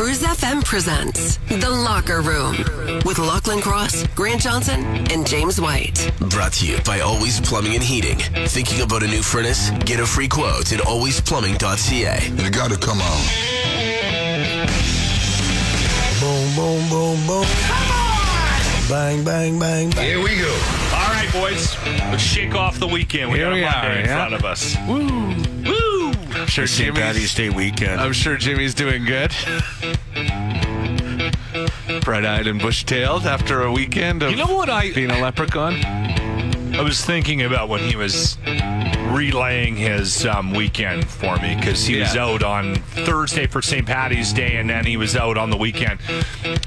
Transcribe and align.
Cruise 0.00 0.22
FM 0.22 0.64
presents 0.64 1.36
The 1.48 1.68
Locker 1.68 2.22
Room 2.22 2.56
with 3.04 3.18
Lachlan 3.18 3.60
Cross, 3.60 4.06
Grant 4.14 4.40
Johnson, 4.40 4.82
and 5.10 5.26
James 5.26 5.60
White. 5.60 6.10
Brought 6.30 6.54
to 6.54 6.66
you 6.66 6.78
by 6.86 7.00
Always 7.00 7.38
Plumbing 7.38 7.74
and 7.74 7.84
Heating. 7.84 8.16
Thinking 8.46 8.80
about 8.80 9.02
a 9.02 9.06
new 9.06 9.20
furnace? 9.20 9.68
Get 9.84 10.00
a 10.00 10.06
free 10.06 10.26
quote 10.26 10.72
at 10.72 10.80
alwaysplumbing.ca. 10.80 12.42
You 12.42 12.50
gotta 12.50 12.78
come 12.78 13.02
on. 13.02 13.20
Boom, 16.18 16.56
boom, 16.56 16.88
boom, 16.88 17.26
boom. 17.26 17.44
Come 17.44 17.90
on! 17.92 18.88
Bang, 18.88 19.22
bang, 19.22 19.58
bang, 19.58 19.90
bang. 19.90 20.02
Here 20.06 20.22
we 20.22 20.38
go. 20.38 20.50
All 20.94 21.12
right, 21.12 21.28
boys. 21.30 21.76
Let's 21.84 22.22
shake 22.22 22.54
off 22.54 22.78
the 22.78 22.88
weekend. 22.88 23.32
We 23.32 23.36
Here 23.36 23.48
got 23.48 23.52
a 23.52 23.56
we 23.56 23.64
Monday 23.64 23.86
are, 23.86 23.98
in 23.98 24.06
yeah. 24.06 24.16
front 24.16 24.32
of 24.32 24.46
us. 24.46 24.76
Woo! 24.88 25.39
Sure 26.50 26.66
St. 26.66 26.92
Patty's 26.96 27.32
Jimmy's, 27.32 27.34
Day 27.34 27.48
weekend. 27.48 28.00
I'm 28.00 28.12
sure 28.12 28.36
Jimmy's 28.36 28.74
doing 28.74 29.04
good. 29.04 29.30
Bright-eyed 32.02 32.48
and 32.48 32.60
bush-tailed 32.60 33.24
after 33.24 33.62
a 33.62 33.70
weekend 33.70 34.24
of 34.24 34.32
You 34.32 34.36
know 34.36 34.52
what 34.52 34.68
I 34.68 34.92
being 34.92 35.12
a 35.12 35.20
leprechaun. 35.20 35.74
I 36.74 36.82
was 36.82 37.04
thinking 37.04 37.42
about 37.42 37.68
when 37.68 37.80
he 37.88 37.94
was 37.94 38.36
relaying 39.10 39.76
his 39.76 40.24
um, 40.26 40.52
weekend 40.52 41.06
for 41.08 41.36
me 41.36 41.56
because 41.56 41.84
he 41.84 41.98
was 41.98 42.16
out 42.16 42.42
on 42.42 42.76
Thursday 42.76 43.46
for 43.46 43.60
St. 43.62 43.86
Patty's 43.86 44.32
Day 44.32 44.56
and 44.56 44.70
then 44.70 44.84
he 44.84 44.96
was 44.96 45.16
out 45.16 45.36
on 45.36 45.50
the 45.50 45.56
weekend. 45.56 46.00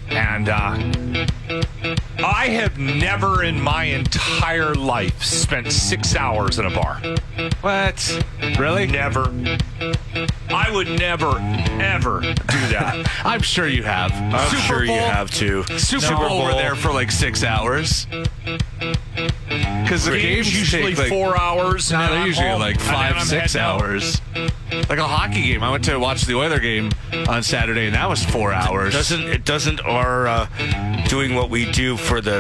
And 0.09 0.49
uh, 0.49 0.77
I 2.23 2.47
have 2.49 2.77
never 2.77 3.43
in 3.43 3.59
my 3.59 3.85
entire 3.85 4.75
life 4.75 5.23
spent 5.23 5.71
six 5.71 6.16
hours 6.16 6.59
in 6.59 6.66
a 6.66 6.69
bar. 6.69 7.02
What? 7.61 8.23
Really? 8.59 8.88
Never. 8.88 9.33
I 10.49 10.69
would 10.71 10.88
never, 10.88 11.38
ever 11.81 12.21
do 12.21 12.35
that. 12.69 13.09
I'm 13.25 13.41
sure 13.41 13.67
you 13.67 13.83
have. 13.83 14.11
I'm 14.11 14.49
Super 14.49 14.61
sure 14.61 14.83
you 14.85 14.91
have 14.91 15.31
to. 15.31 15.63
Super 15.63 15.80
Super 15.80 16.16
Bowl, 16.16 16.44
we're 16.44 16.52
Bowl. 16.52 16.58
there 16.59 16.75
for 16.75 16.91
like 16.91 17.11
six 17.11 17.44
hours. 17.44 18.08
Because 19.94 20.05
the 20.05 20.11
Games 20.17 20.47
games 20.47 20.59
usually 20.59 20.95
like, 20.95 21.08
four 21.08 21.39
hours. 21.39 21.91
No, 21.91 21.99
they're 22.09 22.25
usually 22.25 22.47
home, 22.47 22.59
like 22.59 22.80
five, 22.80 23.22
six 23.22 23.55
out. 23.55 23.80
hours. 23.80 24.19
Like 24.72 24.97
a 24.97 25.08
hockey 25.08 25.44
game. 25.44 25.61
I 25.61 25.69
went 25.69 25.83
to 25.83 25.97
watch 25.97 26.23
the 26.23 26.33
Oiler 26.33 26.58
game 26.58 26.91
on 27.27 27.44
Saturday, 27.44 27.86
and 27.86 27.94
that 27.94 28.09
was 28.09 28.25
four 28.25 28.52
hours. 28.52 28.94
Doesn't 28.94 29.21
it 29.21 29.45
doesn't 29.45 29.81
our 29.81 30.25
uh, 30.25 30.47
doing 31.09 31.36
what 31.36 31.52
we 31.52 31.71
do 31.71 31.95
for 31.95 32.21
the 32.21 32.39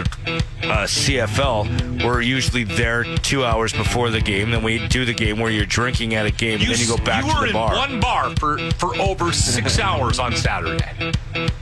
uh, 0.63 0.87
CFL? 0.87 2.03
We're 2.03 2.21
usually 2.21 2.63
there 2.63 3.03
two 3.17 3.45
hours 3.45 3.71
before 3.71 4.09
the 4.09 4.19
game. 4.19 4.49
Then 4.49 4.63
we 4.63 4.87
do 4.87 5.05
the 5.05 5.13
game 5.13 5.37
where 5.37 5.51
you're 5.51 5.67
drinking 5.67 6.15
at 6.15 6.25
a 6.25 6.31
game, 6.31 6.59
and 6.59 6.69
then 6.71 6.79
you 6.79 6.87
go 6.87 6.97
back 7.03 7.23
you 7.23 7.33
to 7.39 7.47
the 7.47 7.53
bar. 7.53 7.73
in 7.73 7.77
one 7.77 7.99
bar 7.99 8.35
for, 8.37 8.57
for 8.71 8.95
over 8.99 9.31
six 9.31 9.77
hours 9.79 10.17
on 10.17 10.35
Saturday. 10.35 11.11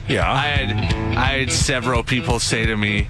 Yeah, 0.08 0.30
I 0.30 0.46
had 0.46 0.94
I 1.16 1.38
had 1.40 1.52
several 1.52 2.02
people 2.02 2.38
say 2.40 2.66
to 2.66 2.76
me, 2.76 3.08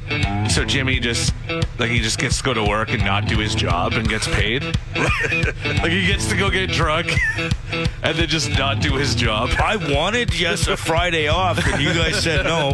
so 0.49 0.65
Jimmy 0.65 1.01
just 1.01 1.33
like 1.79 1.91
he 1.91 2.01
just 2.01 2.19
gets 2.19 2.39
to 2.39 2.45
go 2.45 2.55
to 2.55 2.65
work 2.65 2.91
and 2.91 3.05
not 3.05 3.27
do 3.27 3.39
his 3.39 3.55
job 3.55 3.93
and 3.95 4.09
gets 4.09 4.27
paid. 4.29 4.63
like 4.97 5.91
he 5.91 6.07
gets 6.07 6.29
to 6.29 6.37
go 6.37 6.51
get 6.51 6.71
drunk 6.71 7.13
and 7.73 8.17
then 8.17 8.29
just 8.29 8.51
not 8.59 8.81
do 8.81 8.95
his 8.95 9.15
job. 9.15 9.51
I 9.63 9.77
wanted 9.77 10.39
yes 10.39 10.67
a 10.69 10.77
Friday 10.77 11.29
off, 11.29 11.65
and 11.67 11.83
you 11.83 11.93
guys 11.95 12.23
said 12.23 12.45
no. 12.45 12.69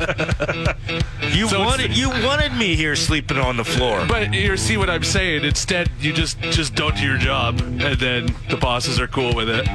You 1.31 1.49
So 1.49 1.57
it's- 1.57 1.67
wanted 1.67 1.97
you 1.97 2.11
wanted 2.11 2.53
me 2.55 2.75
here 2.75 2.97
sleeping 2.97 3.39
on 3.39 3.57
the 3.57 3.65
floor. 3.65 4.05
But 4.09 4.33
you 4.35 4.57
see 4.57 4.77
what 4.77 4.91
I'm 4.91 5.05
saying? 5.05 5.45
Instead, 5.45 5.91
you 6.01 6.13
just 6.13 6.41
just 6.41 6.75
don't 6.75 6.97
do 6.97 7.05
your 7.05 7.19
job, 7.19 7.61
and 7.61 7.81
then 7.99 8.35
the 8.51 8.57
bosses 8.57 8.99
are 9.01 9.09
cool 9.09 9.35
with 9.35 9.49
it. 9.49 9.67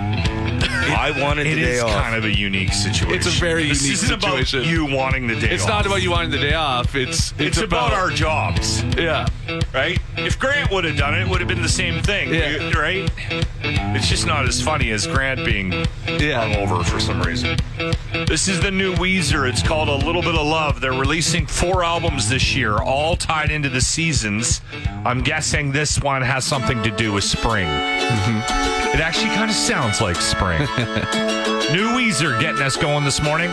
I 0.92 1.12
wanted 1.22 1.48
It 1.48 1.56
the 1.56 1.62
day 1.62 1.72
is 1.76 1.84
off. 1.84 1.92
kind 2.04 2.16
of 2.16 2.26
a 2.26 2.36
unique 2.36 2.74
situation. 2.74 3.16
It's 3.16 3.28
a 3.28 3.40
very 3.40 3.68
this 3.70 3.82
unique 3.82 3.94
isn't 4.04 4.22
situation. 4.22 4.60
about 4.60 4.70
you 4.72 4.86
wanting 4.86 5.28
the 5.28 5.36
day 5.40 5.50
It's 5.50 5.64
off. 5.64 5.70
not 5.70 5.86
about 5.86 6.02
you 6.02 6.12
wanting 6.12 6.32
the 6.32 6.38
day 6.40 6.54
off. 6.54 6.96
It's 6.96 7.32
it's, 7.34 7.42
It's, 7.42 7.58
about, 7.60 7.94
our 7.94 8.10
jobs, 8.10 8.84
yeah. 8.98 9.26
Right? 9.74 10.00
If 10.18 10.40
Grant 10.40 10.72
would 10.72 10.84
have 10.86 10.98
done 10.98 11.14
it, 11.16 11.22
it 11.24 11.28
would 11.30 11.40
have 11.40 11.48
been 11.48 11.62
the 11.62 11.70
same 11.70 12.02
thing, 12.02 12.34
Yeah. 12.34 12.72
right? 12.78 13.10
It's 13.96 14.08
just 14.08 14.26
not 14.26 14.46
as 14.48 14.62
funny 14.62 14.92
as 14.92 15.08
Grant 15.08 15.44
being 15.46 15.72
Yeah. 15.72 16.44
hungover 16.46 16.84
for 16.86 17.00
some 17.00 17.22
reason. 17.22 17.58
This 18.28 18.48
is 18.48 18.60
the 18.62 18.72
new 18.72 18.96
Weezer. 18.96 19.48
It's 19.50 19.62
called 19.64 19.90
A 19.90 19.96
Little 20.06 20.22
Bit 20.22 20.36
of 20.36 20.46
Love. 20.46 20.82
They're 20.82 20.92
releasing 20.94 21.46
four 21.46 21.84
albums 21.84 22.30
this 22.30 22.56
year, 22.56 22.78
all 22.78 23.16
tied 23.16 23.52
into 23.52 23.70
the 23.70 23.82
seasons. 23.82 24.62
I'm 25.06 25.22
guessing 25.22 25.72
this 25.72 26.00
one 26.00 26.22
has 26.22 26.46
something 26.46 26.82
to 26.84 26.92
do 26.92 27.12
with 27.14 27.24
spring. 27.24 27.68
Mm-hmm. 27.68 28.98
It 28.98 29.00
actually 29.02 29.34
kind 29.36 29.50
of 29.50 29.56
sounds 29.56 30.02
like 30.02 30.18
spring. 30.18 30.60
new 31.74 31.90
Weezer 31.98 32.40
getting 32.40 32.62
us 32.62 32.78
going 32.78 33.04
this 33.04 33.22
morning. 33.22 33.50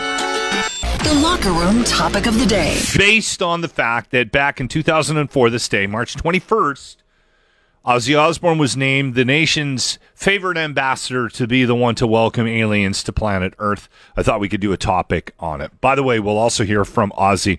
The 1.03 1.15
Locker 1.23 1.51
Room 1.51 1.83
topic 1.85 2.27
of 2.27 2.39
the 2.39 2.47
day. 2.47 2.79
based 2.97 3.41
on 3.43 3.61
the 3.63 3.69
fact 3.69 4.11
that 4.11 4.31
back 4.31 4.61
in 4.61 4.69
2004, 4.69 5.51
this 5.51 5.69
day, 5.69 5.87
March 5.87 6.15
21st, 6.15 6.97
Ozzy 7.87 8.19
Osbourne 8.19 8.59
was 8.59 8.77
named 8.77 9.15
the 9.15 9.25
nation's 9.25 9.99
favorite 10.15 10.59
ambassador 10.59 11.29
to 11.31 11.47
be 11.47 11.65
the 11.65 11.75
one 11.75 11.95
to 11.97 12.07
welcome 12.07 12.47
aliens 12.47 13.03
to 13.05 13.13
planet 13.13 13.55
Earth. 13.59 13.89
I 14.17 14.23
thought 14.23 14.41
we 14.41 14.49
could 14.49 14.61
do 14.61 14.73
a 14.73 14.77
topic 14.77 15.35
on 15.41 15.61
it. 15.63 15.81
By 15.81 15.95
the 15.95 16.03
way, 16.03 16.21
we'll 16.21 16.39
also 16.39 16.65
hear 16.65 16.85
from 16.85 17.11
Ozzy 17.13 17.59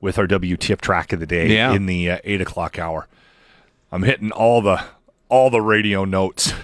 with 0.00 0.18
our 0.18 0.26
WTF 0.26 0.80
track 0.80 1.12
of 1.12 1.20
the 1.20 1.26
day 1.26 1.54
Yeah. 1.54 1.72
in 1.72 1.86
the 1.86 2.10
uh, 2.10 2.18
eight 2.24 2.40
o'clock 2.42 2.78
hour. 2.78 3.08
I'm 3.90 4.02
hitting 4.02 4.30
all 4.30 4.60
the 4.60 4.82
all 5.28 5.48
the 5.50 5.62
radio 5.62 6.04
notes. 6.04 6.52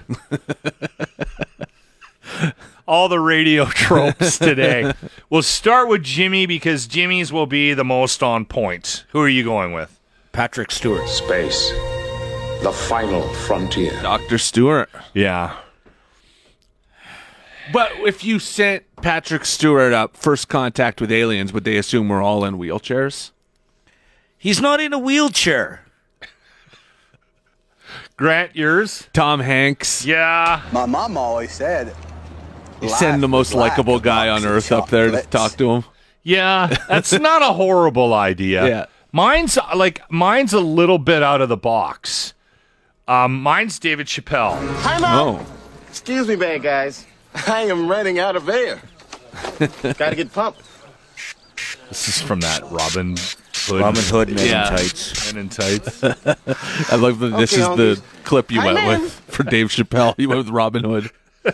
all 2.88 3.08
the 3.08 3.20
radio 3.20 3.64
tropes 3.66 4.38
today. 4.38 4.92
we'll 5.30 5.42
start 5.42 5.88
with 5.88 6.02
Jimmy 6.02 6.46
because 6.46 6.86
Jimmy's 6.86 7.32
will 7.32 7.46
be 7.46 7.74
the 7.74 7.84
most 7.84 8.22
on 8.22 8.46
point. 8.46 9.04
Who 9.10 9.20
are 9.20 9.28
you 9.28 9.44
going 9.44 9.72
with? 9.72 10.00
Patrick 10.32 10.70
Stewart. 10.70 11.06
Space, 11.08 11.70
the 12.62 12.72
final 12.72 13.22
frontier. 13.34 13.92
Dr. 14.02 14.38
Stewart. 14.38 14.88
Yeah. 15.12 15.56
But 17.72 17.92
if 17.98 18.24
you 18.24 18.38
sent 18.38 18.84
Patrick 19.02 19.44
Stewart 19.44 19.92
up 19.92 20.16
first 20.16 20.48
contact 20.48 21.00
with 21.00 21.12
aliens, 21.12 21.52
would 21.52 21.64
they 21.64 21.76
assume 21.76 22.08
we're 22.08 22.22
all 22.22 22.44
in 22.44 22.56
wheelchairs? 22.56 23.32
He's 24.38 24.60
not 24.60 24.80
in 24.80 24.92
a 24.94 24.98
wheelchair. 24.98 25.84
Grant, 28.16 28.56
yours? 28.56 29.08
Tom 29.12 29.40
Hanks. 29.40 30.04
Yeah. 30.06 30.62
My 30.72 30.86
mom 30.86 31.16
always 31.16 31.52
said, 31.52 31.94
You 32.82 32.88
send 32.88 33.22
the 33.22 33.28
most 33.28 33.54
likable 33.54 33.98
guy 34.00 34.28
on 34.28 34.44
earth 34.44 34.70
up 34.72 34.88
there 34.88 35.10
to 35.10 35.22
talk 35.22 35.56
to 35.56 35.70
him. 35.72 35.84
Yeah. 36.22 36.74
That's 36.88 37.12
not 37.12 37.42
a 37.42 37.52
horrible 37.52 38.14
idea. 38.14 38.66
Yeah. 38.66 38.84
Mine's 39.12 39.58
like 39.74 40.02
mine's 40.10 40.52
a 40.52 40.60
little 40.60 40.98
bit 40.98 41.22
out 41.22 41.40
of 41.40 41.48
the 41.48 41.56
box. 41.56 42.34
Um, 43.08 43.42
mine's 43.42 43.78
David 43.78 44.06
Chappelle. 44.06 44.52
Time 44.82 45.02
out. 45.04 45.26
Oh. 45.40 45.46
Excuse 45.88 46.28
me, 46.28 46.36
bad 46.36 46.62
guys. 46.62 47.06
I 47.46 47.62
am 47.62 47.88
running 47.90 48.18
out 48.18 48.36
of 48.36 48.48
air. 48.48 48.80
Gotta 49.96 50.14
get 50.16 50.32
pumped. 50.32 50.60
This 51.88 52.08
is 52.08 52.20
from 52.20 52.40
that 52.40 52.62
Robin 52.70 53.16
Hood. 53.54 53.80
Robin 53.80 54.02
Hood, 54.04 54.28
Men 54.30 54.46
Yeah. 54.46 54.70
in 54.70 54.76
Tights. 54.76 55.32
Men 55.32 55.42
in 55.42 55.48
tights. 55.48 56.04
I 56.92 56.96
love 56.96 57.18
that 57.20 57.36
this 57.38 57.52
Okay, 57.54 57.62
is 57.62 57.66
I'll 57.68 57.76
the 57.76 58.02
clip 58.24 58.50
you 58.50 58.60
Hi, 58.60 58.66
went 58.66 58.76
man. 58.76 59.00
with 59.02 59.12
for 59.28 59.42
Dave 59.42 59.68
Chappelle. 59.68 60.14
You 60.18 60.28
went 60.28 60.38
with 60.44 60.50
Robin 60.50 60.84
Hood. 60.84 61.10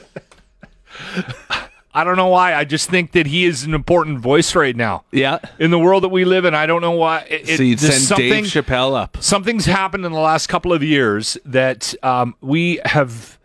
I 1.97 2.03
don't 2.03 2.17
know 2.17 2.27
why. 2.27 2.55
I 2.55 2.65
just 2.65 2.91
think 2.91 3.13
that 3.13 3.27
he 3.27 3.45
is 3.45 3.63
an 3.63 3.73
important 3.73 4.19
voice 4.19 4.55
right 4.57 4.75
now 4.75 5.05
Yeah. 5.13 5.39
in 5.61 5.71
the 5.71 5.79
world 5.79 6.03
that 6.03 6.09
we 6.09 6.25
live 6.25 6.45
in. 6.45 6.53
I 6.55 6.67
don't 6.67 6.81
know 6.81 6.91
why. 6.93 7.21
It, 7.31 7.47
so 7.57 7.63
you'd 7.63 7.79
send 7.79 8.19
Dave 8.19 8.45
Chappelle 8.47 8.97
up. 8.97 9.17
something's 9.21 9.67
happened 9.67 10.05
in 10.05 10.11
the 10.13 10.19
last 10.19 10.49
couple 10.49 10.73
of 10.73 10.83
years 10.83 11.39
that 11.45 11.95
um, 12.03 12.35
we 12.41 12.81
have 12.85 13.39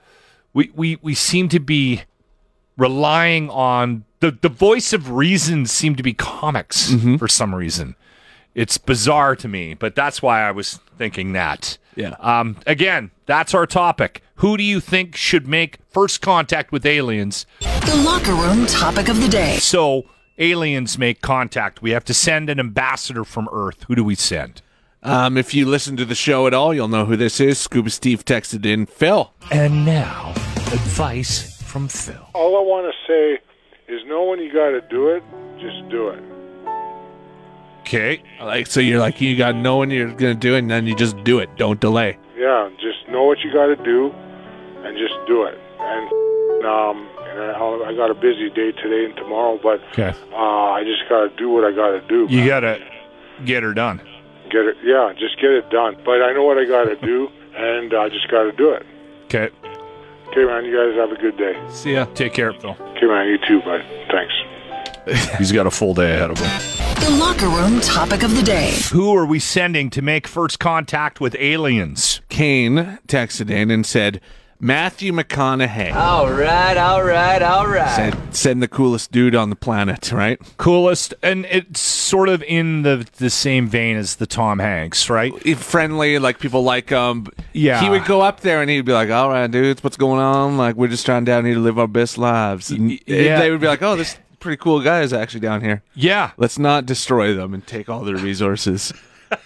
we, 0.53 0.71
we 0.73 0.97
we 1.03 1.13
seem 1.13 1.47
to 1.49 1.59
be 1.59 2.01
relying 2.75 3.49
on 3.51 4.05
the 4.19 4.31
the 4.31 4.49
voice 4.49 4.93
of 4.93 5.11
reason 5.11 5.65
seem 5.65 5.95
to 5.95 6.03
be 6.03 6.13
comics 6.13 6.93
for 7.17 7.27
some 7.27 7.53
reason 7.53 7.95
it's 8.55 8.77
bizarre 8.77 9.35
to 9.35 9.47
me 9.49 9.73
but 9.73 9.95
that's 9.95 10.21
why 10.21 10.41
i 10.41 10.49
was 10.51 10.79
thinking 10.97 11.33
that 11.33 11.77
Yeah. 11.95 12.15
um, 12.19 12.55
again 12.65 13.11
that's 13.29 13.53
our 13.53 13.67
topic 13.67 14.23
who 14.37 14.57
do 14.57 14.63
you 14.63 14.79
think 14.79 15.15
should 15.15 15.47
make 15.47 15.77
first 15.91 16.19
contact 16.19 16.71
with 16.71 16.83
aliens 16.83 17.45
The 17.61 18.01
Locker 18.03 18.33
Room 18.33 18.65
topic 18.65 19.07
of 19.07 19.21
the 19.21 19.27
day. 19.27 19.57
so 19.57 20.05
aliens 20.39 20.97
make 20.97 21.21
contact 21.21 21.79
we 21.83 21.91
have 21.91 22.03
to 22.05 22.13
send 22.13 22.49
an 22.49 22.59
ambassador 22.59 23.23
from 23.23 23.47
earth 23.51 23.83
who 23.87 23.93
do 23.95 24.03
we 24.03 24.15
send 24.15 24.63
Um, 25.03 25.37
if 25.37 25.53
you 25.53 25.67
listen 25.67 25.95
to 25.97 26.05
the 26.05 26.15
show 26.15 26.47
at 26.47 26.53
all, 26.55 26.73
you'll 26.73 26.87
know 26.89 27.05
who 27.05 27.15
this 27.15 27.39
is. 27.39 27.57
Scuba 27.59 27.89
Steve 27.91 28.25
texted 28.25 28.65
in 28.65 28.85
Phil. 28.87 29.31
and 29.51 29.85
now 29.85 30.31
advice 30.73 31.61
from 31.61 31.87
phil 31.87 32.25
All 32.33 32.57
I 32.57 32.61
want 32.61 32.91
to 32.91 32.95
say 33.07 33.39
is 33.93 34.01
know 34.07 34.23
when 34.23 34.39
you 34.39 34.51
got 34.51 34.71
to 34.71 34.81
do 34.89 35.09
it, 35.09 35.23
just 35.59 35.87
do 35.89 36.09
it. 36.09 36.23
okay 37.81 38.23
Like, 38.41 38.65
so 38.67 38.79
you're 38.79 38.99
like, 38.99 39.21
you 39.21 39.35
got 39.37 39.51
to 39.51 39.57
know 39.57 39.77
when 39.77 39.91
you're 39.91 40.07
going 40.07 40.33
to 40.33 40.39
do 40.47 40.55
it, 40.55 40.59
and 40.59 40.71
then 40.71 40.87
you 40.87 40.95
just 40.95 41.15
do 41.23 41.37
it. 41.39 41.49
Don't 41.57 41.79
delay. 41.79 42.17
Yeah, 42.39 42.69
just 42.79 43.07
know 43.09 43.23
what 43.25 43.39
you 43.43 43.51
got 43.51 43.65
to 43.67 43.75
do 43.75 44.11
and 44.85 44.97
just 44.97 45.13
do 45.27 45.43
it. 45.43 45.59
And 45.79 46.65
um, 46.65 47.07
and 47.27 47.39
and 47.39 47.51
I'll, 47.51 47.83
I 47.83 47.93
got 47.95 48.09
a 48.09 48.13
busy 48.15 48.49
day 48.49 48.71
today 48.71 49.05
and 49.05 49.15
tomorrow, 49.15 49.59
but 49.61 49.81
Okay. 49.91 50.13
uh, 50.31 50.71
I 50.71 50.83
just 50.83 51.07
got 51.09 51.29
to 51.29 51.35
do 51.37 51.49
what 51.49 51.63
I 51.65 51.71
got 51.75 51.91
to 51.91 52.01
do. 52.07 52.27
You 52.29 52.47
got 52.47 52.61
to 52.61 52.79
get 53.45 53.63
her 53.63 53.73
done. 53.73 54.01
Get 54.49 54.65
it, 54.65 54.77
yeah, 54.83 55.13
just 55.17 55.35
get 55.39 55.51
it 55.51 55.69
done. 55.69 55.95
But 56.05 56.23
I 56.23 56.33
know 56.33 56.43
what 56.43 56.57
I 56.57 56.65
got 56.65 56.85
to 56.85 56.95
do, 56.95 57.27
and 57.55 57.93
I 57.93 58.09
just 58.09 58.29
got 58.31 58.43
to 58.43 58.51
do 58.53 58.71
it. 58.71 58.85
Okay. 59.25 59.49
Okay, 60.29 60.45
man. 60.45 60.63
You 60.65 60.75
guys 60.77 60.95
have 60.97 61.11
a 61.11 61.19
good 61.21 61.37
day. 61.37 61.53
See 61.69 61.93
ya. 61.93 62.05
Take 62.13 62.33
care, 62.33 62.53
Phil. 62.53 62.71
Okay, 62.71 63.05
man. 63.05 63.27
You 63.27 63.37
too, 63.47 63.59
bud. 63.61 63.81
Thanks. 64.11 64.33
He's 65.37 65.51
got 65.51 65.67
a 65.67 65.71
full 65.71 65.93
day 65.93 66.15
ahead 66.15 66.31
of 66.31 66.37
him. 66.37 67.03
The 67.03 67.17
locker 67.17 67.47
room 67.47 67.79
topic 67.81 68.23
of 68.23 68.35
the 68.35 68.43
day. 68.43 68.77
Who 68.91 69.15
are 69.15 69.25
we 69.25 69.39
sending 69.39 69.89
to 69.91 70.01
make 70.01 70.27
first 70.27 70.59
contact 70.59 71.19
with 71.19 71.35
aliens? 71.39 72.21
Kane 72.29 72.99
texted 73.07 73.49
in 73.49 73.71
and 73.71 73.85
said, 73.85 74.21
Matthew 74.61 75.13
McConaughey. 75.13 75.95
All 75.95 76.29
right, 76.29 76.75
all 76.75 77.01
right, 77.01 77.41
all 77.41 77.65
right. 77.65 77.95
Said, 77.95 78.35
send 78.35 78.61
the 78.61 78.67
coolest 78.67 79.09
dude 79.09 79.33
on 79.33 79.49
the 79.49 79.55
planet, 79.55 80.11
right? 80.11 80.37
Coolest, 80.57 81.13
and 81.23 81.45
it's 81.45 81.79
sort 81.79 82.27
of 82.27 82.43
in 82.43 82.81
the 82.81 83.07
the 83.19 83.29
same 83.29 83.69
vein 83.69 83.95
as 83.95 84.17
the 84.17 84.27
Tom 84.27 84.59
Hanks, 84.59 85.09
right? 85.09 85.33
Friendly, 85.57 86.19
like 86.19 86.39
people 86.39 86.61
like 86.63 86.89
him. 86.89 87.27
Yeah. 87.53 87.79
He 87.81 87.89
would 87.89 88.03
go 88.03 88.19
up 88.19 88.41
there 88.41 88.61
and 88.61 88.69
he'd 88.69 88.81
be 88.81 88.91
like, 88.91 89.09
all 89.09 89.29
right, 89.29 89.49
dudes, 89.49 89.81
what's 89.81 89.95
going 89.95 90.19
on? 90.19 90.57
Like, 90.57 90.75
we're 90.75 90.89
just 90.89 91.05
trying 91.05 91.23
down 91.23 91.45
here 91.45 91.53
to 91.53 91.61
live 91.61 91.79
our 91.79 91.87
best 91.87 92.17
lives. 92.17 92.69
And 92.69 92.99
yeah. 93.07 93.39
they 93.39 93.51
would 93.51 93.61
be 93.61 93.67
like, 93.67 93.81
oh, 93.81 93.95
this 93.95 94.17
pretty 94.39 94.57
cool 94.57 94.81
guys 94.81 95.13
actually 95.13 95.41
down 95.41 95.61
here. 95.61 95.83
Yeah. 95.93 96.31
Let's 96.37 96.57
not 96.59 96.85
destroy 96.85 97.33
them 97.33 97.53
and 97.53 97.65
take 97.65 97.89
all 97.89 98.03
their 98.03 98.15
resources. 98.29 98.93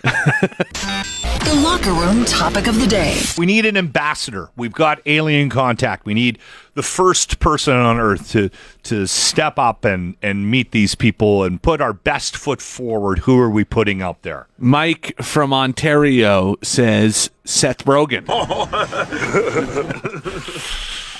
The 0.04 1.62
locker 1.62 1.92
room 1.92 2.24
topic 2.24 2.68
of 2.68 2.80
the 2.80 2.88
day. 2.88 3.20
We 3.38 3.46
need 3.46 3.66
an 3.66 3.76
ambassador. 3.76 4.50
We've 4.56 4.72
got 4.72 5.02
alien 5.06 5.50
contact. 5.50 6.06
We 6.06 6.14
need 6.14 6.40
the 6.74 6.84
first 6.84 7.40
person 7.40 7.74
on 7.76 8.00
Earth 8.00 8.32
to 8.32 8.50
to 8.84 9.06
step 9.08 9.60
up 9.60 9.84
and 9.84 10.16
and 10.22 10.50
meet 10.50 10.72
these 10.72 10.96
people 10.96 11.44
and 11.44 11.62
put 11.62 11.82
our 11.82 11.92
best 11.92 12.38
foot 12.38 12.62
forward. 12.62 13.20
Who 13.20 13.38
are 13.40 13.50
we 13.50 13.66
putting 13.66 14.02
out 14.02 14.22
there? 14.22 14.48
Mike 14.58 15.16
from 15.22 15.54
Ontario 15.54 16.56
says 16.64 17.30
Seth 17.44 17.84
Rogen. 17.84 18.24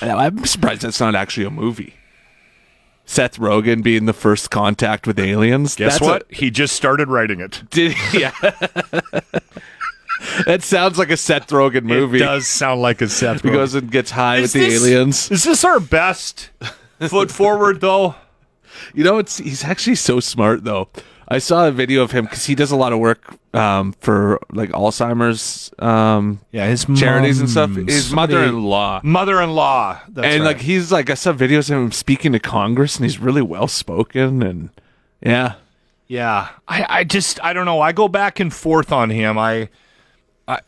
I'm 0.00 0.44
surprised 0.46 0.82
that's 0.82 1.00
not 1.00 1.14
actually 1.14 1.46
a 1.46 1.50
movie. 1.50 1.94
Seth 3.06 3.38
Rogen 3.38 3.82
being 3.82 4.06
the 4.06 4.12
first 4.12 4.50
contact 4.50 5.06
with 5.06 5.18
aliens. 5.18 5.74
Guess 5.76 5.94
That's 5.98 6.02
a- 6.02 6.10
what? 6.10 6.32
he 6.32 6.50
just 6.50 6.74
started 6.74 7.08
writing 7.08 7.40
it. 7.40 7.62
Did 7.70 7.94
yeah. 8.12 8.32
that 10.46 10.62
sounds 10.62 10.98
like 10.98 11.10
a 11.10 11.16
Seth 11.16 11.48
Rogen 11.48 11.82
movie. 11.84 12.16
It 12.18 12.20
does 12.20 12.46
sound 12.46 12.80
like 12.82 13.00
a 13.00 13.08
Seth. 13.08 13.42
He 13.42 13.48
Rogen. 13.48 13.52
goes 13.52 13.74
and 13.74 13.90
gets 13.90 14.10
high 14.10 14.36
Is 14.38 14.54
with 14.54 14.62
the 14.62 14.74
aliens. 14.74 15.30
Is 15.30 15.44
this 15.44 15.64
our 15.64 15.80
best 15.80 16.50
foot 17.08 17.30
forward 17.30 17.80
though? 17.80 18.14
You 18.92 19.04
know, 19.04 19.18
it's 19.18 19.38
he's 19.38 19.62
actually 19.64 19.94
so 19.94 20.18
smart 20.20 20.64
though. 20.64 20.88
I 21.34 21.38
saw 21.38 21.66
a 21.66 21.72
video 21.72 22.02
of 22.02 22.12
him 22.12 22.24
because 22.24 22.46
he 22.46 22.54
does 22.54 22.70
a 22.70 22.76
lot 22.76 22.92
of 22.92 23.00
work 23.00 23.36
um, 23.54 23.92
for 24.00 24.40
like 24.52 24.70
Alzheimer's 24.70 25.72
um, 25.80 26.40
Yeah, 26.52 26.68
his 26.68 26.86
charities 26.96 27.40
and 27.40 27.50
stuff. 27.50 27.74
His 27.74 28.12
mother-in-law, 28.12 29.00
Mother-in-law. 29.02 30.00
That's 30.08 30.26
and 30.26 30.44
right. 30.44 30.54
like 30.54 30.60
he's 30.60 30.92
like 30.92 31.10
I 31.10 31.14
saw 31.14 31.32
videos 31.32 31.70
of 31.70 31.76
him 31.76 31.92
speaking 31.92 32.32
to 32.32 32.38
Congress, 32.38 32.96
and 32.96 33.04
he's 33.04 33.18
really 33.18 33.42
well 33.42 33.66
spoken, 33.66 34.42
and 34.42 34.70
yeah, 35.20 35.54
Yeah, 36.06 36.50
I, 36.68 37.00
I 37.00 37.04
just 37.04 37.42
I 37.42 37.52
don't 37.52 37.66
know. 37.66 37.80
I 37.80 37.90
go 37.92 38.06
back 38.06 38.38
and 38.38 38.52
forth 38.54 38.92
on 38.92 39.10
him. 39.10 39.36
I, 39.36 39.68
I, 40.46 40.60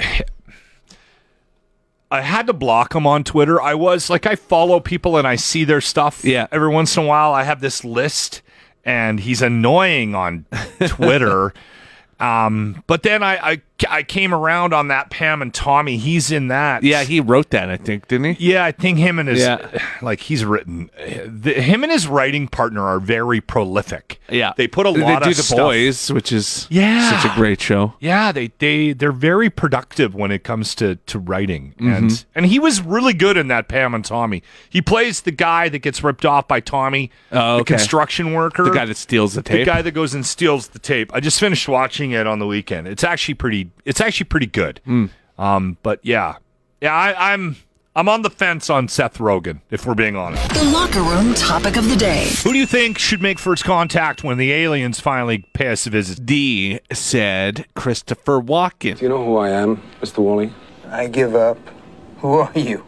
I 2.10 2.22
had 2.22 2.46
to 2.46 2.52
block 2.52 2.94
him 2.94 3.06
on 3.06 3.24
Twitter. 3.24 3.60
I 3.60 3.74
was 3.74 4.08
like, 4.10 4.26
I 4.26 4.36
follow 4.36 4.80
people 4.80 5.16
and 5.16 5.26
I 5.26 5.36
see 5.36 5.64
their 5.64 5.80
stuff. 5.80 6.24
Yeah. 6.24 6.46
Every 6.52 6.68
once 6.68 6.96
in 6.96 7.04
a 7.04 7.06
while, 7.06 7.32
I 7.32 7.42
have 7.42 7.60
this 7.60 7.84
list, 7.84 8.42
and 8.86 9.18
he's 9.20 9.42
annoying 9.42 10.14
on 10.14 10.46
Twitter. 10.86 11.52
um, 12.20 12.82
but 12.86 13.02
then 13.02 13.22
I, 13.22 13.36
I 13.36 13.62
I 13.90 14.02
came 14.02 14.32
around 14.32 14.72
on 14.72 14.88
that 14.88 15.10
Pam 15.10 15.42
and 15.42 15.52
Tommy. 15.52 15.98
He's 15.98 16.30
in 16.32 16.48
that. 16.48 16.82
yeah. 16.82 17.02
He 17.04 17.20
wrote 17.20 17.50
that, 17.50 17.68
I 17.68 17.76
think, 17.76 18.08
didn't 18.08 18.36
he? 18.36 18.52
Yeah, 18.52 18.64
I 18.64 18.72
think 18.72 18.98
him 18.98 19.18
and 19.18 19.28
his 19.28 19.40
Yeah. 19.40 19.58
like 20.00 20.20
he's 20.20 20.44
written 20.46 20.90
the, 21.26 21.52
him 21.54 21.82
and 21.82 21.92
his 21.92 22.06
writing 22.06 22.48
partner 22.48 22.82
are 22.82 22.98
very 23.00 23.40
prolific. 23.40 24.18
Yeah, 24.30 24.52
they 24.56 24.66
put 24.66 24.86
a 24.86 24.90
lot 24.90 25.20
They 25.20 25.24
do 25.26 25.30
of 25.30 25.36
the 25.36 25.42
stuff. 25.42 25.58
boys, 25.58 26.10
which 26.10 26.32
is 26.32 26.66
Yeah. 26.70 27.20
such 27.20 27.30
a 27.30 27.34
great 27.34 27.60
show. 27.60 27.94
Yeah, 28.00 28.32
they 28.32 28.50
they 28.58 28.92
they're 28.92 29.12
very 29.12 29.50
productive 29.50 30.14
when 30.14 30.30
it 30.30 30.42
comes 30.42 30.74
to 30.76 30.96
to 30.96 31.18
writing, 31.18 31.74
Mm-hmm. 31.78 31.92
and 31.92 32.24
and 32.34 32.46
he 32.46 32.58
was 32.58 32.80
really 32.80 33.12
good 33.12 33.36
in 33.36 33.48
that 33.48 33.68
Pam 33.68 33.94
and 33.94 34.04
Tommy. 34.04 34.42
He 34.70 34.80
plays 34.80 35.20
the 35.20 35.30
guy 35.32 35.68
that 35.68 35.80
gets 35.80 36.02
ripped 36.02 36.24
off 36.24 36.48
by 36.48 36.60
Tommy, 36.60 37.10
Oh, 37.30 37.58
the 37.58 37.64
construction 37.64 38.32
worker, 38.32 38.64
The 38.64 38.70
guy 38.70 38.86
that 38.86 38.96
steals 38.96 39.34
the 39.34 39.42
tape, 39.42 39.66
the 39.66 39.70
guy 39.70 39.82
that 39.82 39.92
goes 39.92 40.14
and 40.14 40.24
steals 40.24 40.68
the 40.68 40.78
tape. 40.78 41.10
I 41.14 41.20
just 41.20 41.38
finished 41.40 41.68
watching 41.68 42.12
it 42.12 42.26
on 42.26 42.38
the 42.38 42.46
weekend. 42.46 42.88
It's 42.88 43.04
actually 43.04 43.34
pretty. 43.34 43.65
It's 43.84 44.00
actually 44.00 44.24
pretty 44.26 44.46
good. 44.46 44.80
Hmm. 44.84 45.06
Um, 45.38 45.76
but 45.82 46.00
yeah, 46.02 46.36
yeah, 46.80 46.94
I, 46.94 47.32
I'm 47.32 47.56
I'm 47.94 48.10
on 48.10 48.20
the 48.20 48.28
fence 48.28 48.68
on 48.68 48.88
Seth 48.88 49.16
Rogen, 49.16 49.62
if 49.70 49.86
we're 49.86 49.94
being 49.94 50.16
honest. 50.16 50.46
The 50.52 50.64
locker 50.64 51.00
room 51.00 51.32
topic 51.32 51.76
of 51.76 51.88
the 51.88 51.96
day. 51.96 52.28
Who 52.44 52.52
do 52.52 52.58
you 52.58 52.66
think 52.66 52.98
should 52.98 53.22
make 53.22 53.38
first 53.38 53.64
contact 53.64 54.22
when 54.22 54.36
the 54.36 54.52
aliens 54.52 55.00
finally 55.00 55.46
pay 55.54 55.68
us 55.68 55.86
a 55.86 55.90
visit? 55.90 56.26
D 56.26 56.78
said 56.92 57.64
Christopher 57.74 58.40
Walken. 58.40 58.98
Do 58.98 59.04
you 59.04 59.08
know 59.08 59.24
who 59.24 59.38
I 59.38 59.48
am, 59.48 59.82
Mr. 60.02 60.18
Worley? 60.18 60.52
I 60.88 61.06
give 61.06 61.34
up. 61.34 61.58
Who 62.18 62.34
are 62.34 62.52
you? 62.54 62.84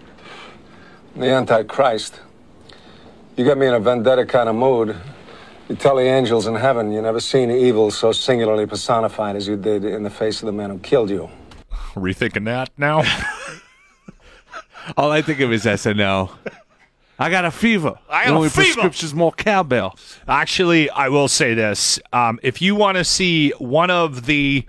The 1.16 1.26
Antichrist. 1.26 2.20
You 3.36 3.46
got 3.46 3.56
me 3.56 3.66
in 3.66 3.72
a 3.75 3.80
vendetta 3.80 4.26
kind 4.26 4.48
of 4.50 4.56
mood. 4.56 4.94
You 5.69 5.76
tell 5.76 5.97
the 5.97 6.03
angels 6.03 6.47
in 6.47 6.55
heaven 6.55 6.93
you 6.93 7.03
never 7.03 7.20
seen 7.20 7.50
evil 7.50 7.91
so 7.91 8.11
singularly 8.12 8.67
personified 8.67 9.37
as 9.37 9.47
you 9.47 9.56
did 9.56 9.85
in 9.85 10.03
the 10.03 10.11
face 10.11 10.41
of 10.43 10.47
the 10.47 10.53
man 10.53 10.70
who 10.70 10.79
killed 10.79 11.11
you. 11.11 11.29
Rethinking 11.94 12.44
that 12.47 12.70
now. 12.79 13.03
All 14.97 15.11
I 15.11 15.20
think 15.20 15.41
of 15.41 15.53
is 15.53 15.65
SNL. 15.67 16.31
I 17.19 17.29
got 17.31 17.44
a 17.44 17.50
fever. 17.50 17.99
I 18.09 18.25
got 18.25 18.29
the 18.29 18.32
a 18.32 18.37
only 18.37 18.49
fever. 18.49 18.65
prescription's 18.65 19.12
more 19.12 19.32
cowbell. 19.32 19.99
Actually, 20.26 20.88
I 20.91 21.09
will 21.09 21.29
say 21.29 21.53
this. 21.53 21.99
Um, 22.12 22.38
if 22.43 22.62
you 22.62 22.75
want 22.75 22.97
to 22.97 23.05
see 23.05 23.50
one 23.59 23.91
of 23.91 24.25
the 24.25 24.64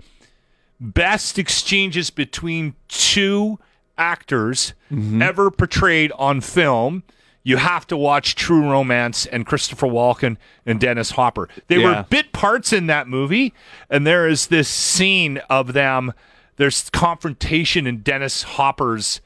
best 0.80 1.38
exchanges 1.38 2.10
between 2.10 2.74
two 2.88 3.58
actors 3.96 4.74
Mm-hmm. 4.90 5.22
ever 5.22 5.52
portrayed 5.52 6.10
on 6.18 6.40
film, 6.40 7.04
you 7.42 7.56
have 7.56 7.86
to 7.86 7.96
watch 7.96 8.34
True 8.34 8.68
Romance 8.70 9.24
and 9.26 9.46
Christopher 9.46 9.86
Walken 9.86 10.36
and 10.66 10.78
Dennis 10.78 11.12
Hopper. 11.12 11.48
They 11.68 11.78
Yeah. 11.78 11.84
were 12.00 12.06
bit 12.10 12.32
parts 12.32 12.72
in 12.72 12.86
that 12.88 13.08
movie, 13.08 13.54
and 13.88 14.06
there 14.06 14.28
is 14.28 14.48
this 14.48 14.68
scene 14.68 15.38
of 15.48 15.72
them. 15.72 16.12
There's 16.56 16.90
confrontation 16.90 17.86
in 17.86 17.98
Dennis 18.02 18.42
Hopper's 18.42 19.20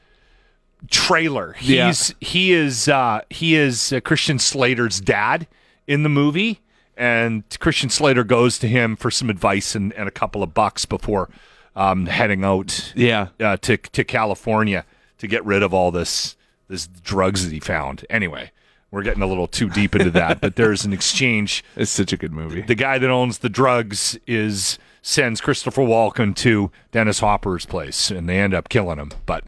trailer. 0.89 1.55
Yeah. 1.61 1.87
He's 1.87 2.15
he 2.21 2.53
is 2.53 2.87
uh, 2.87 3.21
he 3.29 3.55
is 3.55 3.91
uh, 3.93 3.99
Christian 4.01 4.39
Slater's 4.39 4.99
dad 5.01 5.47
in 5.87 6.03
the 6.03 6.09
movie, 6.09 6.61
and 6.95 7.43
Christian 7.59 7.89
Slater 7.89 8.23
goes 8.23 8.57
to 8.59 8.67
him 8.67 8.95
for 8.95 9.11
some 9.11 9.29
advice 9.29 9.75
and, 9.75 9.93
and 9.93 10.07
a 10.07 10.11
couple 10.11 10.43
of 10.43 10.53
bucks 10.53 10.85
before 10.85 11.29
um, 11.75 12.05
heading 12.05 12.43
out 12.43 12.93
Yeah. 12.95 13.27
uh, 13.39 13.57
to 13.57 13.77
to 13.77 14.03
California 14.03 14.85
to 15.17 15.27
get 15.27 15.43
rid 15.45 15.63
of 15.63 15.73
all 15.73 15.91
this 15.91 16.34
this 16.67 16.87
drugs 16.87 17.43
that 17.45 17.53
he 17.53 17.59
found. 17.59 18.05
Anyway, 18.09 18.51
we're 18.91 19.03
getting 19.03 19.21
a 19.23 19.27
little 19.27 19.47
too 19.47 19.69
deep 19.69 19.95
into 19.95 20.11
that, 20.11 20.41
but 20.41 20.55
there's 20.55 20.85
an 20.85 20.93
exchange. 20.93 21.63
It's 21.75 21.91
such 21.91 22.13
a 22.13 22.17
good 22.17 22.31
movie. 22.31 22.61
The 22.61 22.75
guy 22.75 22.97
that 22.97 23.09
owns 23.09 23.39
the 23.39 23.49
drugs 23.49 24.17
is 24.25 24.79
sends 25.01 25.41
Christopher 25.41 25.83
Walken 25.83 26.35
to 26.37 26.71
Dennis 26.91 27.19
Hopper's 27.19 27.65
place, 27.65 28.09
and 28.09 28.27
they 28.27 28.39
end 28.39 28.53
up 28.53 28.69
killing 28.69 28.97
him. 28.97 29.11
But 29.25 29.43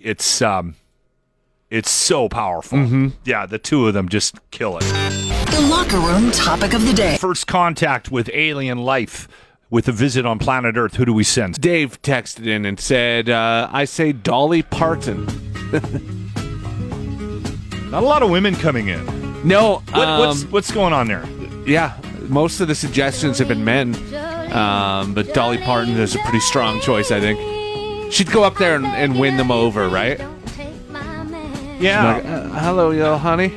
it's 0.00 0.40
um, 0.42 0.76
it's 1.70 1.90
so 1.90 2.28
powerful. 2.28 2.78
Mm-hmm. 2.78 3.08
Yeah, 3.24 3.46
the 3.46 3.58
two 3.58 3.86
of 3.86 3.94
them 3.94 4.08
just 4.08 4.38
kill 4.50 4.78
it. 4.78 4.82
The 4.82 5.66
locker 5.70 5.98
room 5.98 6.30
topic 6.30 6.74
of 6.74 6.86
the 6.86 6.92
day. 6.92 7.16
First 7.18 7.46
contact 7.46 8.10
with 8.10 8.30
alien 8.32 8.78
life 8.78 9.28
with 9.68 9.88
a 9.88 9.92
visit 9.92 10.24
on 10.24 10.38
planet 10.38 10.76
Earth. 10.76 10.94
Who 10.94 11.04
do 11.04 11.12
we 11.12 11.24
send? 11.24 11.60
Dave 11.60 12.00
texted 12.02 12.46
in 12.46 12.64
and 12.64 12.78
said, 12.78 13.28
uh, 13.28 13.68
I 13.72 13.84
say 13.84 14.12
Dolly 14.12 14.62
Parton. 14.62 15.26
Not 17.96 18.02
a 18.02 18.06
lot 18.06 18.22
of 18.22 18.28
women 18.28 18.54
coming 18.56 18.88
in. 18.88 19.06
No, 19.48 19.82
What, 19.92 20.06
um, 20.06 20.18
what's 20.20 20.42
what's 20.44 20.70
going 20.70 20.92
on 20.92 21.08
there? 21.08 21.24
yeah, 21.64 21.96
most 22.28 22.60
of 22.60 22.68
the 22.68 22.74
suggestions 22.74 23.38
have 23.38 23.48
been 23.48 23.64
men. 23.64 23.94
Um, 24.52 25.14
but 25.14 25.32
Dolly 25.32 25.56
Parton 25.56 25.96
is 25.96 26.14
a 26.14 26.18
pretty 26.18 26.40
strong 26.40 26.78
choice, 26.82 27.10
I 27.10 27.20
think. 27.20 28.12
She'd 28.12 28.30
go 28.30 28.44
up 28.44 28.56
there 28.58 28.76
and, 28.76 28.84
and 28.84 29.18
win 29.18 29.38
them 29.38 29.50
over, 29.50 29.88
right? 29.88 30.20
Yeah. 31.80 32.16
Like, 32.16 32.24
uh, 32.26 32.48
hello, 32.60 32.90
yo, 32.90 33.16
honey. 33.16 33.54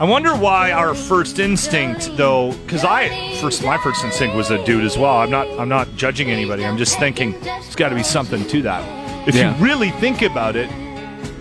I 0.00 0.04
wonder 0.04 0.34
why 0.34 0.72
our 0.72 0.94
first 0.94 1.38
instinct, 1.38 2.16
though, 2.16 2.52
because 2.64 2.84
I 2.86 3.36
first 3.42 3.62
my 3.62 3.76
first 3.82 4.02
instinct 4.02 4.34
was 4.34 4.50
a 4.50 4.64
dude 4.64 4.84
as 4.86 4.96
well. 4.96 5.16
I'm 5.18 5.30
not 5.30 5.46
I'm 5.60 5.68
not 5.68 5.94
judging 5.94 6.30
anybody. 6.30 6.64
I'm 6.64 6.78
just 6.78 6.98
thinking 6.98 7.38
there's 7.42 7.76
got 7.76 7.90
to 7.90 7.94
be 7.96 8.02
something 8.02 8.46
to 8.48 8.62
that. 8.62 9.28
If 9.28 9.34
Yeah. 9.34 9.54
you 9.54 9.62
really 9.62 9.90
think 9.90 10.22
about 10.22 10.56
it, 10.56 10.70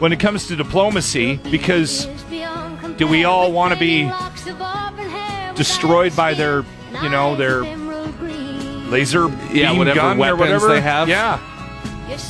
when 0.02 0.12
it 0.12 0.20
comes 0.20 0.48
to 0.48 0.56
diplomacy, 0.56 1.36
because 1.52 2.08
Do 2.98 3.08
we 3.08 3.24
all 3.24 3.52
want 3.52 3.72
to 3.72 3.80
be 3.80 4.12
destroyed 5.56 6.16
by 6.16 6.34
their, 6.34 6.66
you 7.04 7.10
know, 7.10 7.36
their 7.36 7.62
laser 8.90 9.30
Yeah, 9.54 9.78
whatever 9.78 9.96
gun 10.00 10.18
or 10.18 10.20
weapons 10.20 10.40
whatever 10.40 10.68
they 10.70 10.82
have. 10.82 11.08
Yeah. 11.08 11.38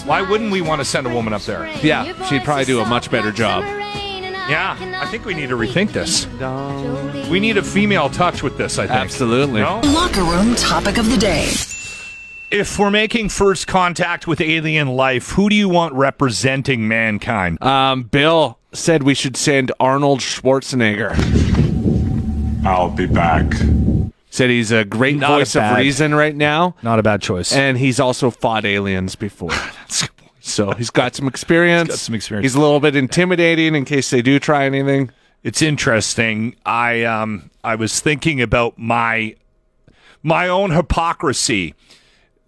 Why 0.04 0.22
wouldn't 0.22 0.52
we 0.52 0.62
want 0.62 0.82
to 0.82 0.86
send 0.86 1.08
a 1.08 1.10
woman 1.10 1.32
up 1.32 1.44
there? 1.44 1.66
Yeah, 1.82 2.26
she'd 2.28 2.44
probably 2.44 2.66
do 2.66 2.82
a 2.82 2.86
much 2.86 3.10
better 3.10 3.32
job. 3.32 3.64
Yeah, 3.64 4.76
I 5.00 5.06
think 5.06 5.24
we 5.24 5.34
need 5.34 5.48
to 5.48 5.56
rethink 5.56 5.94
this. 5.94 6.28
We 7.30 7.40
need 7.40 7.56
a 7.56 7.64
female 7.64 8.10
touch 8.10 8.44
with 8.44 8.58
this, 8.58 8.80
I 8.80 8.88
think. 8.88 9.00
Absolutely. 9.00 9.62
No? 9.62 9.80
Locker 9.86 10.24
room 10.24 10.56
topic 10.56 10.98
of 10.98 11.10
the 11.10 11.18
day. 11.18 11.50
If 12.52 12.78
we're 12.78 12.92
making 12.92 13.30
first 13.30 13.66
contact 13.66 14.28
with 14.28 14.42
alien 14.42 14.90
life, 14.90 15.30
who 15.32 15.48
do 15.48 15.56
you 15.56 15.70
want 15.70 15.94
representing 15.94 16.86
mankind? 16.86 17.64
Um, 17.64 18.04
Bill 18.04 18.60
said 18.74 19.04
we 19.04 19.14
should 19.14 19.38
send 19.38 19.72
Arnold 19.80 20.20
Schwarzenegger. 20.20 21.16
I'll 22.66 22.90
be 22.90 23.08
back. 23.08 23.54
Said 24.32 24.50
he's 24.50 24.72
a 24.72 24.84
great 24.84 25.16
Not 25.16 25.32
a 25.32 25.36
voice 25.38 25.56
of 25.56 25.78
reason 25.78 26.14
right 26.14 26.36
now, 26.36 26.76
Not 26.84 27.00
a 27.00 27.04
bad 27.04 27.22
choice. 27.22 27.54
and 27.54 27.78
he's 27.78 28.02
also 28.02 28.30
fought 28.30 28.66
aliens 28.66 29.16
before. 29.16 29.52
so 30.42 30.72
he's 30.72 30.90
got 30.90 31.16
some 31.16 31.28
experience. 31.30 31.88
He's 31.88 31.96
got 31.96 32.00
some 32.00 32.16
experience. 32.16 32.44
He's 32.44 32.56
a 32.56 32.60
little 32.62 32.82
bit 32.82 32.98
intimidating 32.98 33.76
in 33.76 33.86
case 33.86 34.10
they 34.10 34.22
do 34.22 34.40
try 34.40 34.66
anything. 34.66 35.10
it's 35.42 35.62
interesting. 35.62 36.58
I 36.66 37.04
um 37.04 37.50
I 37.64 37.76
was 37.76 38.02
thinking 38.02 38.42
about 38.42 38.78
my 38.78 39.36
my 40.22 40.50
own 40.50 40.72
hypocrisy 40.72 41.76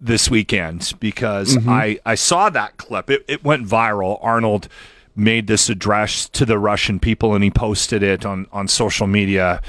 this 0.04 0.30
weekend 0.30 0.92
because 1.00 1.56
I 1.66 1.98
I 2.04 2.14
saw 2.14 2.50
that 2.50 2.76
clip. 2.76 3.10
It 3.10 3.24
it 3.28 3.42
went 3.44 3.66
viral. 3.66 4.18
Arnold 4.22 4.68
made 5.16 5.46
this 5.46 5.68
address 5.68 6.28
to 6.28 6.44
the 6.44 6.58
Russian 6.58 6.98
people 7.00 7.34
and 7.34 7.42
he 7.44 7.50
posted 7.50 8.02
it 8.02 8.26
on 8.26 8.46
on 8.52 8.68
social 8.68 9.06
media 9.06 9.62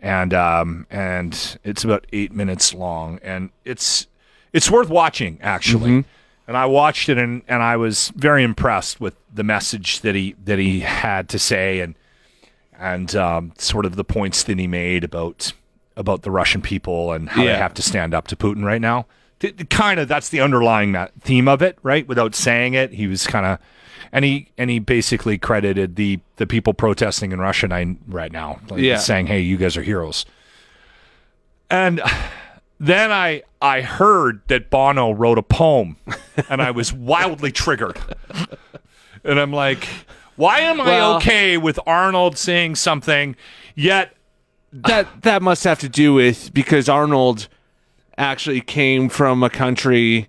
and 0.00 0.32
um 0.34 0.86
and 0.90 1.58
it's 1.64 1.82
about 1.84 2.06
8 2.12 2.32
minutes 2.32 2.74
long 2.74 3.18
and 3.22 3.50
it's 3.64 4.06
it's 4.52 4.70
worth 4.70 4.88
watching 4.90 5.38
actually. 5.42 6.04
And 6.48 6.56
I 6.56 6.66
watched 6.66 7.08
it 7.08 7.18
and, 7.18 7.42
and 7.48 7.62
I 7.62 7.76
was 7.76 8.12
very 8.16 8.42
impressed 8.42 9.00
with 9.00 9.14
the 9.32 9.44
message 9.44 10.00
that 10.00 10.14
he 10.14 10.34
that 10.44 10.58
he 10.58 10.80
had 10.80 11.28
to 11.30 11.38
say 11.38 11.80
and 11.80 11.94
and 12.78 13.14
um, 13.16 13.52
sort 13.58 13.86
of 13.86 13.96
the 13.96 14.04
points 14.04 14.42
that 14.44 14.58
he 14.58 14.66
made 14.66 15.04
about 15.04 15.52
about 15.96 16.22
the 16.22 16.30
Russian 16.30 16.60
people 16.62 17.12
and 17.12 17.28
how 17.28 17.42
Yeah. 17.42 17.52
they 17.52 17.58
have 17.58 17.74
to 17.74 17.82
stand 17.82 18.12
up 18.14 18.26
to 18.28 18.36
Putin 18.36 18.64
right 18.64 18.80
now. 18.80 19.06
Kind 19.70 20.00
of 20.00 20.08
that's 20.08 20.28
the 20.28 20.40
underlying 20.40 20.92
that 20.92 21.12
theme 21.20 21.48
of 21.48 21.62
it, 21.62 21.78
right? 21.82 22.06
Without 22.06 22.34
saying 22.34 22.74
it, 22.74 22.92
he 22.92 23.06
was 23.06 23.26
kind 23.26 23.46
of 23.46 23.58
and 24.12 24.24
he 24.24 24.48
and 24.58 24.70
he 24.70 24.78
basically 24.78 25.38
credited 25.38 25.96
the 25.96 26.20
the 26.36 26.46
people 26.46 26.74
protesting 26.74 27.32
in 27.32 27.40
Russia 27.40 27.68
right 28.06 28.32
now, 28.32 28.60
like, 28.68 28.80
Yeah. 28.80 28.98
saying, 28.98 29.26
"Hey, 29.26 29.40
you 29.40 29.56
guys 29.56 29.76
are 29.76 29.82
heroes." 29.82 30.26
And 31.70 32.00
then 32.78 33.10
I 33.10 33.42
I 33.60 33.80
heard 33.80 34.42
that 34.48 34.68
Bono 34.70 35.12
wrote 35.12 35.38
a 35.38 35.42
poem, 35.42 35.96
and 36.50 36.60
I 36.60 36.70
was 36.70 36.92
wildly 36.92 37.52
triggered. 37.52 37.98
And 39.24 39.38
I'm 39.38 39.52
like, 39.52 39.86
why 40.36 40.60
am 40.60 40.80
I 40.80 41.00
okay 41.16 41.56
with 41.56 41.78
Arnold 41.86 42.36
saying 42.36 42.74
something, 42.74 43.36
yet 43.74 44.14
that 44.72 45.22
that 45.22 45.42
must 45.42 45.64
have 45.64 45.78
to 45.80 45.88
do 45.88 46.14
with 46.14 46.52
because 46.52 46.88
Arnold 46.88 47.48
actually 48.18 48.60
came 48.60 49.08
from 49.08 49.42
a 49.42 49.50
country 49.50 50.28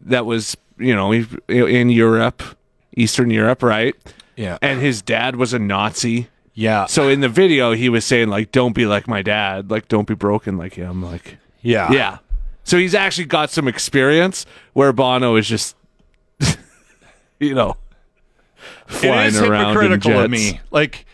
that 0.00 0.26
was 0.26 0.56
you 0.78 0.94
know 0.94 1.12
in 1.12 1.90
Europe, 1.90 2.42
Eastern 2.96 3.30
Europe, 3.30 3.62
right? 3.62 3.94
Yeah. 4.36 4.58
And 4.60 4.80
his 4.80 5.00
dad 5.02 5.36
was 5.36 5.52
a 5.52 5.58
Nazi. 5.58 6.28
yeah, 6.54 6.86
So 6.86 7.08
in 7.08 7.20
the 7.20 7.28
video, 7.28 7.72
he 7.72 7.88
was 7.88 8.04
saying 8.04 8.28
like, 8.28 8.50
"Don't 8.52 8.74
be 8.74 8.84
like 8.86 9.06
my 9.06 9.22
dad. 9.22 9.70
Like, 9.70 9.88
don't 9.88 10.08
be 10.08 10.14
broken 10.14 10.56
like 10.56 10.74
him." 10.74 11.02
Like, 11.02 11.38
yeah, 11.62 11.92
yeah. 11.92 12.18
So 12.64 12.76
he's 12.78 12.94
actually 12.94 13.26
got 13.26 13.50
some 13.50 13.68
experience 13.68 14.46
where 14.72 14.92
Bono 14.92 15.36
is 15.36 15.46
just, 15.46 15.76
you 17.38 17.54
know, 17.54 17.76
It 18.88 18.92
flying 18.92 19.28
is 19.28 19.40
around 19.40 19.52
in 19.52 19.68
hypocritical 19.68 20.20
of 20.20 20.30
me. 20.30 20.60
Like, 20.70 21.04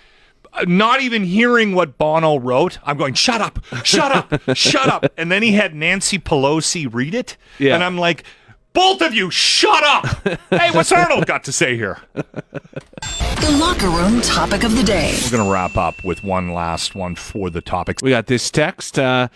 not 0.66 1.00
even 1.00 1.24
hearing 1.24 1.74
what 1.74 1.98
Bono 1.98 2.38
wrote, 2.38 2.78
I'm 2.84 2.96
going, 2.96 3.14
shut 3.14 3.40
up, 3.40 3.64
shut 3.84 4.12
up, 4.12 4.40
shut 4.56 4.88
up. 4.88 5.06
And 5.16 5.30
then 5.30 5.42
he 5.42 5.52
had 5.52 5.74
Nancy 5.74 6.18
Pelosi 6.18 6.92
read 6.92 7.14
it. 7.14 7.36
Yeah. 7.58 7.74
And 7.74 7.84
I'm 7.84 7.98
like, 7.98 8.24
both 8.72 9.02
of 9.02 9.14
you, 9.14 9.30
shut 9.30 9.82
up. 9.82 10.06
hey, 10.50 10.70
what's 10.70 10.92
Arnold 10.92 11.26
got 11.26 11.44
to 11.44 11.52
say 11.52 11.76
here? 11.76 11.98
The 12.12 13.56
locker 13.58 13.88
room 13.88 14.20
topic 14.20 14.62
of 14.62 14.76
the 14.76 14.82
day. 14.82 15.18
We're 15.24 15.30
going 15.38 15.44
to 15.44 15.52
wrap 15.52 15.76
up 15.76 16.04
with 16.04 16.22
one 16.22 16.52
last 16.52 16.94
one 16.94 17.16
for 17.16 17.50
the 17.50 17.60
topics. 17.60 18.02
We 18.02 18.10
got 18.10 18.26
this 18.26 18.50
text. 18.50 18.98
Uh, 18.98 19.28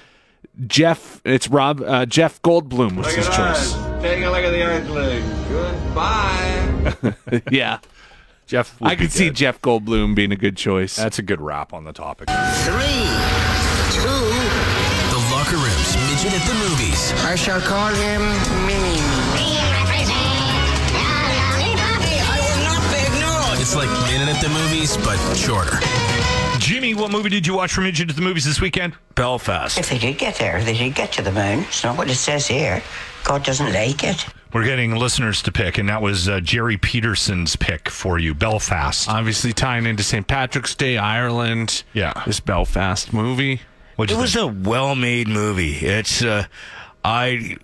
Jeff, 0.67 1.21
it's 1.25 1.49
Rob. 1.49 1.83
Uh, 1.83 2.07
Jeff 2.07 2.41
Goldblum 2.43 2.97
was 2.97 3.13
his 3.13 3.27
choice. 3.29 3.73
Taking 4.01 4.25
a 4.25 4.31
look 4.31 4.45
at 4.45 4.51
the 4.51 4.63
Earthling. 4.63 5.25
Goodbye. 5.49 7.43
yeah, 7.51 7.79
Jeff, 8.47 8.79
would 8.81 8.91
I 8.91 8.97
could 8.97 9.11
see. 9.11 9.31
Jeff 9.31 9.61
Goldblum 9.63 10.15
being 10.15 10.33
a 10.33 10.37
good 10.37 10.57
choice. 10.57 10.97
That's 10.97 11.19
a 11.19 11.23
good 11.23 11.41
wrap 11.41 11.73
on 11.73 11.85
the 11.85 11.93
topic. 11.93 12.29
Three, 12.29 13.09
two, 13.91 14.03
The 15.11 15.21
Locker 15.33 15.57
Room's 15.57 15.97
Midget 16.09 16.35
at 16.39 16.47
the 16.47 16.55
Movies. 16.69 17.13
I 17.25 17.35
shall 17.37 17.61
call 17.61 17.89
him 17.95 18.23
Mini. 18.67 18.95
It's 23.57 23.75
like 23.75 23.89
Minute 24.11 24.29
at 24.29 24.43
the 24.43 24.51
Movies, 24.51 24.97
but 24.99 25.17
shorter. 25.35 25.79
Jimmy, 26.59 26.93
what 26.95 27.11
movie 27.11 27.31
did 27.31 27.47
you 27.47 27.55
watch 27.55 27.73
from 27.73 27.85
Midget 27.85 28.11
at 28.11 28.15
the 28.17 28.21
Movies 28.21 28.45
this 28.45 28.61
weekend? 28.61 28.95
Belfast. 29.15 29.79
If 29.79 29.89
they 29.89 29.97
did 29.97 30.19
get 30.19 30.35
there, 30.37 30.63
they 30.63 30.75
did 30.77 30.95
get 30.95 31.13
to 31.13 31.23
the 31.23 31.33
moon. 31.33 31.61
It's 31.61 31.83
not 31.83 31.97
what 31.97 32.11
it 32.11 32.15
says 32.15 32.47
here. 32.47 32.83
God 33.25 33.43
doesn't 33.43 33.73
like 33.73 34.05
it. 34.05 34.27
We're 34.55 34.65
getting 34.65 34.95
listeners 34.95 35.43
to 35.43 35.53
pick, 35.53 35.79
and 35.79 35.89
that 35.89 36.01
was 36.01 36.29
uh, 36.29 36.39
Jerry 36.41 36.77
Peterson's 36.79 37.57
pick 37.57 37.89
for 37.89 38.21
you, 38.21 38.35
Belfast. 38.35 39.09
Obviously 39.09 39.53
tying 39.53 39.85
into 39.85 40.05
St. 40.05 40.27
Patrick's 40.29 40.77
Day, 40.77 40.97
Ireland. 40.97 41.83
Yeah. 41.93 42.13
This 42.25 42.39
Belfast 42.39 43.13
movie. 43.13 43.63
What'd 43.97 44.13
It 44.13 44.15
you 44.15 44.23
was 44.23 44.35
think? 44.35 44.67
a 44.67 44.69
well-made 44.69 45.27
movie. 45.27 45.75
It's 45.79 46.23
uh, 46.23 46.47
I. 47.05 47.57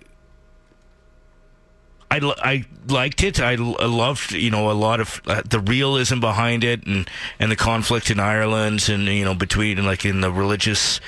I, 2.13 2.19
I 2.43 2.65
liked 2.89 3.23
it. 3.23 3.39
I, 3.39 3.55
loved 3.55 4.33
you 4.33 4.51
know 4.51 4.69
a 4.69 4.73
lot 4.73 4.99
of 4.99 5.21
uh, 5.27 5.43
the 5.45 5.61
realism 5.61 6.19
behind 6.19 6.65
it 6.65 6.85
and, 6.85 7.09
and 7.39 7.49
the 7.49 7.55
conflict 7.55 8.11
in 8.11 8.19
Ireland 8.19 8.89
and 8.89 9.03
you 9.05 9.23
know 9.23 9.33
between 9.33 9.81
like 9.85 10.03
in 10.05 10.19
the 10.19 10.29
religious 10.29 10.99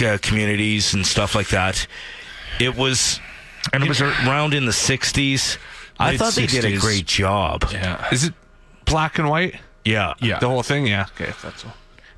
uh, 0.00 0.18
communities 0.22 0.94
and 0.94 1.04
stuff 1.04 1.34
like 1.34 1.48
that. 1.48 1.88
It 2.60 2.76
was 2.76 3.18
and 3.72 3.82
it 3.82 3.88
was 3.88 4.00
around 4.00 4.54
in 4.54 4.66
the 4.66 4.72
'60s. 4.72 5.58
I 5.98 6.16
thought 6.16 6.34
they 6.34 6.46
did 6.46 6.64
a 6.64 6.72
60s. 6.72 6.80
great 6.80 7.06
job. 7.06 7.64
yeah. 7.72 8.06
Is 8.12 8.24
it 8.24 8.34
black 8.84 9.18
and 9.18 9.28
white? 9.28 9.56
Yeah, 9.84 10.14
Yeah. 10.20 10.38
The 10.38 10.48
whole 10.48 10.62
thing? 10.62 10.86
Yeah. 10.86 11.06
Okay, 11.14 11.32
that's 11.42 11.64
all. 11.64 11.72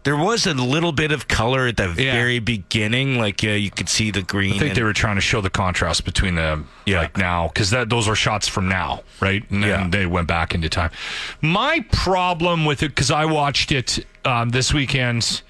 There 0.04 0.16
was 0.16 0.46
a 0.46 0.54
little 0.54 0.92
bit 0.92 1.10
of 1.10 1.26
color 1.26 1.66
at 1.66 1.76
the 1.76 1.88
Yeah. 1.98 2.12
very 2.12 2.38
beginning, 2.38 3.18
like 3.18 3.42
uh, 3.42 3.48
you 3.48 3.72
could 3.72 3.88
see 3.88 4.12
the 4.12 4.22
green. 4.22 4.54
I 4.54 4.58
think 4.58 4.68
and- 4.70 4.76
they 4.76 4.82
were 4.84 4.92
trying 4.92 5.16
to 5.16 5.20
show 5.20 5.40
the 5.40 5.50
contrast 5.50 6.04
between 6.04 6.36
the 6.36 6.62
Yeah. 6.84 7.00
like 7.00 7.16
now 7.16 7.48
because 7.48 7.70
that 7.70 7.90
those 7.90 8.06
are 8.08 8.14
shots 8.14 8.46
from 8.46 8.68
now, 8.68 9.02
right? 9.20 9.42
And 9.50 9.64
then 9.64 9.68
Yeah. 9.68 9.88
they 9.90 10.06
went 10.06 10.28
back 10.28 10.54
into 10.54 10.68
time. 10.68 10.90
My 11.42 11.84
problem 11.90 12.64
with 12.64 12.82
it 12.84 12.90
because 12.90 13.10
I 13.10 13.24
watched 13.24 13.72
it 13.72 14.06
um, 14.24 14.50
this 14.50 14.72
weekend 14.72 15.42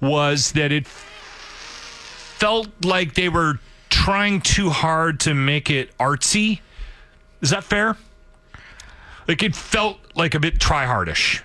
was 0.00 0.52
that 0.52 0.70
it 0.72 0.86
felt 0.86 2.68
like 2.84 3.14
they 3.14 3.28
were 3.28 3.58
trying 4.04 4.38
too 4.38 4.68
hard 4.68 5.18
to 5.18 5.32
make 5.32 5.70
it 5.70 5.96
artsy. 5.96 6.60
Is 7.40 7.48
that 7.48 7.64
fair? 7.64 7.96
Like 9.26 9.42
it 9.42 9.56
felt 9.56 9.98
like 10.14 10.34
a 10.34 10.40
bit 10.40 10.58
tryhardish. 10.58 11.40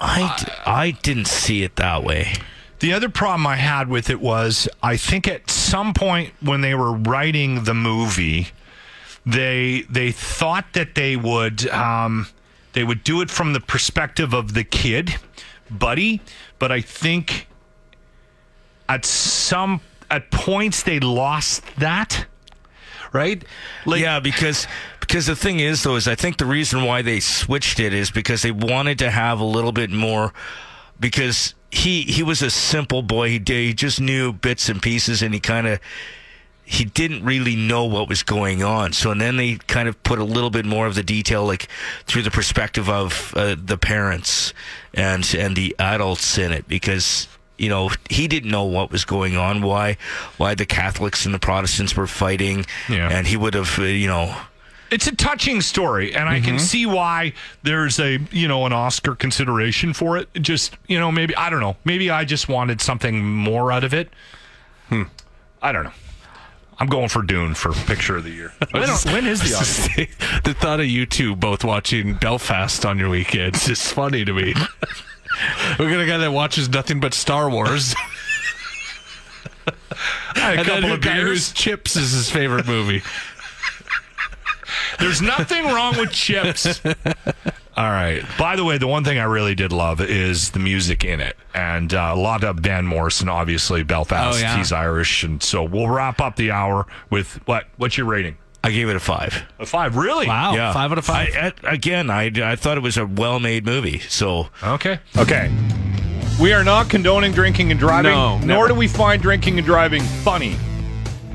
I, 0.00 0.36
d- 0.36 0.52
I 0.66 0.90
didn't 0.90 1.28
see 1.28 1.62
it 1.62 1.76
that 1.76 2.02
way. 2.02 2.32
The 2.80 2.92
other 2.92 3.08
problem 3.08 3.46
I 3.46 3.54
had 3.54 3.86
with 3.86 4.10
it 4.10 4.20
was 4.20 4.68
I 4.82 4.96
think 4.96 5.28
at 5.28 5.48
some 5.48 5.94
point 5.94 6.32
when 6.40 6.60
they 6.60 6.74
were 6.74 6.92
writing 6.92 7.62
the 7.62 7.74
movie, 7.74 8.48
they 9.24 9.84
they 9.88 10.10
thought 10.10 10.72
that 10.72 10.96
they 10.96 11.14
would 11.14 11.68
um, 11.68 12.26
they 12.72 12.82
would 12.82 13.04
do 13.04 13.20
it 13.20 13.30
from 13.30 13.52
the 13.52 13.60
perspective 13.60 14.34
of 14.34 14.54
the 14.54 14.64
kid, 14.64 15.14
Buddy, 15.70 16.20
but 16.58 16.72
I 16.72 16.80
think 16.80 17.46
at 18.88 19.04
some 19.04 19.80
at 20.12 20.30
points 20.30 20.82
they 20.82 21.00
lost 21.00 21.64
that. 21.76 22.26
Right? 23.12 23.44
Like 23.84 24.00
yeah, 24.00 24.20
because 24.20 24.66
because 25.00 25.26
the 25.26 25.36
thing 25.36 25.60
is 25.60 25.82
though 25.82 25.96
is 25.96 26.08
I 26.08 26.14
think 26.14 26.38
the 26.38 26.46
reason 26.46 26.84
why 26.84 27.02
they 27.02 27.20
switched 27.20 27.80
it 27.80 27.92
is 27.92 28.10
because 28.10 28.42
they 28.42 28.52
wanted 28.52 28.98
to 29.00 29.10
have 29.10 29.40
a 29.40 29.44
little 29.44 29.72
bit 29.72 29.90
more 29.90 30.32
because 30.98 31.54
he 31.70 32.02
he 32.02 32.22
was 32.22 32.40
a 32.40 32.50
simple 32.50 33.02
boy. 33.02 33.28
He 33.28 33.38
did, 33.38 33.66
he 33.66 33.74
just 33.74 34.00
knew 34.00 34.32
bits 34.32 34.68
and 34.68 34.80
pieces 34.80 35.20
and 35.20 35.34
he 35.34 35.40
kind 35.40 35.66
of 35.66 35.80
he 36.64 36.84
didn't 36.84 37.22
really 37.22 37.56
know 37.56 37.84
what 37.84 38.08
was 38.08 38.22
going 38.22 38.62
on. 38.62 38.94
So 38.94 39.10
and 39.10 39.20
then 39.20 39.36
they 39.36 39.56
kind 39.56 39.88
of 39.88 40.02
put 40.02 40.18
a 40.18 40.24
little 40.24 40.50
bit 40.50 40.64
more 40.64 40.86
of 40.86 40.94
the 40.94 41.02
detail, 41.02 41.44
like 41.44 41.68
through 42.06 42.22
the 42.22 42.30
perspective 42.30 42.88
of 42.88 43.34
uh, 43.36 43.56
the 43.62 43.76
parents 43.76 44.54
and 44.94 45.34
and 45.34 45.54
the 45.54 45.76
adults 45.78 46.38
in 46.38 46.52
it, 46.52 46.66
because 46.66 47.28
you 47.58 47.68
know 47.68 47.90
he 48.10 48.28
didn't 48.28 48.50
know 48.50 48.64
what 48.64 48.90
was 48.90 49.04
going 49.04 49.36
on, 49.36 49.62
why 49.62 49.96
why 50.36 50.54
the 50.54 50.66
Catholics 50.66 51.24
and 51.26 51.34
the 51.34 51.38
Protestants 51.38 51.96
were 51.96 52.06
fighting, 52.06 52.64
Yeah. 52.88 53.08
and 53.10 53.26
he 53.26 53.36
would 53.36 53.54
have 53.54 53.78
uh, 53.78 53.82
you 53.84 54.06
know. 54.08 54.34
It's 54.90 55.06
a 55.06 55.16
touching 55.16 55.62
story, 55.62 56.14
and 56.14 56.28
I 56.28 56.40
can 56.40 56.58
see 56.58 56.84
why 56.84 57.32
there's 57.62 57.98
a 57.98 58.18
you 58.30 58.46
know 58.46 58.66
an 58.66 58.74
Oscar 58.74 59.14
consideration 59.14 59.94
for 59.94 60.18
it. 60.18 60.28
Just 60.34 60.76
you 60.86 60.98
know 61.00 61.10
maybe 61.10 61.34
I 61.34 61.48
don't 61.48 61.60
know 61.60 61.76
maybe 61.84 62.10
I 62.10 62.26
just 62.26 62.46
wanted 62.48 62.80
something 62.82 63.24
more 63.24 63.72
out 63.72 63.84
of 63.84 63.94
it. 63.94 64.10
Hmm. 64.90 65.04
I 65.62 65.72
don't 65.72 65.84
know. 65.84 65.92
I'm 66.78 66.88
going 66.88 67.08
for 67.08 67.22
Dune 67.22 67.54
for 67.54 67.72
picture 67.72 68.16
of 68.16 68.24
the 68.24 68.30
year. 68.30 68.52
When, 68.72 68.88
when 69.14 69.26
is 69.26 69.40
the 69.40 69.56
Oscar? 69.60 70.06
the 70.44 70.52
thought 70.52 70.80
of 70.80 70.86
you 70.86 71.06
two 71.06 71.36
both 71.36 71.64
watching 71.64 72.14
Belfast 72.14 72.84
on 72.84 72.98
your 72.98 73.08
weekends 73.08 73.68
is 73.70 73.80
funny 73.90 74.24
to 74.26 74.32
me. 74.34 74.52
We're 75.78 75.90
gonna 75.90 76.06
guy 76.06 76.18
that 76.18 76.32
watches 76.32 76.68
nothing 76.68 77.00
but 77.00 77.14
Star 77.14 77.48
Wars, 77.50 77.94
I 80.34 80.38
had 80.40 80.54
a 80.54 80.58
and 80.58 80.66
couple 80.66 80.92
of 80.92 81.00
guy 81.00 81.14
beers. 81.14 81.28
whose 81.28 81.52
Chips 81.52 81.96
is 81.96 82.12
his 82.12 82.30
favorite 82.30 82.66
movie. 82.66 83.02
There's 84.98 85.22
nothing 85.22 85.64
wrong 85.64 85.96
with 85.96 86.12
chips. 86.12 86.80
All 87.76 87.90
right. 87.90 88.22
By 88.38 88.56
the 88.56 88.64
way, 88.64 88.78
the 88.78 88.86
one 88.86 89.04
thing 89.04 89.18
I 89.18 89.24
really 89.24 89.54
did 89.54 89.72
love 89.72 90.00
is 90.00 90.50
the 90.50 90.58
music 90.58 91.04
in 91.04 91.20
it, 91.20 91.36
and 91.54 91.92
uh, 91.92 92.12
a 92.14 92.16
lot 92.16 92.44
of 92.44 92.58
Van 92.60 92.86
Morrison, 92.86 93.28
obviously 93.28 93.82
Belfast. 93.82 94.38
Oh, 94.38 94.40
yeah. 94.40 94.56
He's 94.58 94.70
Irish, 94.72 95.24
and 95.24 95.42
so 95.42 95.64
we'll 95.64 95.88
wrap 95.88 96.20
up 96.20 96.36
the 96.36 96.50
hour 96.50 96.86
with 97.10 97.40
what? 97.46 97.66
What's 97.78 97.96
your 97.96 98.06
rating? 98.06 98.36
I 98.64 98.70
gave 98.70 98.88
it 98.88 98.96
a 98.96 99.00
five. 99.00 99.42
A 99.58 99.66
five, 99.66 99.96
really? 99.96 100.26
Wow, 100.28 100.54
Yeah. 100.54 100.72
five 100.72 100.92
out 100.92 100.98
of 100.98 101.04
five. 101.04 101.28
I, 101.34 101.52
I, 101.64 101.72
again, 101.74 102.10
I, 102.10 102.26
I 102.52 102.56
thought 102.56 102.76
it 102.76 102.82
was 102.82 102.96
a 102.96 103.04
well-made 103.06 103.64
movie. 103.66 103.98
So 104.00 104.48
Okay. 104.62 105.00
Okay. 105.16 105.50
We 106.40 106.52
are 106.52 106.64
not 106.64 106.88
condoning 106.88 107.32
drinking 107.32 107.70
and 107.70 107.78
driving, 107.80 108.12
No, 108.12 108.38
nor 108.38 108.46
never. 108.46 108.68
do 108.68 108.74
we 108.74 108.88
find 108.88 109.20
drinking 109.20 109.58
and 109.58 109.66
driving 109.66 110.02
funny. 110.02 110.56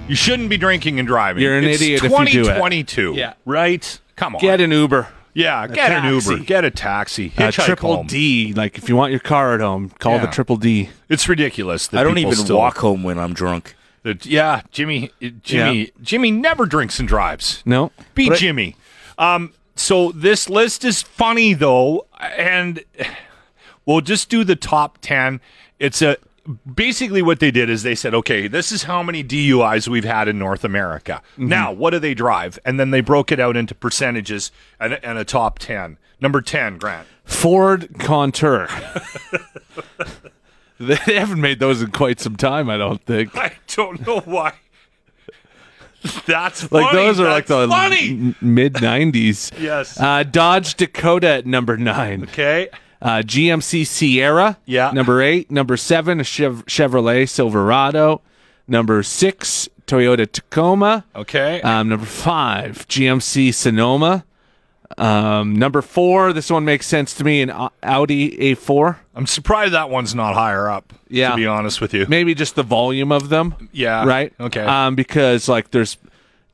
You 0.07 0.15
shouldn't 0.15 0.49
be 0.49 0.57
drinking 0.57 0.99
and 0.99 1.07
driving. 1.07 1.43
You're 1.43 1.57
an 1.57 1.65
It's 1.65 1.81
idiot 1.81 2.03
if 2.03 2.11
you 2.11 2.17
do 2.25 2.41
it. 2.41 2.55
2022. 2.55 3.13
Yeah. 3.15 3.33
Right? 3.45 3.99
Come 4.15 4.35
on. 4.35 4.41
Get 4.41 4.59
an 4.61 4.71
Uber, 4.71 5.07
yeah, 5.33 5.67
get 5.67 5.91
an 5.91 6.01
taxi. 6.03 6.31
Uber, 6.31 6.43
get 6.45 6.65
a 6.65 6.71
taxi, 6.71 7.27
a 7.27 7.29
hitchhike 7.29 7.65
triple 7.65 7.95
home. 7.97 8.07
D. 8.07 8.53
Like 8.53 8.77
if 8.79 8.89
you 8.89 8.95
want 8.95 9.11
your 9.11 9.19
car 9.19 9.53
at 9.53 9.59
home, 9.59 9.89
call 9.99 10.13
Yeah. 10.13 10.25
the 10.25 10.31
triple 10.31 10.55
D. 10.57 10.89
It's 11.09 11.29
ridiculous. 11.29 11.87
That 11.87 11.99
I 11.99 12.03
don't 12.03 12.15
people 12.15 12.31
even 12.31 12.43
still- 12.45 12.57
walk 12.57 12.77
home 12.79 13.03
when 13.03 13.19
I'm 13.19 13.33
drunk. 13.35 13.75
Yeah, 14.25 14.61
Jimmy. 14.71 15.11
Jimmy. 15.41 15.91
Jimmy 16.01 16.31
never 16.31 16.65
drinks 16.65 16.99
and 16.99 17.07
drives. 17.07 17.61
No, 17.65 17.91
Be 18.15 18.27
But 18.29 18.37
I- 18.37 18.39
Jimmy. 18.39 18.75
Um, 19.17 19.53
so 19.75 20.11
this 20.11 20.49
list 20.49 20.83
is 20.83 21.01
funny 21.01 21.53
though, 21.53 22.07
and 22.19 22.83
we'll 23.85 24.01
just 24.01 24.29
do 24.29 24.43
the 24.43 24.55
top 24.55 24.97
ten. 25.01 25.39
It's 25.79 26.01
a 26.01 26.17
basically 26.75 27.21
what 27.21 27.39
they 27.39 27.51
did 27.51 27.69
is 27.69 27.83
they 27.83 27.95
said, 27.95 28.13
okay, 28.13 28.47
this 28.47 28.71
is 28.71 28.83
how 28.83 29.03
many 29.03 29.23
DUIs 29.23 29.87
we've 29.87 30.05
had 30.05 30.27
in 30.27 30.39
North 30.39 30.63
America. 30.63 31.21
Mm-hmm. 31.33 31.47
Now, 31.47 31.71
what 31.71 31.91
do 31.91 31.99
they 31.99 32.13
drive? 32.13 32.57
And 32.65 32.79
then 32.79 32.91
they 32.91 33.01
broke 33.01 33.31
it 33.31 33.39
out 33.39 33.57
into 33.57 33.75
percentages 33.75 34.51
and, 34.79 34.93
and 35.03 35.17
a 35.17 35.25
top 35.25 35.59
ten. 35.59 35.97
Number 36.19 36.41
ten, 36.41 36.77
Grant. 36.77 37.07
Ford 37.25 37.89
Contour. 37.99 38.67
they 40.79 40.95
haven't 40.95 41.41
made 41.41 41.59
those 41.59 41.81
in 41.81 41.91
quite 41.91 42.19
some 42.19 42.35
time, 42.35 42.69
I 42.69 42.77
don't 42.77 43.03
think. 43.03 43.35
I 43.37 43.56
don't 43.77 44.05
know 44.05 44.19
why. 44.19 44.53
That's 46.25 46.71
Like 46.71 46.93
those 46.93 47.19
are 47.19 47.27
like 47.29 47.47
That's 47.47 47.67
the 47.67 47.67
funny. 47.67 48.35
mid 48.41 48.73
'90s. 48.75 49.51
Yes. 49.59 49.99
Uh, 49.99 50.23
Dodge 50.23 50.75
Dakota 50.75 51.27
at 51.27 51.45
number 51.45 51.75
nine. 51.77 52.23
Okay. 52.23 52.69
Uh, 53.01 53.17
GMC 53.25 53.85
Sierra. 53.85 54.57
Yeah. 54.65 54.91
Number 54.91 55.21
eight. 55.21 55.51
Number 55.51 55.75
seven, 55.77 56.19
a 56.19 56.23
Chev- 56.23 56.65
Chevrolet 56.65 57.27
Silverado. 57.27 58.21
Number 58.67 59.01
six, 59.03 59.67
Toyota 59.85 60.29
Tacoma. 60.31 61.03
Okay. 61.15 61.61
Um, 61.61 61.89
number 61.89 62.05
five, 62.05 62.87
GMC 62.87 63.53
Sonoma. 63.53 64.25
Um, 64.97 65.55
number 65.55 65.81
four, 65.81 66.33
this 66.33 66.49
one 66.49 66.65
makes 66.65 66.85
sense 66.87 67.13
to 67.15 67.23
me, 67.23 67.41
an 67.41 67.51
Audi 67.83 68.37
A4. 68.37 68.97
I'm 69.15 69.27
surprised 69.27 69.73
that 69.73 69.89
one's 69.89 70.15
not 70.15 70.33
higher 70.33 70.69
up. 70.69 70.93
Yeah. 71.09 71.31
To 71.31 71.35
be 71.35 71.45
honest 71.45 71.81
with 71.81 71.93
you. 71.93 72.05
Maybe 72.07 72.33
just 72.33 72.55
the 72.55 72.63
volume 72.63 73.11
of 73.11 73.29
them. 73.29 73.69
Yeah. 73.71 74.05
Right. 74.05 74.33
Okay. 74.39 74.61
Um, 74.61 74.95
because 74.95 75.47
like 75.47 75.71
there's 75.71 75.97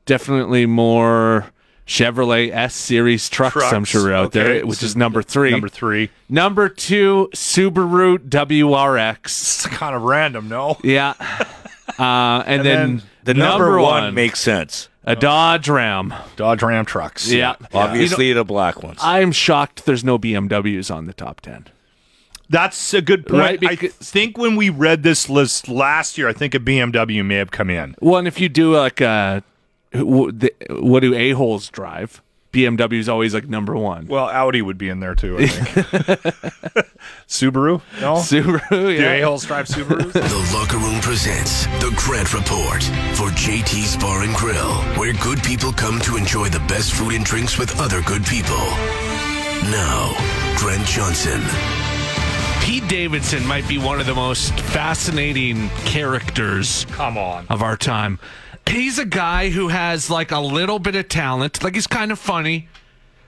definitely 0.06 0.66
more 0.66 1.46
Chevrolet 1.86 2.50
S 2.50 2.74
series 2.74 3.28
trucks, 3.28 3.56
I'm 3.56 3.84
Trucks, 3.84 3.90
sure 3.90 4.12
out 4.12 4.26
okay. 4.26 4.42
there, 4.42 4.66
which 4.66 4.82
is 4.82 4.96
number 4.96 5.22
three. 5.22 5.50
Number 5.50 5.68
three. 5.68 6.10
Number 6.28 6.68
two, 6.68 7.28
Subaru 7.34 8.18
WRX. 8.18 9.24
It's 9.24 9.66
kind 9.66 9.94
of 9.94 10.02
random, 10.02 10.48
no? 10.48 10.78
Yeah. 10.82 11.14
Uh, 11.96 12.42
and, 12.46 12.64
then, 12.64 12.96
then 12.96 13.02
The 13.22 13.34
number, 13.34 13.78
one, 13.78 14.14
makes 14.14 14.40
sense. 14.40 14.88
A 15.06 15.14
Dodge 15.16 15.68
Ram. 15.68 16.12
Dodge 16.36 16.62
Ram 16.62 16.84
trucks. 16.84 17.30
Yeah. 17.30 17.56
Obviously, 17.72 18.32
the 18.32 18.44
black 18.44 18.82
ones. 18.82 18.98
I'm 19.02 19.32
shocked 19.32 19.84
there's 19.86 20.04
no 20.04 20.18
BMWs 20.18 20.94
on 20.94 21.06
the 21.06 21.12
top 21.12 21.40
10. 21.40 21.66
That's 22.50 22.92
a 22.92 23.00
good 23.00 23.26
point. 23.26 23.40
Right, 23.40 23.58
I 23.64 23.68
because- 23.70 23.94
think 23.94 24.36
when 24.36 24.54
we 24.56 24.68
read 24.68 25.02
this 25.02 25.30
list 25.30 25.68
last 25.68 26.18
year, 26.18 26.28
I 26.28 26.32
think 26.34 26.54
a 26.54 26.58
BMW 26.60 27.24
may 27.24 27.36
have 27.36 27.50
come 27.50 27.70
in. 27.70 27.94
Well, 28.00 28.18
and 28.18 28.28
if 28.28 28.38
you 28.38 28.48
do 28.50 28.76
like 28.76 29.00
uh, 29.00 29.40
wh- 29.94 30.28
the- 30.30 30.52
what 30.70 31.00
do 31.00 31.14
a-holes 31.14 31.68
drive? 31.70 32.20
BMW 32.54 32.94
is 33.00 33.08
always 33.08 33.34
like 33.34 33.48
number 33.48 33.76
one. 33.76 34.06
Well, 34.06 34.26
Audi 34.28 34.62
would 34.62 34.78
be 34.78 34.88
in 34.88 35.00
there 35.00 35.14
too, 35.14 35.36
I 35.38 35.46
think. 35.46 35.76
Subaru? 37.28 37.80
No? 38.00 38.14
Subaru, 38.14 38.68
Do 38.70 38.90
yeah. 38.90 39.12
A-holes 39.14 39.44
drive 39.44 39.66
Subarus? 39.66 40.12
The 40.12 40.50
Locker 40.54 40.78
Room 40.78 41.00
presents 41.00 41.66
The 41.82 41.92
Grant 41.96 42.32
Report 42.32 42.82
for 43.16 43.28
JT's 43.36 43.96
Bar 43.96 44.22
and 44.22 44.34
Grill, 44.36 44.72
where 44.98 45.12
good 45.14 45.42
people 45.42 45.72
come 45.72 45.98
to 46.00 46.16
enjoy 46.16 46.48
the 46.48 46.60
best 46.60 46.92
food 46.92 47.14
and 47.14 47.24
drinks 47.24 47.58
with 47.58 47.78
other 47.80 48.00
good 48.02 48.24
people. 48.24 48.56
Now, 49.70 50.14
Grant 50.56 50.86
Johnson. 50.86 51.40
Pete 52.62 52.86
Davidson 52.88 53.46
might 53.46 53.66
be 53.68 53.76
one 53.78 54.00
of 54.00 54.06
the 54.06 54.14
most 54.14 54.52
fascinating 54.60 55.68
characters 55.84 56.86
Come 56.92 57.18
on. 57.18 57.46
of 57.50 57.62
our 57.62 57.76
time. 57.76 58.18
He's 58.68 58.98
a 58.98 59.04
guy 59.04 59.50
who 59.50 59.68
has 59.68 60.10
like 60.10 60.30
a 60.30 60.40
little 60.40 60.78
bit 60.78 60.94
of 60.96 61.08
talent. 61.08 61.62
Like 61.62 61.74
he's 61.74 61.86
kind 61.86 62.10
of 62.10 62.18
funny. 62.18 62.68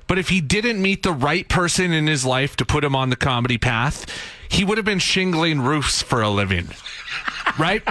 But 0.07 0.19
if 0.19 0.29
he 0.29 0.41
didn't 0.41 0.81
meet 0.81 1.03
the 1.03 1.13
right 1.13 1.49
person 1.49 1.93
in 1.93 2.07
his 2.07 2.25
life 2.25 2.57
to 2.57 2.65
put 2.65 2.85
him 2.85 2.95
on 2.95 3.11
the 3.11 3.17
comedy 3.17 3.59
path, 3.59 4.07
he 4.49 4.65
would 4.65 4.79
have 4.79 4.85
been 4.85 5.01
shingling 5.01 5.61
roofs 5.61 6.01
for 6.03 6.23
a 6.23 6.31
living. 6.31 6.69
Right? 7.59 7.83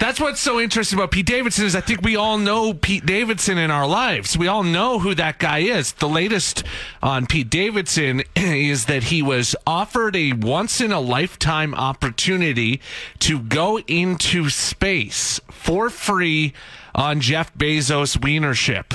That's 0.00 0.20
what's 0.20 0.40
so 0.40 0.60
interesting 0.60 0.98
about 0.98 1.12
Pete 1.12 1.26
Davidson 1.26 1.64
is 1.64 1.76
I 1.76 1.80
think 1.80 2.02
we 2.02 2.16
all 2.16 2.36
know 2.36 2.74
Pete 2.74 3.06
Davidson 3.06 3.58
in 3.58 3.70
our 3.70 3.86
lives. 3.86 4.36
We 4.36 4.48
all 4.48 4.64
know 4.64 4.98
who 4.98 5.14
that 5.14 5.38
guy 5.38 5.58
is. 5.60 5.92
The 5.92 6.08
latest 6.08 6.64
on 7.02 7.26
Pete 7.26 7.48
Davidson 7.48 8.22
is 8.36 8.86
that 8.86 9.04
he 9.04 9.22
was 9.22 9.54
offered 9.66 10.16
a 10.16 10.32
once 10.32 10.80
in 10.80 10.92
a 10.92 11.00
lifetime 11.00 11.74
opportunity 11.74 12.80
to 13.20 13.38
go 13.38 13.78
into 13.80 14.50
space 14.50 15.40
for 15.48 15.88
free 15.90 16.52
on 16.94 17.20
Jeff 17.20 17.54
Bezos' 17.54 18.22
wiener 18.22 18.54
ship. 18.54 18.94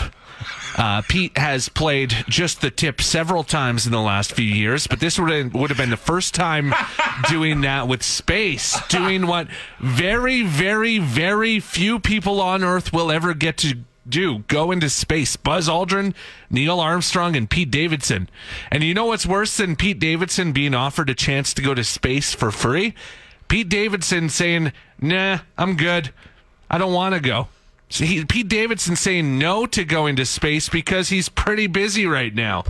Uh, 0.77 1.01
Pete 1.08 1.38
has 1.38 1.69
played 1.69 2.15
just 2.27 2.62
the 2.62 2.71
tip 2.71 3.01
several 3.01 3.43
times 3.43 3.86
in 3.86 3.91
the 3.91 4.01
last 4.01 4.34
few 4.34 4.45
years, 4.45 4.88
but 4.88 4.99
this 4.99 5.19
would 5.19 5.53
would 5.53 5.69
have 5.69 5.77
been 5.77 5.89
the 5.89 5.97
first 5.97 6.34
time 6.34 6.73
doing 7.29 7.62
that 7.62 7.88
with 7.88 8.03
space, 8.03 8.79
doing 8.88 9.27
what 9.27 9.47
very, 9.79 10.43
very, 10.43 10.99
very 10.99 11.60
few 11.60 11.99
people 11.99 12.41
on 12.41 12.63
Earth 12.63 12.93
will 12.93 13.12
ever 13.12 13.34
get 13.34 13.58
to 13.58 13.79
do 14.08 14.39
go 14.47 14.71
into 14.71 14.89
space. 14.89 15.36
Buzz 15.36 15.67
Aldrin, 15.67 16.13
Neil 16.49 16.79
Armstrong, 16.79 17.36
and 17.36 17.49
Pete 17.49 17.71
Davidson. 17.71 18.29
And 18.71 18.84
you 18.84 18.93
know 18.93 19.05
what's 19.05 19.25
worse 19.25 19.58
than 19.58 19.75
Pete 19.75 19.99
Davidson 19.99 20.51
being 20.51 20.73
offered 20.73 21.10
a 21.10 21.15
chance 21.15 21.53
to 21.53 21.62
go 21.62 21.73
to 21.73 21.84
space 21.84 22.34
for 22.34 22.51
free? 22.51 22.93
Pete 23.47 23.69
Davidson 23.69 24.29
saying, 24.29 24.71
nah, 24.99 25.39
I'm 25.58 25.75
good. 25.75 26.12
I 26.69 26.77
don't 26.77 26.93
want 26.93 27.15
to 27.15 27.21
go. 27.21 27.47
So 27.89 28.06
he, 28.06 28.23
Pete 28.23 28.47
Davidson 28.47 28.95
saying 28.95 29.39
no 29.39 29.65
to 29.65 29.84
going 29.84 30.15
to 30.17 30.25
space 30.25 30.69
because 30.69 31.10
he's 31.10 31.28
pretty 31.28 31.67
busy 31.67 32.06
right 32.06 32.34
now. 32.34 32.63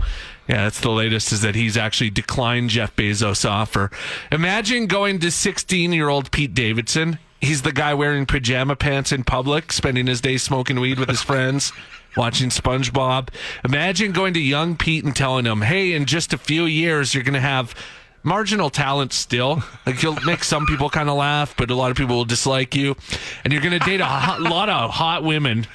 Yeah, 0.48 0.64
that's 0.64 0.80
the 0.80 0.90
latest 0.90 1.30
is 1.30 1.42
that 1.42 1.54
he's 1.54 1.76
actually 1.76 2.10
declined 2.10 2.70
Jeff 2.70 2.96
Bezos' 2.96 3.48
offer. 3.48 3.90
Imagine 4.32 4.86
going 4.86 5.20
to 5.20 5.30
16 5.30 5.92
year 5.92 6.08
old 6.08 6.30
Pete 6.30 6.54
Davidson. 6.54 7.18
He's 7.40 7.62
the 7.62 7.72
guy 7.72 7.94
wearing 7.94 8.26
pajama 8.26 8.76
pants 8.76 9.12
in 9.12 9.24
public, 9.24 9.72
spending 9.72 10.06
his 10.06 10.20
day 10.20 10.36
smoking 10.36 10.80
weed 10.80 10.98
with 10.98 11.08
his 11.08 11.22
friends, 11.22 11.72
watching 12.16 12.50
SpongeBob. 12.50 13.28
Imagine 13.64 14.12
going 14.12 14.34
to 14.34 14.40
young 14.40 14.76
Pete 14.76 15.04
and 15.04 15.14
telling 15.14 15.46
him, 15.46 15.62
hey, 15.62 15.92
in 15.92 16.04
just 16.04 16.32
a 16.32 16.38
few 16.38 16.64
years, 16.64 17.14
you're 17.14 17.24
going 17.24 17.34
to 17.34 17.40
have 17.40 17.74
marginal 18.22 18.70
talent 18.70 19.12
still. 19.12 19.62
Like 19.86 20.02
you'll 20.02 20.18
make 20.24 20.44
some 20.44 20.66
people 20.66 20.90
kind 20.90 21.08
of 21.08 21.16
laugh, 21.16 21.54
but 21.56 21.70
a 21.70 21.74
lot 21.74 21.90
of 21.90 21.96
people 21.96 22.16
will 22.16 22.24
dislike 22.24 22.74
you. 22.74 22.96
And 23.44 23.52
you're 23.52 23.62
going 23.62 23.78
to 23.78 23.84
date 23.84 24.00
a 24.00 24.04
hot, 24.04 24.40
lot 24.40 24.68
of 24.68 24.90
hot 24.90 25.24
women. 25.24 25.66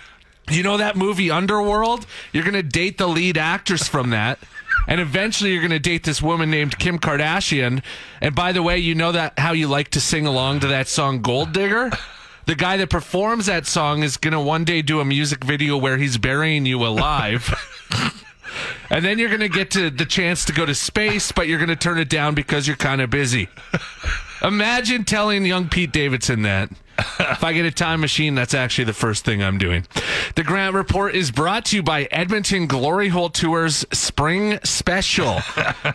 You 0.50 0.64
know 0.64 0.78
that 0.78 0.96
movie 0.96 1.32
Underworld? 1.32 2.06
You're 2.32 2.44
going 2.44 2.54
to 2.54 2.64
date 2.64 2.98
the 2.98 3.08
lead 3.08 3.38
actress 3.38 3.88
from 3.88 4.12
that. 4.12 4.40
And 4.88 5.02
eventually 5.02 5.52
you're 5.52 5.62
going 5.62 5.72
to 5.72 5.80
date 5.80 6.04
this 6.04 6.22
woman 6.22 6.52
named 6.52 6.78
Kim 6.78 7.00
Kardashian. 7.00 7.82
And 8.22 8.36
by 8.36 8.52
the 8.52 8.62
way, 8.62 8.78
you 8.78 8.94
know 8.94 9.12
that 9.12 9.40
how 9.40 9.54
you 9.54 9.68
like 9.68 9.90
to 9.90 10.02
sing 10.02 10.28
along 10.28 10.60
to 10.60 10.68
that 10.68 10.88
song 10.88 11.22
Gold 11.22 11.54
Digger? 11.54 11.92
The 12.46 12.54
guy 12.54 12.78
that 12.78 12.92
performs 12.92 13.48
that 13.48 13.66
song 13.66 14.04
is 14.04 14.18
going 14.18 14.34
to 14.34 14.40
one 14.40 14.64
day 14.66 14.84
do 14.84 15.00
a 15.00 15.06
music 15.06 15.44
video 15.44 15.78
where 15.78 15.98
he's 15.98 16.20
burying 16.20 16.68
you 16.68 16.86
alive. 16.86 17.52
and 18.90 19.04
then 19.04 19.20
you're 19.20 19.30
going 19.30 19.42
to 19.42 19.50
get 19.50 19.72
to 19.72 19.90
the 19.90 20.06
chance 20.06 20.46
to 20.46 20.54
go 20.54 20.66
to 20.66 20.76
space, 20.76 21.32
but 21.32 21.48
you're 21.48 21.60
going 21.60 21.70
to 21.70 21.76
turn 21.76 22.00
it 22.00 22.10
down 22.10 22.36
because 22.36 22.68
you're 22.68 22.78
kind 22.78 23.02
of 23.02 23.10
busy. 23.10 23.50
Imagine 24.44 25.06
telling 25.06 25.46
young 25.46 25.70
Pete 25.70 25.92
Davidson 25.92 26.44
that. 26.44 26.70
if 27.20 27.44
I 27.44 27.52
get 27.52 27.66
a 27.66 27.72
time 27.72 28.00
machine, 28.00 28.36
that's 28.36 28.54
actually 28.54 28.86
the 28.86 28.94
first 28.94 29.26
thing 29.26 29.44
I'm 29.44 29.58
doing. 29.58 29.86
The 30.36 30.44
Grant 30.44 30.74
Report 30.76 31.14
is 31.14 31.30
brought 31.32 31.66
to 31.66 31.76
you 31.76 31.84
by 31.84 32.04
Edmonton 32.06 32.68
Glory 32.68 33.10
Hole 33.10 33.30
Tours 33.30 33.86
Spring 33.92 34.60
Special. 34.64 35.42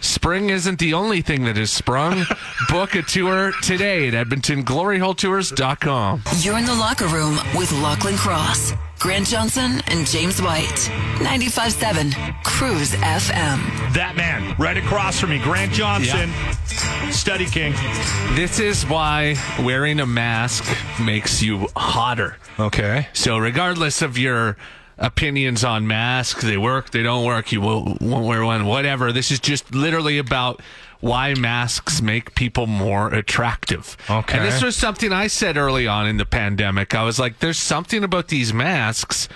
Spring 0.01 0.51
isn't 0.51 0.79
the 0.79 0.93
only 0.93 1.23
thing 1.23 1.45
that 1.45 1.57
is 1.57 1.71
sprung. 1.71 2.25
Book 2.69 2.95
a 2.95 3.01
tour 3.03 3.53
today 3.63 4.09
at 4.09 4.15
EdmontonGloryHoleTours.com. 4.15 6.23
You're 6.41 6.59
in 6.59 6.67
the 6.67 6.75
locker 6.75 7.07
room 7.07 7.39
with 7.57 7.73
Lachlan 7.73 8.17
Cross, 8.17 8.75
Grant 9.01 9.29
Johnson, 9.29 9.81
and 9.87 10.07
James 10.07 10.43
White. 10.43 10.91
95.7 11.21 12.43
Cruise 12.45 12.93
FM. 12.93 13.95
That 13.95 14.13
man 14.15 14.55
right 14.59 14.77
across 14.77 15.19
from 15.19 15.31
me, 15.31 15.39
Grant 15.39 15.73
Johnson, 15.73 16.31
Study 17.11 17.47
King. 17.47 17.73
This 18.35 18.61
is 18.61 18.85
why 18.85 19.37
wearing 19.59 20.01
a 20.01 20.07
mask 20.07 20.67
makes 21.01 21.43
you 21.43 21.67
hotter. 21.75 22.37
Okay. 22.59 23.09
So, 23.15 23.39
regardless 23.39 24.03
of 24.03 24.19
your 24.19 24.59
opinions 24.99 25.65
on 25.65 25.87
masks, 25.87 26.45
they 26.45 26.59
work, 26.59 26.91
they 26.91 27.03
don't 27.03 27.25
work, 27.25 27.53
you 27.53 27.63
will, 27.63 27.97
won't 28.03 28.27
wear 28.27 28.45
one, 28.45 28.67
whatever. 28.67 29.13
This 29.13 29.31
is 29.31 29.41
just 29.41 29.75
literally 29.75 30.19
about 30.19 30.61
why 31.01 31.35
masks 31.35 32.03
make 32.03 32.35
people 32.35 32.67
more 32.67 33.13
attractive. 33.13 33.97
Okay. 34.09 34.39
And 34.39 34.47
this 34.47 34.63
was 34.63 34.77
something 34.77 35.13
I 35.13 35.27
said 35.29 35.57
early 35.57 35.87
on 35.87 36.07
in 36.07 36.19
the 36.19 36.27
pandemic. 36.27 36.95
I 36.95 37.03
was 37.05 37.19
like, 37.19 37.39
there's 37.39 37.59
something 37.59 38.05
about 38.05 38.29
these 38.29 38.53
masks 38.53 39.29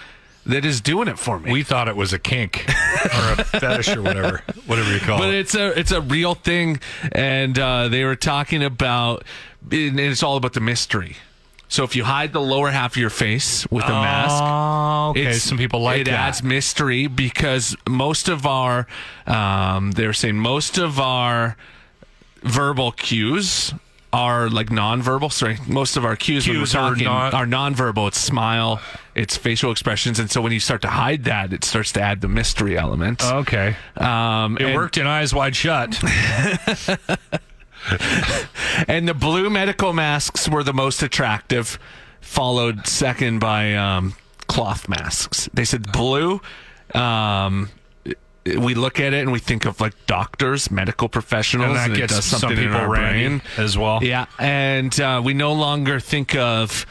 that 0.46 0.64
is 0.64 0.80
doing 0.80 1.08
it 1.08 1.18
for 1.18 1.38
me. 1.38 1.50
We 1.50 1.62
thought 1.62 1.88
it 1.88 1.96
was 1.96 2.12
a 2.12 2.18
kink 2.18 2.64
or 2.68 3.32
a 3.32 3.44
fetish 3.44 3.96
or 3.96 4.02
whatever, 4.02 4.42
whatever 4.66 4.92
you 4.92 5.00
call 5.00 5.18
but 5.18 5.28
it. 5.28 5.30
But 5.30 5.34
it's 5.34 5.54
a 5.54 5.78
it's 5.78 5.90
a 5.90 6.00
real 6.00 6.34
thing, 6.34 6.80
and 7.12 7.58
uh, 7.58 7.88
they 7.88 8.04
were 8.04 8.16
talking 8.16 8.62
about, 8.62 9.24
and 9.70 9.98
it's 9.98 10.22
all 10.22 10.36
about 10.36 10.52
the 10.52 10.60
mystery. 10.60 11.16
So 11.68 11.82
if 11.82 11.96
you 11.96 12.04
hide 12.04 12.32
the 12.32 12.40
lower 12.40 12.70
half 12.70 12.92
of 12.92 12.96
your 12.98 13.10
face 13.10 13.66
with 13.70 13.84
a 13.84 13.88
mask, 13.88 14.42
Oh, 14.44 15.10
okay. 15.10 15.20
it's- 15.22 15.42
Some 15.42 15.58
people 15.58 15.80
like 15.80 16.02
it 16.02 16.04
that. 16.04 16.12
adds 16.20 16.42
mystery 16.42 17.06
because 17.08 17.74
most 17.88 18.28
of 18.28 18.46
our, 18.46 18.86
um, 19.26 19.90
they're 19.92 20.12
saying 20.12 20.36
most 20.38 20.78
of 20.78 21.00
our 21.00 21.56
verbal 22.42 22.92
cues 22.92 23.74
are 24.12 24.48
like 24.48 24.68
nonverbal. 24.68 25.32
Sorry, 25.32 25.58
most 25.66 25.96
of 25.96 26.04
our 26.04 26.14
cues, 26.14 26.46
when 26.46 26.58
we're 26.58 26.60
Cues 26.60 26.74
are 26.76 26.90
talking 26.90 27.04
non- 27.06 27.34
are 27.34 27.46
nonverbal. 27.46 28.06
It's 28.06 28.20
smile, 28.20 28.80
it's 29.16 29.36
facial 29.36 29.72
expressions, 29.72 30.20
and 30.20 30.30
so 30.30 30.40
when 30.40 30.52
you 30.52 30.60
start 30.60 30.82
to 30.82 30.88
hide 30.88 31.24
that, 31.24 31.52
it 31.52 31.64
starts 31.64 31.90
to 31.92 32.00
add 32.00 32.20
the 32.20 32.28
mystery 32.28 32.78
element. 32.78 33.24
Okay. 33.24 33.74
Um, 33.96 34.56
It 34.58 34.66
and- 34.66 34.74
worked 34.76 34.98
in 34.98 35.08
Eyes 35.08 35.34
Wide 35.34 35.56
Shut. 35.56 36.00
and 38.88 39.08
the 39.08 39.14
blue 39.14 39.50
medical 39.50 39.92
masks 39.92 40.48
were 40.48 40.62
the 40.62 40.72
most 40.72 41.02
attractive, 41.02 41.78
followed 42.20 42.86
second 42.86 43.38
by 43.40 43.74
um, 43.74 44.14
cloth 44.46 44.88
masks. 44.88 45.48
They 45.52 45.64
said 45.64 45.92
blue. 45.92 46.40
Um, 46.94 47.70
we 48.46 48.74
look 48.74 49.00
at 49.00 49.14
it 49.14 49.20
and 49.22 49.32
we 49.32 49.38
think 49.38 49.64
of 49.64 49.80
like 49.80 49.94
doctors, 50.06 50.70
medical 50.70 51.08
professionals, 51.08 51.70
And 51.70 51.76
that 51.76 51.90
it 51.92 51.96
gets 51.96 52.14
does 52.14 52.24
some 52.24 52.40
something 52.40 52.58
in 52.58 52.64
people 52.64 52.80
our 52.80 52.88
brain 52.88 53.42
as 53.56 53.78
well. 53.78 54.02
Yeah, 54.02 54.26
and 54.38 54.98
uh, 55.00 55.22
we 55.24 55.34
no 55.34 55.52
longer 55.52 55.98
think 55.98 56.34
of 56.36 56.84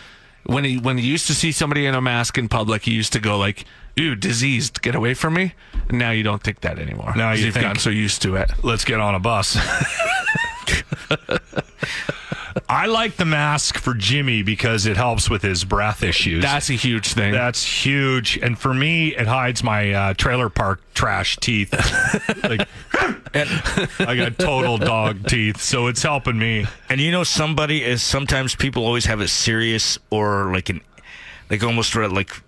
when 0.45 0.63
he 0.63 0.77
when 0.77 0.97
you 0.97 1.03
used 1.03 1.27
to 1.27 1.33
see 1.35 1.51
somebody 1.51 1.85
in 1.85 1.95
a 1.95 2.01
mask 2.01 2.37
in 2.37 2.49
public, 2.49 2.87
you 2.87 2.93
used 2.93 3.13
to 3.13 3.19
go 3.19 3.37
like, 3.37 3.65
"Ooh, 3.99 4.15
diseased, 4.15 4.81
get 4.81 4.95
away 4.95 5.13
from 5.13 5.35
me." 5.35 5.53
And 5.89 5.99
now 5.99 6.11
you 6.11 6.23
don't 6.23 6.41
think 6.41 6.61
that 6.61 6.79
anymore. 6.79 7.13
Now 7.15 7.31
you 7.33 7.45
you've 7.45 7.53
think- 7.53 7.63
gotten 7.65 7.79
so 7.79 7.89
used 7.91 8.21
to 8.23 8.35
it. 8.35 8.51
Let's 8.63 8.83
get 8.83 8.99
on 8.99 9.15
a 9.15 9.19
bus. 9.19 9.57
I 12.69 12.85
like 12.85 13.15
the 13.15 13.25
mask 13.25 13.77
for 13.77 13.93
Jimmy 13.93 14.43
because 14.43 14.85
it 14.85 14.95
helps 14.95 15.29
with 15.29 15.41
his 15.41 15.63
breath 15.63 16.03
issues. 16.03 16.43
That's 16.43 16.69
a 16.69 16.73
huge 16.73 17.13
thing. 17.13 17.31
That's 17.31 17.63
huge, 17.63 18.37
and 18.37 18.57
for 18.57 18.73
me, 18.73 19.15
it 19.15 19.27
hides 19.27 19.63
my 19.63 19.91
uh, 19.91 20.13
trailer 20.13 20.49
park 20.49 20.81
trash 20.93 21.37
teeth. 21.37 21.73
like, 22.43 22.67
I 23.99 24.15
got 24.15 24.37
total 24.37 24.77
dog 24.77 25.27
teeth, 25.27 25.61
so 25.61 25.87
it's 25.87 26.03
helping 26.03 26.37
me. 26.37 26.65
And 26.89 27.01
you 27.01 27.11
know, 27.11 27.23
somebody 27.23 27.83
is 27.83 28.03
sometimes 28.03 28.55
people 28.55 28.85
always 28.85 29.05
have 29.05 29.19
a 29.19 29.27
serious 29.27 29.97
or 30.09 30.51
like 30.53 30.69
an 30.69 30.81
like 31.49 31.63
almost 31.63 31.95
like 31.95 32.41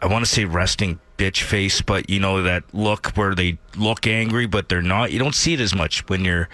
I 0.00 0.06
want 0.06 0.24
to 0.24 0.30
say 0.30 0.44
resting 0.44 0.98
bitch 1.18 1.42
face, 1.42 1.82
but 1.82 2.08
you 2.08 2.20
know 2.20 2.42
that 2.42 2.64
look 2.72 3.08
where 3.08 3.34
they 3.34 3.58
look 3.76 4.06
angry 4.06 4.46
but 4.46 4.68
they're 4.68 4.82
not. 4.82 5.12
You 5.12 5.18
don't 5.18 5.34
see 5.34 5.54
it 5.54 5.60
as 5.60 5.74
much 5.74 6.08
when 6.08 6.24
you're 6.24 6.48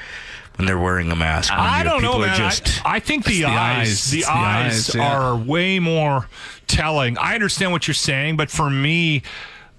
when 0.56 0.66
they're 0.66 0.78
wearing 0.78 1.10
a 1.10 1.16
mask. 1.16 1.52
When 1.52 1.60
I 1.60 1.78
you're- 1.78 1.90
don't 1.90 2.02
know, 2.02 2.12
people 2.12 2.24
are 2.24 2.28
man. 2.28 2.36
Just, 2.36 2.86
I, 2.86 2.96
I 2.96 3.00
think 3.00 3.24
the, 3.24 3.40
the 3.40 3.44
eyes, 3.44 3.88
eyes. 3.88 4.10
the 4.10 4.18
It's 4.18 4.26
the 4.26 4.32
eyes, 4.32 4.88
eyes, 4.88 4.94
yeah. 4.94 5.18
are 5.18 5.36
way 5.36 5.78
more 5.78 6.28
telling. 6.66 7.18
I 7.18 7.34
understand 7.34 7.72
what 7.72 7.86
you're 7.86 7.94
saying, 7.94 8.36
but 8.36 8.50
for 8.50 8.70
me, 8.70 9.22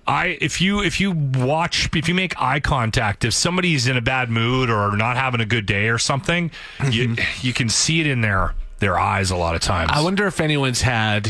I 0.08 0.38
if 0.40 0.62
you 0.62 0.82
if 0.82 1.02
you 1.02 1.12
watch 1.12 1.90
if 1.94 2.08
you 2.08 2.16
make 2.16 2.40
eye 2.42 2.62
contact, 2.62 3.26
if 3.26 3.34
somebody's 3.34 3.88
in 3.88 3.98
a 3.98 4.02
bad 4.02 4.30
mood 4.30 4.70
or 4.70 4.96
not 4.96 5.18
having 5.18 5.42
a 5.42 5.46
good 5.46 5.66
day 5.66 5.90
or 5.90 5.98
something, 5.98 6.50
mm-hmm. 6.78 6.92
you 6.92 7.16
you 7.42 7.54
can 7.54 7.68
see 7.68 8.00
it 8.00 8.08
in 8.08 8.22
their 8.22 8.56
their 8.80 8.98
eyes 8.98 9.32
a 9.32 9.36
lot 9.36 9.56
of 9.56 9.62
times. 9.62 9.92
I 9.94 10.02
wonder 10.02 10.26
if 10.26 10.40
anyone's 10.40 10.82
had. 10.82 11.30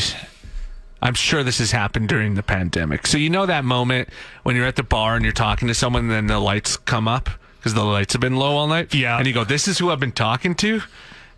I'm 0.99 1.13
sure 1.13 1.43
this 1.43 1.59
has 1.59 1.71
happened 1.71 2.09
during 2.09 2.33
the 2.33 2.41
pandemic. 2.41 3.05
So 3.05 3.19
you 3.19 3.29
know 3.29 3.45
that 3.45 3.63
moment 3.63 4.09
when 4.41 4.55
you're 4.55 4.65
at 4.65 4.77
the 4.77 4.83
bar 4.83 5.15
and 5.15 5.23
you're 5.23 5.31
talking 5.31 5.67
to 5.67 5.75
someone, 5.75 6.03
and 6.03 6.11
then 6.11 6.27
the 6.27 6.39
lights 6.39 6.75
come 6.75 7.07
up 7.07 7.29
because 7.57 7.73
the 7.73 7.83
lights 7.83 8.13
have 8.13 8.21
been 8.21 8.35
low 8.35 8.55
all 8.57 8.67
night. 8.67 8.93
Yeah. 8.93 9.17
and 9.17 9.27
you 9.27 9.33
go, 9.33 9.43
"This 9.43 9.67
is 9.67 9.77
who 9.79 9.91
I've 9.91 9.99
been 9.99 10.11
talking 10.11 10.55
to." 10.55 10.81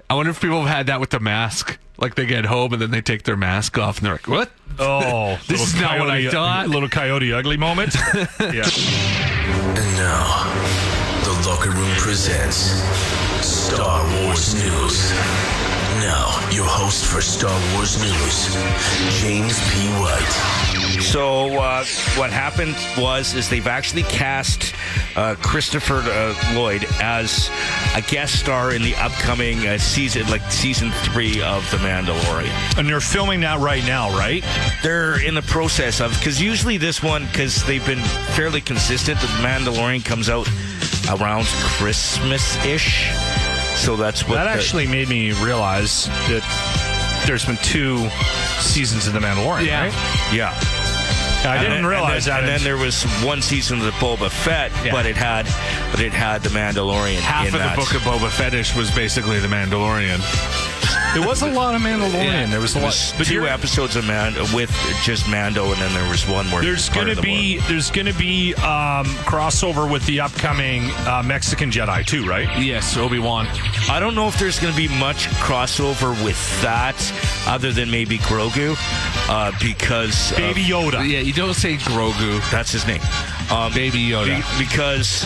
I 0.10 0.16
wonder 0.16 0.32
if 0.32 0.42
people 0.42 0.62
have 0.66 0.76
had 0.76 0.88
that 0.88 1.00
with 1.00 1.12
the 1.12 1.20
mask. 1.20 1.78
Like 1.98 2.16
they 2.16 2.26
get 2.26 2.46
home 2.46 2.72
and 2.74 2.82
then 2.82 2.92
they 2.92 3.02
take 3.02 3.24
their 3.24 3.36
mask 3.36 3.78
off 3.78 3.98
and 3.98 4.06
they're 4.06 4.14
like, 4.14 4.28
"What? 4.28 4.52
Oh, 4.80 5.38
This 5.48 5.62
is 5.62 5.74
little 5.76 5.90
not 5.90 6.00
what 6.00 6.10
I 6.10 6.20
coyote- 6.22 6.32
thought." 6.32 6.68
Little 6.70 6.90
coyote 6.90 7.34
ugly 7.34 7.58
moment. 7.58 7.94
yeah. 8.40 8.64
And 9.76 9.98
now, 9.98 10.48
the 11.26 11.44
locker 11.50 11.72
room 11.72 11.92
presents 11.98 12.82
Star 13.46 14.02
Wars 14.24 14.56
News. 14.56 15.12
Now, 16.00 16.32
your 16.52 16.66
host 16.66 17.06
for 17.06 17.20
Star 17.22 17.52
Wars 17.74 18.02
News, 18.02 18.56
James 19.22 19.60
P. 19.74 19.88
White. 20.00 20.79
So 20.90 21.58
uh, 21.60 21.86
what 22.18 22.32
happened 22.32 22.76
was 22.98 23.34
is 23.36 23.50
they've 23.50 23.68
actually 23.68 24.04
cast 24.04 24.74
uh, 25.16 25.36
Christopher 25.42 26.02
uh, 26.06 26.54
Lloyd 26.56 26.86
as 27.02 27.50
a 27.96 28.02
guest 28.02 28.40
star 28.40 28.74
in 28.74 28.82
the 28.82 28.96
upcoming 28.96 29.68
uh, 29.68 29.78
season, 29.78 30.28
like 30.30 30.42
season 30.52 30.92
three 30.92 31.42
of 31.42 31.70
The 31.72 31.78
Mandalorian. 31.78 32.78
And 32.78 32.88
they're 32.88 33.00
filming 33.00 33.42
that 33.42 33.60
right 33.60 33.84
now, 33.86 34.10
right? 34.18 34.44
They're 34.84 35.24
in 35.24 35.36
the 35.36 35.42
process 35.44 36.00
of 36.02 36.12
because 36.18 36.42
usually 36.42 36.78
this 36.78 37.02
one 37.04 37.26
because 37.28 37.64
they've 37.66 37.86
been 37.86 38.04
fairly 38.36 38.62
consistent. 38.62 39.20
The 39.20 39.28
Mandalorian 39.42 40.04
comes 40.04 40.30
out 40.30 40.48
around 41.20 41.46
Christmas 41.46 42.58
ish, 42.66 43.10
so 43.76 43.96
that's 43.96 44.28
what 44.28 44.36
That 44.36 44.44
the- 44.46 44.50
actually 44.52 44.88
made 44.88 45.08
me 45.10 45.32
realize 45.44 46.06
that 46.28 47.24
there's 47.26 47.46
been 47.46 47.58
two 47.58 48.10
seasons 48.60 49.08
of 49.08 49.14
The 49.14 49.20
Mandalorian, 49.20 49.66
Yeah. 49.66 49.86
right? 49.86 50.34
yeah. 50.34 50.60
I 51.46 51.56
And 51.56 51.62
didn't 51.62 51.78
then- 51.78 51.86
realize 51.86 52.28
and 52.28 52.36
then, 52.38 52.44
that. 52.46 52.50
And 52.54 52.60
then 52.60 52.64
there 52.64 52.78
was 52.78 53.04
one 53.24 53.42
season 53.42 53.80
of 53.80 53.86
the 53.86 53.92
Boba 53.92 54.30
Fett, 54.30 54.72
Yeah. 54.84 54.92
but 54.92 55.06
it 55.06 55.16
had, 55.16 55.46
but 55.92 56.02
it 56.02 56.12
had 56.14 56.44
the 56.44 56.50
Mandalorian. 56.50 57.20
Half 57.22 57.48
in 57.48 57.56
of 57.56 57.60
that. 57.62 57.76
the 57.76 57.82
book 57.82 57.94
of 57.96 58.02
Boba 58.02 58.30
Fettish 58.30 58.76
was 58.76 58.92
basically 58.92 59.40
the 59.40 59.48
Mandalorian." 59.48 60.20
There 61.14 61.28
was 61.28 61.42
a 61.42 61.52
lot 61.52 61.74
of 61.74 61.82
Mandalorian. 61.82 62.14
Yeah. 62.24 62.46
There 62.46 62.60
was 62.60 62.76
a 62.76 62.80
lot. 62.80 62.86
was 62.88 63.14
But 63.18 63.26
two 63.26 63.48
episodes 63.48 63.96
of 63.96 64.06
Mando 64.06 64.44
with 64.54 64.70
just 65.04 65.28
Mando, 65.28 65.72
and 65.72 65.82
then 65.82 65.92
there 65.94 66.08
was 66.10 66.28
one 66.28 66.46
where 66.52 66.62
There's 66.62 66.88
he 66.88 66.90
was 66.90 66.90
part 66.90 66.96
going 67.06 67.10
of 67.10 67.16
to 67.16 67.22
the 67.22 67.28
be 67.28 67.58
war. 67.60 67.68
there's 67.68 67.90
going 67.92 68.06
to 68.06 68.14
be 68.14 68.54
um, 68.56 69.06
crossover 69.26 69.90
with 69.92 70.06
the 70.06 70.20
upcoming 70.20 70.84
uh, 71.08 71.24
Mexican 71.26 71.72
Jedi 71.72 72.06
too, 72.06 72.26
right? 72.28 72.48
Yes, 72.62 72.96
Obi 72.96 73.18
Wan. 73.20 73.48
I 73.90 74.00
don't 74.00 74.14
know 74.14 74.28
if 74.28 74.38
there's 74.38 74.60
going 74.60 74.72
to 74.74 74.78
be 74.78 74.88
much 75.00 75.26
crossover 75.42 76.12
with 76.24 76.38
that, 76.62 76.96
other 77.48 77.72
than 77.72 77.90
maybe 77.90 78.20
Grogu, 78.20 78.76
uh, 79.30 79.52
because 79.60 80.32
Baby 80.38 80.64
Yoda. 80.64 81.08
Yeah, 81.10 81.20
you 81.22 81.34
don't 81.34 81.56
say 81.56 81.78
Grogu. 81.78 82.40
that's 82.52 82.72
his 82.72 82.86
name. 82.86 83.02
Um, 83.52 83.74
Baby 83.74 84.00
Yoda. 84.10 84.38
be- 84.60 84.64
because 84.66 85.24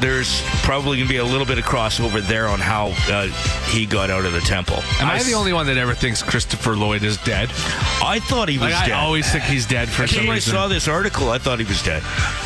there's 0.00 0.42
probably 0.62 0.98
going 0.98 1.08
to 1.08 1.12
be 1.12 1.18
a 1.18 1.24
little 1.24 1.46
bit 1.46 1.58
of 1.58 1.64
crossover 1.64 2.20
there 2.20 2.48
on 2.48 2.58
how 2.58 2.92
uh, 3.08 3.26
he 3.70 3.86
got 3.86 4.10
out 4.10 4.24
of 4.24 4.32
the 4.32 4.40
temple. 4.40 4.76
Am 4.98 5.08
I, 5.08 5.22
the 5.22 5.34
only 5.34 5.52
one 5.52 5.66
that 5.66 5.76
ever 5.76 5.94
thinks 5.94 6.22
Christopher 6.22 6.76
Lloyd 6.76 7.02
is 7.02 7.16
dead? 7.18 7.50
I 8.02 8.20
thought 8.20 8.48
he 8.48 8.58
was 8.58 8.72
Like, 8.72 8.90
I 8.90 8.92
always 8.92 9.30
think 9.30 9.44
he's 9.44 9.66
dead 9.66 9.88
for 9.88 10.06
some 10.06 10.28
I 10.28 10.38
saw 10.38 10.68
this 10.68 10.88
article, 10.88 11.30
I 11.30 11.38
thought 11.38 11.58
he 11.58 11.64
was 11.64 11.82
dead. 11.82 12.02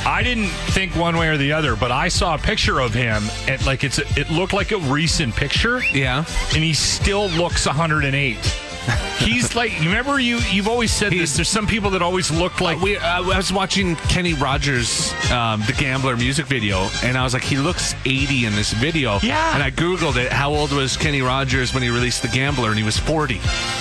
I 0.07 0.23
didn't 0.23 0.49
think 0.49 0.95
one 0.97 1.17
way 1.17 1.29
or 1.29 1.37
the 1.37 1.53
other, 1.53 1.77
but 1.77 1.91
I 1.91 2.09
saw 2.09 2.35
a 2.35 2.39
picture 2.39 2.81
of 2.81 2.95
him, 2.95 3.25
and 3.49 3.65
like 3.67 3.85
it's 3.85 3.99
a, 3.99 4.05
it 4.19 4.31
looked 4.31 4.53
like 4.53 4.73
a 4.73 4.79
recent 4.79 5.35
picture. 5.35 5.83
Yeah, 5.93 6.25
and 6.55 6.63
he 6.63 6.75
still 6.75 7.29
looks 7.31 7.67
108. 7.67 8.70
He's 9.19 9.55
like, 9.55 9.73
you 9.81 9.89
remember 9.89 10.19
you 10.19 10.39
you've 10.51 10.69
always 10.69 10.91
said 10.93 11.13
this. 11.13 11.35
There's 11.37 11.49
some 11.49 11.67
people 11.67 11.91
that 11.91 12.03
always 12.03 12.31
look 12.31 12.61
like 12.61 12.81
we. 12.81 12.97
Uh, 12.97 13.23
I 13.23 13.37
was 13.37 13.53
watching 13.53 13.97
Kenny 13.97 14.35
Rogers, 14.35 15.13
um, 15.31 15.63
the 15.67 15.75
Gambler 15.77 16.17
music 16.17 16.47
video, 16.47 16.89
and 17.03 17.17
I 17.17 17.25
was 17.25 17.35
like, 17.35 17.43
he 17.45 17.57
looks 17.57 17.95
80 18.05 18.47
in 18.47 18.55
this 18.55 18.73
video. 18.73 19.19
Yeah. 19.23 19.55
And 19.55 19.63
I 19.63 19.71
googled 19.71 20.17
it. 20.17 20.33
How 20.33 20.51
old 20.53 20.73
was 20.73 20.97
Kenny 20.97 21.23
Rogers 21.23 21.73
when 21.75 21.83
he 21.83 21.91
released 21.91 22.23
the 22.23 22.29
Gambler? 22.29 22.69
And 22.71 22.79
he 22.79 22.85
was 22.85 22.99
40. 22.99 23.35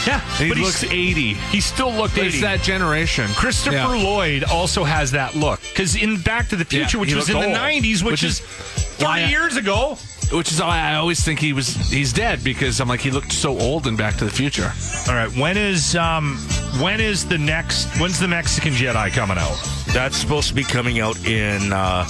Yeah, 0.06 0.22
And 0.40 0.54
he 0.54 0.62
looks 0.62 0.84
80. 0.84 1.34
He 1.34 1.62
still 1.62 1.92
looked 1.92 2.16
But 2.16 2.26
80. 2.26 2.28
It's 2.28 2.42
that 2.42 2.62
generation. 2.62 3.28
Christopher 3.30 3.76
Yeah. 3.76 4.04
Lloyd 4.04 4.44
also 4.44 4.84
has 4.84 5.12
that 5.12 5.36
look 5.36 5.60
because 5.62 5.96
in 5.96 6.22
Back 6.22 6.50
to 6.50 6.56
the 6.56 6.66
Future, 6.66 6.98
Yeah, 6.98 7.02
which 7.02 7.14
was 7.14 7.30
in 7.30 7.38
looked 7.38 7.50
the 7.50 7.56
90s, 7.56 8.04
which, 8.04 8.12
Which 8.12 8.24
is 8.24 8.40
is 8.40 8.40
30 8.40 8.79
why 9.02 9.22
I- 9.22 9.26
years 9.28 9.56
ago. 9.58 9.98
Which 10.32 10.52
is 10.52 10.62
why 10.62 10.78
I 10.80 10.96
always 10.98 11.24
think 11.26 11.40
he 11.40 11.54
was 11.54 11.74
he's 11.90 12.14
dead 12.14 12.44
because 12.44 12.80
I'm 12.80 12.88
like 12.88 13.00
he 13.00 13.10
looked 13.10 13.32
so 13.32 13.58
old 13.58 13.88
in 13.88 13.96
Back 13.96 14.18
to 14.18 14.26
the 14.26 14.30
Future. 14.32 14.72
All 15.08 15.16
right, 15.16 15.36
when 15.36 15.58
is 15.58 15.96
um 15.96 16.38
when 16.80 17.02
is 17.02 17.28
the 17.28 17.40
next 17.40 17.88
when's 18.00 18.20
the 18.20 18.28
Mexican 18.28 18.74
Jedi 18.74 19.12
coming 19.12 19.40
out? 19.40 19.58
That's 19.92 20.16
supposed 20.16 20.48
to 20.50 20.54
be 20.54 20.64
coming 20.64 21.00
out 21.00 21.18
in 21.26 21.74
uh, 21.74 22.06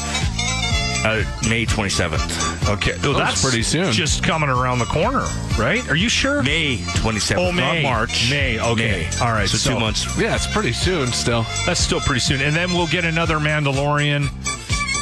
uh, 1.05 1.23
May 1.49 1.65
27th. 1.65 2.69
Okay, 2.73 2.91
well, 3.03 3.13
that's 3.17 3.41
pretty 3.41 3.63
soon. 3.63 3.93
Just 3.93 4.21
coming 4.21 4.49
around 4.49 4.79
the 4.79 4.85
corner, 4.85 5.25
right? 5.57 5.87
Are 5.89 5.95
you 5.95 6.09
sure? 6.09 6.43
May 6.43 6.75
27th, 6.79 7.37
Oh, 7.37 7.51
May. 7.53 7.83
not 7.83 7.89
March. 7.89 8.29
May, 8.29 8.59
okay. 8.59 9.07
May. 9.09 9.19
All 9.25 9.31
right, 9.31 9.47
So, 9.47 9.55
so- 9.57 9.73
two 9.75 9.79
months. 9.79 10.19
Yeah, 10.19 10.35
it's 10.35 10.45
pretty 10.51 10.73
soon 10.73 11.07
still. 11.07 11.45
That's 11.65 11.79
still 11.79 12.01
pretty 12.01 12.19
soon, 12.19 12.41
and 12.41 12.53
then 12.53 12.73
we'll 12.73 12.87
get 12.87 13.05
another 13.05 13.37
Mandalorian. 13.39 14.27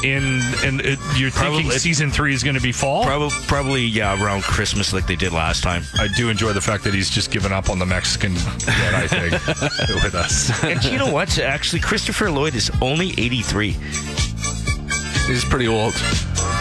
In 0.03 0.41
and 0.63 0.79
it, 0.81 0.99
you're 1.15 1.31
thinking 1.31 1.71
season 1.71 2.11
three 2.11 2.33
is 2.33 2.43
going 2.43 2.55
to 2.55 2.61
be 2.61 2.71
fall. 2.71 3.03
Probably, 3.03 3.29
probably, 3.47 3.81
yeah, 3.85 4.21
around 4.23 4.43
Christmas 4.43 4.93
like 4.93 5.07
they 5.07 5.15
did 5.15 5.33
last 5.33 5.63
time. 5.63 5.83
I 5.97 6.07
do 6.15 6.29
enjoy 6.29 6.53
the 6.53 6.61
fact 6.61 6.83
that 6.83 6.93
he's 6.93 7.09
just 7.09 7.31
given 7.31 7.51
up 7.51 7.69
on 7.69 7.79
the 7.79 7.85
Mexican 7.85 8.33
Jedi 8.33 9.09
thing 9.09 9.95
with 10.03 10.13
us. 10.13 10.63
And 10.63 10.83
you 10.85 10.99
know 10.99 11.11
what? 11.11 11.39
Actually, 11.39 11.79
Christopher 11.81 12.29
Lloyd 12.29 12.53
is 12.53 12.69
only 12.81 13.09
83. 13.17 13.71
He's 15.27 15.43
pretty 15.43 15.67
old. 15.67 15.93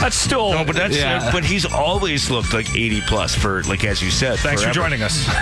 That's 0.00 0.16
still 0.16 0.52
No, 0.52 0.64
but 0.64 0.74
that's 0.74 0.96
Yeah. 0.96 1.20
uh, 1.22 1.32
but 1.32 1.44
he's 1.44 1.64
always 1.66 2.30
looked 2.30 2.52
like 2.52 2.74
80 2.74 3.00
plus 3.02 3.34
for 3.34 3.62
like 3.64 3.84
as 3.84 4.02
you 4.02 4.10
said. 4.10 4.38
Thanks 4.38 4.62
for 4.62 4.70
joining 4.72 5.02
us. 5.02 5.24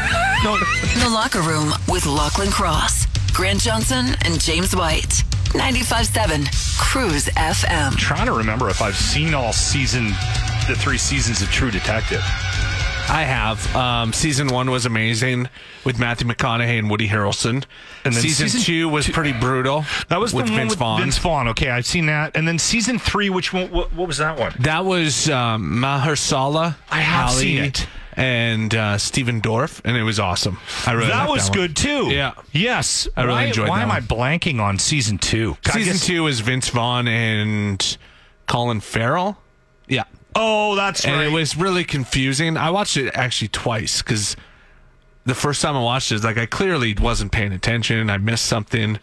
The 0.44 1.08
Locker 1.10 1.40
Room 1.40 1.72
with 1.88 2.04
Lachlan 2.06 2.50
Cross, 2.50 3.06
Grant 3.32 3.60
Johnson, 3.60 4.14
and 4.26 4.38
James 4.40 4.76
White. 4.76 5.22
95.7 5.54 6.78
Cruise 6.80 7.26
FM. 7.26 7.96
trying 7.96 8.26
to 8.26 8.32
remember 8.32 8.68
if 8.68 8.82
I've 8.82 8.96
seen 8.96 9.34
all 9.34 9.52
season, 9.52 10.06
the 10.68 10.74
three 10.76 10.98
seasons 10.98 11.42
of 11.42 11.48
True 11.50 11.70
Detective. 11.70 12.22
I 13.08 13.22
have. 13.22 13.74
Um, 13.76 14.12
season 14.12 14.48
one 14.48 14.70
was 14.70 14.84
amazing 14.84 15.48
with 15.84 15.98
Matthew 15.98 16.26
McConaughey 16.26 16.78
and 16.78 16.90
Woody 16.90 17.06
Harrelson. 17.06 17.64
And 18.04 18.14
then 18.14 18.22
season, 18.22 18.48
season 18.48 18.60
two 18.62 18.88
was 18.88 19.06
pretty 19.08 19.32
brutal. 19.32 19.84
That 20.08 20.18
was 20.18 20.34
with 20.34 20.46
the 20.46 20.52
one 20.52 20.60
Vince 20.60 20.70
with 20.70 20.78
Vaughn. 20.80 21.00
Vince 21.00 21.18
Vaughn. 21.18 21.48
Okay, 21.48 21.70
I've 21.70 21.86
seen 21.86 22.06
that. 22.06 22.36
And 22.36 22.48
then 22.48 22.58
season 22.58 22.98
three, 22.98 23.30
which 23.30 23.52
one? 23.52 23.70
What, 23.70 23.92
what 23.92 24.08
was 24.08 24.18
that 24.18 24.38
one? 24.38 24.54
That 24.60 24.84
was 24.84 25.30
um, 25.30 25.70
Mahershala. 25.74 26.76
I 26.90 27.00
have 27.00 27.30
Ali, 27.30 27.40
seen 27.42 27.64
it. 27.64 27.86
And 28.16 28.74
uh, 28.74 28.96
Stephen 28.98 29.40
Dorff, 29.40 29.80
and 29.84 29.96
it 29.96 30.04
was 30.04 30.20
awesome. 30.20 30.58
I 30.86 30.92
really 30.92 31.08
that 31.08 31.28
was 31.28 31.48
one. 31.48 31.58
good 31.58 31.76
too. 31.76 32.10
Yeah. 32.10 32.34
Yes. 32.52 33.08
I 33.16 33.22
really 33.22 33.34
why, 33.34 33.44
enjoyed 33.46 33.68
Why 33.68 33.78
that 33.80 33.84
am 33.84 33.90
I 33.90 34.00
blanking 34.00 34.60
on 34.60 34.78
season 34.78 35.18
two? 35.18 35.56
Season 35.66 35.94
guess- 35.94 36.06
two 36.06 36.26
is 36.28 36.40
Vince 36.40 36.68
Vaughn 36.68 37.08
and 37.08 37.96
Colin 38.46 38.80
Farrell. 38.80 39.38
Yeah. 39.88 40.04
Oh, 40.36 40.74
that's 40.74 41.04
and 41.04 41.16
right. 41.16 41.26
it 41.26 41.32
was 41.32 41.56
really 41.56 41.84
confusing. 41.84 42.56
I 42.56 42.70
watched 42.70 42.96
it 42.96 43.12
actually 43.14 43.48
twice 43.48 44.00
because 44.02 44.36
the 45.24 45.34
first 45.34 45.62
time 45.62 45.76
I 45.76 45.82
watched 45.82 46.12
it, 46.12 46.22
like 46.22 46.38
I 46.38 46.46
clearly 46.46 46.94
wasn't 46.94 47.32
paying 47.32 47.52
attention. 47.52 48.10
I 48.10 48.18
missed 48.18 48.44
something, 48.46 48.98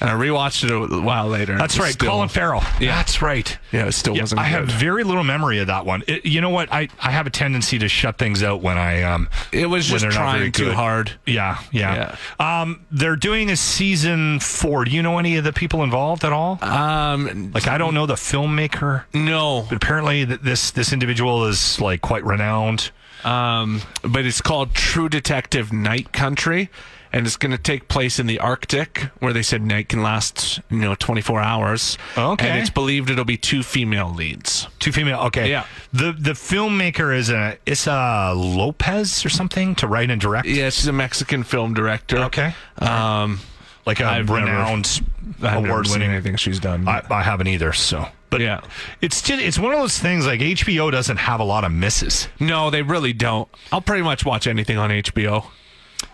and 0.00 0.10
I 0.10 0.14
rewatched 0.14 0.64
it 0.64 0.70
a 0.70 1.00
while 1.00 1.28
later. 1.28 1.56
That's 1.56 1.78
right, 1.78 1.92
still- 1.92 2.10
Colin 2.10 2.28
Farrell. 2.28 2.62
Yeah. 2.80 2.96
That's 2.96 3.22
right. 3.22 3.56
Yeah, 3.72 3.86
it 3.86 3.92
still 3.92 4.14
Yeah, 4.14 4.22
wasn't. 4.22 4.40
I 4.40 4.44
have 4.44 4.66
very 4.68 5.04
little 5.04 5.24
memory 5.24 5.58
of 5.58 5.66
that 5.68 5.86
one. 5.86 6.02
It- 6.06 6.26
you 6.26 6.40
know 6.40 6.50
what? 6.50 6.72
I, 6.72 6.88
I 7.02 7.10
have 7.10 7.26
a 7.26 7.30
tendency 7.30 7.78
to 7.78 7.88
shut 7.88 8.18
things 8.18 8.42
out 8.42 8.60
when 8.62 8.76
I 8.78 9.02
um. 9.02 9.28
It 9.52 9.66
was 9.66 9.86
just 9.86 10.04
trying 10.10 10.52
too 10.52 10.66
good. 10.66 10.74
hard. 10.74 11.12
Yeah, 11.26 11.58
yeah, 11.72 12.16
Um, 12.38 12.80
they're 12.90 13.16
doing 13.16 13.50
a 13.50 13.56
season 13.56 14.40
four. 14.40 14.84
Do 14.84 14.90
you 14.90 15.02
know 15.02 15.18
any 15.18 15.36
of 15.36 15.44
the 15.44 15.52
people 15.52 15.82
involved 15.84 16.24
at 16.24 16.32
all? 16.32 16.58
Um, 16.62 17.50
like 17.54 17.66
I 17.68 17.78
don't 17.78 17.94
know 17.94 18.06
the 18.06 18.14
filmmaker. 18.14 19.04
No, 19.14 19.66
but 19.68 19.76
apparently 19.76 20.26
th- 20.26 20.40
this 20.40 20.70
this 20.70 20.92
individual 20.92 21.46
is 21.46 21.80
like 21.80 22.00
quite 22.00 22.24
renowned. 22.24 22.90
Um, 23.24 23.80
but 24.02 24.26
it's 24.26 24.42
called 24.42 24.74
True 24.74 25.08
Detective 25.08 25.72
Night 25.72 26.12
Country, 26.12 26.68
and 27.14 27.28
it's 27.28 27.36
going 27.36 27.52
to 27.52 27.58
take 27.58 27.86
place 27.86 28.18
in 28.18 28.26
the 28.26 28.40
Arctic, 28.40 29.08
where 29.20 29.32
they 29.32 29.42
said 29.44 29.62
night 29.62 29.88
can 29.88 30.02
last, 30.02 30.60
you 30.68 30.78
know, 30.78 30.96
24 30.96 31.40
hours. 31.40 31.96
Okay. 32.18 32.48
And 32.48 32.58
it's 32.58 32.70
believed 32.70 33.08
it'll 33.08 33.24
be 33.24 33.36
two 33.36 33.62
female 33.62 34.12
leads. 34.12 34.66
Two 34.80 34.90
female. 34.90 35.20
Okay. 35.26 35.48
Yeah. 35.48 35.64
The 35.92 36.10
the 36.10 36.32
filmmaker 36.32 37.16
is 37.16 37.30
a 37.30 37.56
Issa 37.66 38.32
Lopez 38.34 39.24
or 39.24 39.28
something 39.28 39.76
to 39.76 39.86
write 39.86 40.10
and 40.10 40.20
direct. 40.20 40.48
Yeah, 40.48 40.70
she's 40.70 40.88
a 40.88 40.92
Mexican 40.92 41.44
film 41.44 41.72
director. 41.72 42.18
Okay. 42.18 42.52
Um, 42.78 43.38
like 43.86 44.00
a 44.00 44.06
I've 44.06 44.28
renowned 44.28 45.00
award 45.40 45.86
winning 45.90 46.10
anything 46.10 46.34
she's 46.34 46.58
done. 46.58 46.88
I, 46.88 47.00
I 47.10 47.22
haven't 47.22 47.46
either. 47.46 47.72
So, 47.72 48.08
but 48.30 48.40
yeah, 48.40 48.60
it's 49.00 49.22
just 49.22 49.40
it's 49.40 49.58
one 49.58 49.72
of 49.72 49.78
those 49.78 50.00
things 50.00 50.26
like 50.26 50.40
HBO 50.40 50.90
doesn't 50.90 51.18
have 51.18 51.38
a 51.38 51.44
lot 51.44 51.62
of 51.62 51.70
misses. 51.70 52.26
No, 52.40 52.70
they 52.70 52.82
really 52.82 53.12
don't. 53.12 53.48
I'll 53.70 53.80
pretty 53.80 54.02
much 54.02 54.24
watch 54.24 54.48
anything 54.48 54.78
on 54.78 54.90
HBO. 54.90 55.46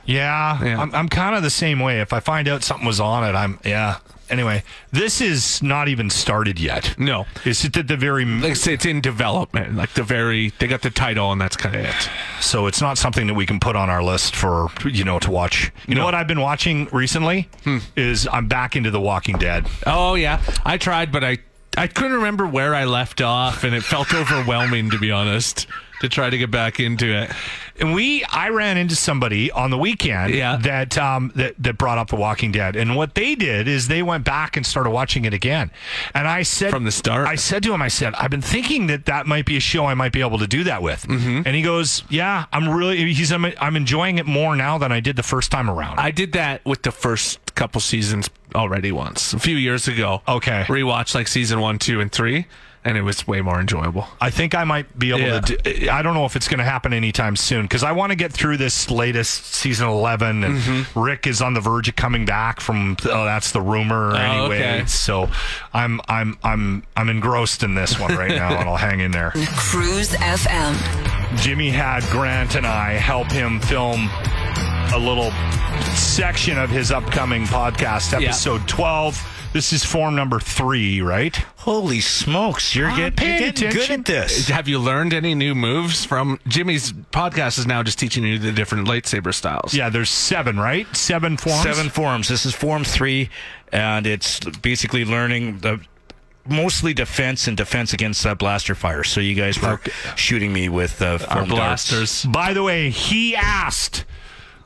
Yeah, 0.05 0.63
Yeah. 0.63 0.81
I'm, 0.81 0.95
I'm 0.95 1.09
kind 1.09 1.37
of 1.37 1.43
the 1.43 1.51
same 1.51 1.81
way. 1.81 2.01
If 2.01 2.13
I 2.13 2.21
find 2.21 2.49
out 2.49 2.63
something 2.63 2.87
was 2.87 3.01
on 3.01 3.25
it, 3.25 3.37
I'm 3.37 3.59
yeah. 3.65 3.99
Anyway, 4.31 4.63
this 4.93 5.21
is 5.21 5.61
not 5.61 5.89
even 5.89 6.09
started 6.09 6.61
yet. 6.61 6.97
No, 6.97 7.27
It's 7.45 7.65
at 7.65 7.89
the 7.89 7.97
very 7.97 8.25
like 8.25 8.53
I 8.53 8.55
say, 8.55 8.75
it's 8.75 8.87
in 8.87 9.01
development. 9.01 9.75
Like 9.75 9.93
the 9.95 10.05
very, 10.05 10.51
they 10.61 10.69
got 10.69 10.83
the 10.83 10.91
title, 10.91 11.33
and 11.33 11.41
that's 11.41 11.57
kind 11.57 11.75
of 11.75 11.85
it. 11.85 12.11
so 12.41 12.69
it's 12.69 12.81
not 12.81 12.97
something 12.97 13.27
that 13.27 13.35
we 13.35 13.45
can 13.45 13.59
put 13.59 13.75
on 13.75 13.91
our 13.91 14.03
list 14.03 14.37
for 14.37 14.69
you 14.85 15.03
know 15.03 15.19
to 15.19 15.31
watch. 15.31 15.73
You 15.89 15.97
know 15.97 16.05
what 16.05 16.15
I've 16.15 16.29
been 16.29 16.41
watching 16.41 16.87
recently 16.93 17.49
hmm. 17.65 17.79
is 17.97 18.29
I'm 18.33 18.47
back 18.47 18.77
into 18.77 18.93
The 18.93 19.01
Walking 19.01 19.37
Dead. 19.37 19.67
Oh 19.85 20.15
yeah, 20.15 20.41
I 20.65 20.77
tried, 20.77 21.11
but 21.11 21.25
I 21.25 21.39
I 21.77 21.89
couldn't 21.89 22.15
remember 22.15 22.47
where 22.47 22.75
I 22.75 22.85
left 22.85 23.21
off, 23.21 23.65
and 23.65 23.75
it 23.75 23.83
felt 23.83 24.15
overwhelming 24.15 24.91
to 24.91 24.99
be 24.99 25.11
honest 25.11 25.67
to 26.01 26.09
try 26.09 26.29
to 26.31 26.37
get 26.39 26.51
back 26.51 26.81
into 26.81 27.07
it. 27.15 27.31
And 27.79 27.95
we, 27.95 28.25
I 28.25 28.49
ran 28.51 28.77
into 28.77 28.95
somebody 28.97 29.51
on 29.51 29.71
the 29.71 29.79
weekend 29.79 30.35
Yeah. 30.35 30.57
that 30.57 30.99
um, 30.99 31.33
that 31.37 31.55
that 31.63 31.79
brought 31.79 31.99
up 31.99 32.09
The 32.09 32.17
Walking 32.17 32.53
Dead, 32.53 32.77
and 32.77 32.97
what 32.97 33.15
they 33.15 33.35
did 33.35 33.69
is 33.69 33.89
they 33.89 34.03
went 34.03 34.25
back 34.25 34.57
and 34.57 34.67
started 34.67 34.91
watching 34.91 35.25
it 35.25 35.33
again. 35.33 35.71
And 36.15 36.27
I 36.29 36.43
said 36.43 36.71
From 36.71 36.85
the 36.85 36.91
start? 36.93 37.27
I 37.27 37.37
said 37.37 37.63
to 37.63 37.73
him, 37.73 37.81
I 37.81 37.89
said, 37.89 38.15
I've 38.15 38.31
been 38.31 38.43
thinking 38.43 38.89
that 38.89 39.07
that 39.07 39.27
might 39.27 39.47
be 39.47 39.57
a 39.57 39.61
show 39.61 39.87
I 39.87 39.95
might 39.95 40.13
be 40.13 40.21
able 40.21 40.39
to 40.39 40.47
do 40.47 40.65
that 40.65 40.83
with. 40.83 41.03
Mm-hmm. 41.07 41.43
And 41.47 41.57
he 41.57 41.63
goes, 41.63 42.03
Yeah, 42.11 42.47
I'm 42.53 42.69
really. 42.69 43.13
He's 43.15 43.33
I'm, 43.33 43.47
I'm 43.61 43.77
enjoying 43.77 44.19
it 44.19 44.27
more 44.27 44.57
now 44.57 44.77
than 44.79 44.93
I 44.93 45.01
did 45.01 45.17
the 45.17 45.23
first 45.23 45.51
time 45.51 45.71
around. 45.71 45.99
I 46.01 46.11
did 46.11 46.33
that 46.33 46.65
with 46.67 46.83
the 46.83 46.93
first 46.93 47.55
couple 47.55 47.81
seasons 47.81 48.29
already 48.55 48.91
once 48.93 49.33
a 49.33 49.39
few 49.39 49.57
years 49.57 49.87
ago. 49.89 50.23
Okay. 50.27 50.65
rewatched 50.67 51.15
like 51.15 51.29
season 51.29 51.61
one, 51.61 51.79
two, 51.79 52.01
and 52.01 52.11
three, 52.11 52.47
and 52.85 52.97
it 52.97 53.03
was 53.03 53.27
way 53.27 53.41
more 53.43 53.61
enjoyable. 53.61 54.07
I 54.21 54.31
think 54.31 54.55
I 54.55 54.65
might 54.65 54.99
be 54.99 55.11
able 55.11 55.21
Yeah. 55.21 55.41
to. 55.41 55.57
Do, 55.57 55.91
I 55.91 56.01
don't 56.03 56.15
know 56.15 56.25
if 56.25 56.35
it's 56.37 56.49
going 56.49 56.59
to 56.59 56.65
happen 56.65 56.93
anytime 56.93 57.37
soon 57.37 57.63
because 57.63 57.83
I 57.83 57.93
want 57.93 58.11
to 58.11 58.17
get 58.17 58.33
through 58.33 58.57
this 58.57 58.91
latest 58.91 59.45
season 59.55 59.87
eleven, 59.89 60.45
and 60.45 60.57
Mm-hmm. 60.59 60.99
Rick 61.01 61.27
is 61.27 61.43
on 61.43 61.55
the 61.55 61.61
verge 61.61 61.89
of 61.89 61.97
coming 61.97 62.25
back 62.25 62.61
from. 62.61 62.97
Oh, 63.05 63.25
that's 63.25 63.53
the 63.53 63.61
rumor 63.61 64.15
anyway. 64.17 64.57
okay. 64.59 64.87
So 64.87 65.29
I'm 65.75 66.01
I'm 66.09 66.39
I'm 66.43 66.83
I'm 66.97 67.09
engrossed 67.09 67.63
in 67.63 67.75
this 67.75 67.99
one 68.01 68.15
right 68.17 68.31
now, 68.31 68.59
and 68.59 68.69
I'll 68.69 68.77
hang 68.77 69.01
in 69.01 69.11
there. 69.11 69.31
Cruise 69.57 70.11
FM. 70.13 71.37
Jimmy 71.37 71.71
had 71.71 72.03
Grant 72.05 72.57
and 72.57 72.67
I 72.67 72.95
help 72.95 73.31
him 73.31 73.61
film 73.61 74.09
a 74.93 74.99
little 74.99 75.31
section 75.95 76.59
of 76.59 76.71
his 76.71 76.91
upcoming 76.91 77.45
podcast, 77.45 78.13
Yeah. 78.19 78.29
episode 78.29 78.67
twelve. 78.67 79.21
This 79.53 79.73
is 79.73 79.85
form 79.85 80.15
number 80.15 80.39
three, 80.39 81.01
right? 81.03 81.35
Holy 81.57 82.01
smokes, 82.01 82.77
you're, 82.77 82.89
get, 82.91 83.21
you're 83.21 83.39
getting 83.39 83.71
good 83.71 83.91
at 83.91 84.05
this. 84.05 84.49
Have 84.49 84.69
you 84.69 84.79
learned 84.79 85.13
any 85.13 85.35
new 85.35 85.57
moves 85.57 86.05
from 86.05 86.39
Jimmy's 86.47 86.93
podcast? 86.93 87.59
Is 87.59 87.67
now 87.67 87.83
just 87.83 87.99
teaching 87.99 88.23
you 88.25 88.39
the 88.39 88.53
different 88.53 88.87
lightsaber 88.87 89.35
styles. 89.35 89.75
Yeah, 89.75 89.89
there's 89.89 90.09
seven, 90.09 90.59
right? 90.59 90.87
Seven 90.97 91.37
forms. 91.37 91.63
Seven 91.63 91.89
forms. 91.91 92.29
This 92.29 92.47
is 92.47 92.55
form 92.55 92.85
three, 92.85 93.29
and 93.73 94.07
it's 94.07 94.39
basically 94.39 95.05
learning 95.05 95.59
the 95.59 95.81
mostly 96.49 96.95
defense 96.95 97.49
and 97.49 97.57
defense 97.57 97.93
against 97.93 98.25
uh, 98.25 98.37
blaster 98.37 98.77
fire. 98.77 99.03
So 99.03 99.21
you 99.21 99.35
guys 99.35 99.61
were 99.61 99.81
shooting 100.15 100.53
me 100.53 100.69
with 100.69 101.03
uh, 101.03 101.19
foam 101.19 101.49
darts. 101.49 101.91
blasters. 101.91 102.25
By 102.25 102.53
the 102.53 102.63
way, 102.63 102.91
he 102.91 103.35
asked 103.35 104.05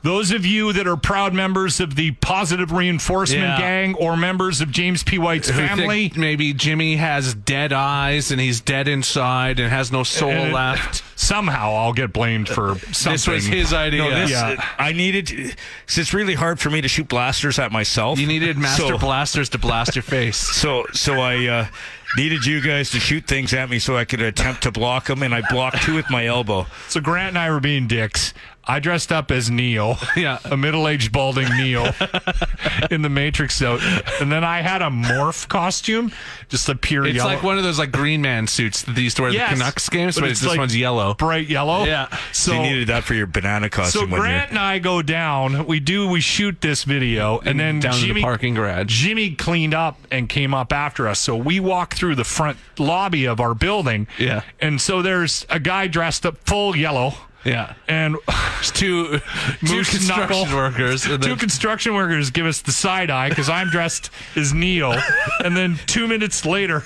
those 0.05 0.31
of 0.31 0.45
you 0.45 0.71
that 0.73 0.87
are 0.87 0.95
proud 0.97 1.33
members 1.33 1.79
of 1.79 1.95
the 1.95 2.11
Positive 2.11 2.71
Reinforcement 2.71 3.41
Yeah. 3.43 3.57
Gang 3.57 3.95
or 3.95 4.15
members 4.15 4.61
of 4.61 4.71
James 4.71 5.03
P. 5.03 5.17
White's 5.17 5.49
Who 5.49 5.57
family. 5.57 6.09
think 6.09 6.17
maybe 6.17 6.53
Jimmy 6.53 6.95
has 6.97 7.33
dead 7.33 7.73
eyes 7.73 8.31
and 8.31 8.39
he's 8.39 8.61
dead 8.61 8.87
inside 8.87 9.59
and 9.59 9.69
has 9.71 9.91
no 9.91 10.03
soul 10.03 10.31
And 10.31 10.53
left. 10.53 11.03
Somehow 11.17 11.73
I'll 11.73 11.93
get 11.93 12.11
blamed 12.13 12.47
for 12.49 12.75
something. 12.91 13.11
This 13.13 13.27
was 13.27 13.45
his 13.45 13.73
idea. 13.73 14.03
No, 14.03 14.09
this, 14.11 14.31
Yeah. 14.31 14.63
I 14.77 14.91
needed. 14.91 15.55
Cause 15.87 15.97
it's 15.97 16.13
really 16.13 16.35
hard 16.35 16.59
for 16.59 16.69
me 16.69 16.81
to 16.81 16.87
shoot 16.87 17.07
blasters 17.07 17.57
at 17.57 17.71
myself. 17.71 18.19
You 18.19 18.27
needed 18.27 18.57
master 18.57 18.87
So- 18.87 18.97
blasters 18.97 19.49
to 19.49 19.57
blast 19.57 19.95
your 19.95 20.03
face. 20.03 20.37
So 20.65 20.85
so 20.93 21.19
I 21.21 21.45
uh, 21.47 21.67
needed 22.17 22.45
you 22.45 22.59
guys 22.61 22.89
to 22.91 22.99
shoot 22.99 23.27
things 23.27 23.53
at 23.53 23.69
me 23.69 23.77
so 23.77 23.95
I 23.97 24.03
could 24.05 24.21
attempt 24.21 24.63
to 24.63 24.71
block 24.71 25.05
them, 25.05 25.21
and 25.21 25.33
I 25.35 25.41
blocked 25.49 25.83
two 25.83 25.93
with 25.95 26.09
my 26.09 26.25
elbow. 26.25 26.65
So 26.87 26.99
Grant 27.01 27.29
and 27.29 27.37
I 27.37 27.49
were 27.51 27.59
being 27.59 27.87
dicks. 27.87 28.33
I 28.67 28.79
dressed 28.79 29.11
up 29.11 29.31
as 29.31 29.49
Neil, 29.51 29.97
Yeah. 30.15 30.39
a 30.45 30.57
middle-aged 30.57 31.11
balding 31.11 31.47
Neil 31.57 31.85
in 32.91 33.01
the 33.01 33.09
Matrix 33.09 33.55
suit, 33.55 33.81
and 34.19 34.31
then 34.31 34.43
I 34.43 34.61
had 34.61 34.81
a 34.81 34.89
morph 34.89 35.47
costume, 35.47 36.11
just 36.49 36.67
a 36.69 36.75
pure 36.75 37.05
It's 37.05 37.15
yellow, 37.17 37.29
like 37.33 37.43
one 37.43 37.57
of 37.57 37.63
those 37.63 37.77
like 37.79 37.91
Green 37.91 38.21
Man 38.21 38.47
suits 38.47 38.81
that 38.83 38.95
they 38.95 39.01
used 39.01 39.17
to 39.17 39.23
wear 39.23 39.31
Yes, 39.31 39.51
the 39.51 39.55
Canucks 39.57 39.89
games, 39.89 40.15
but 40.15 40.21
but, 40.21 40.31
it's 40.31 40.39
this 40.41 40.49
like 40.49 40.57
one's 40.57 40.75
yellow. 40.75 41.13
bright 41.13 41.47
yellow. 41.47 41.83
Yeah. 41.85 42.07
So, 42.31 42.51
So 42.51 42.53
you 42.53 42.61
needed 42.61 42.87
that 42.87 43.03
for 43.03 43.13
your 43.13 43.27
banana 43.27 43.67
so 43.67 43.69
costume. 43.69 44.11
when 44.11 44.21
Grant 44.21 44.49
and 44.49 44.59
I 44.59 44.79
go 44.79 45.01
down. 45.01 45.65
We 45.67 45.79
do. 45.79 46.07
We 46.07 46.21
shoot 46.21 46.61
this 46.61 46.83
video, 46.83 47.39
and, 47.39 47.59
then 47.59 47.79
down 47.79 47.93
Jimmy, 47.93 48.09
in 48.09 48.15
the 48.15 48.21
parking 48.21 48.53
garage. 48.55 48.87
Jimmy 48.87 49.35
cleaned 49.35 49.73
up 49.73 49.99
and 50.11 50.27
came 50.29 50.53
up 50.53 50.73
after 50.73 51.07
us. 51.07 51.19
So 51.19 51.35
we 51.35 51.59
walk 51.59 51.93
through 51.93 52.15
the 52.15 52.23
front 52.23 52.57
lobby 52.79 53.25
of 53.25 53.39
our 53.39 53.53
building. 53.53 54.07
Yeah. 54.17 54.41
And 54.59 54.81
so 54.81 55.01
there's 55.01 55.45
a 55.49 55.59
guy 55.59 55.87
dressed 55.87 56.25
up 56.25 56.37
full 56.47 56.75
yellow. 56.75 57.13
Yeah. 57.45 57.73
And 57.87 58.17
two 58.63 59.19
two 59.65 59.83
construction 59.83 60.07
knuckle. 60.07 60.45
workers. 60.55 61.05
And 61.05 61.21
two 61.21 61.29
then, 61.29 61.37
construction 61.37 61.93
workers 61.93 62.31
give 62.31 62.45
us 62.45 62.61
the 62.61 62.71
side 62.71 63.09
eye 63.09 63.29
because 63.29 63.49
I'm 63.49 63.69
dressed 63.69 64.09
as 64.35 64.53
Neil, 64.53 64.93
and 65.43 65.55
then 65.55 65.77
two 65.85 66.07
minutes 66.07 66.45
later, 66.45 66.83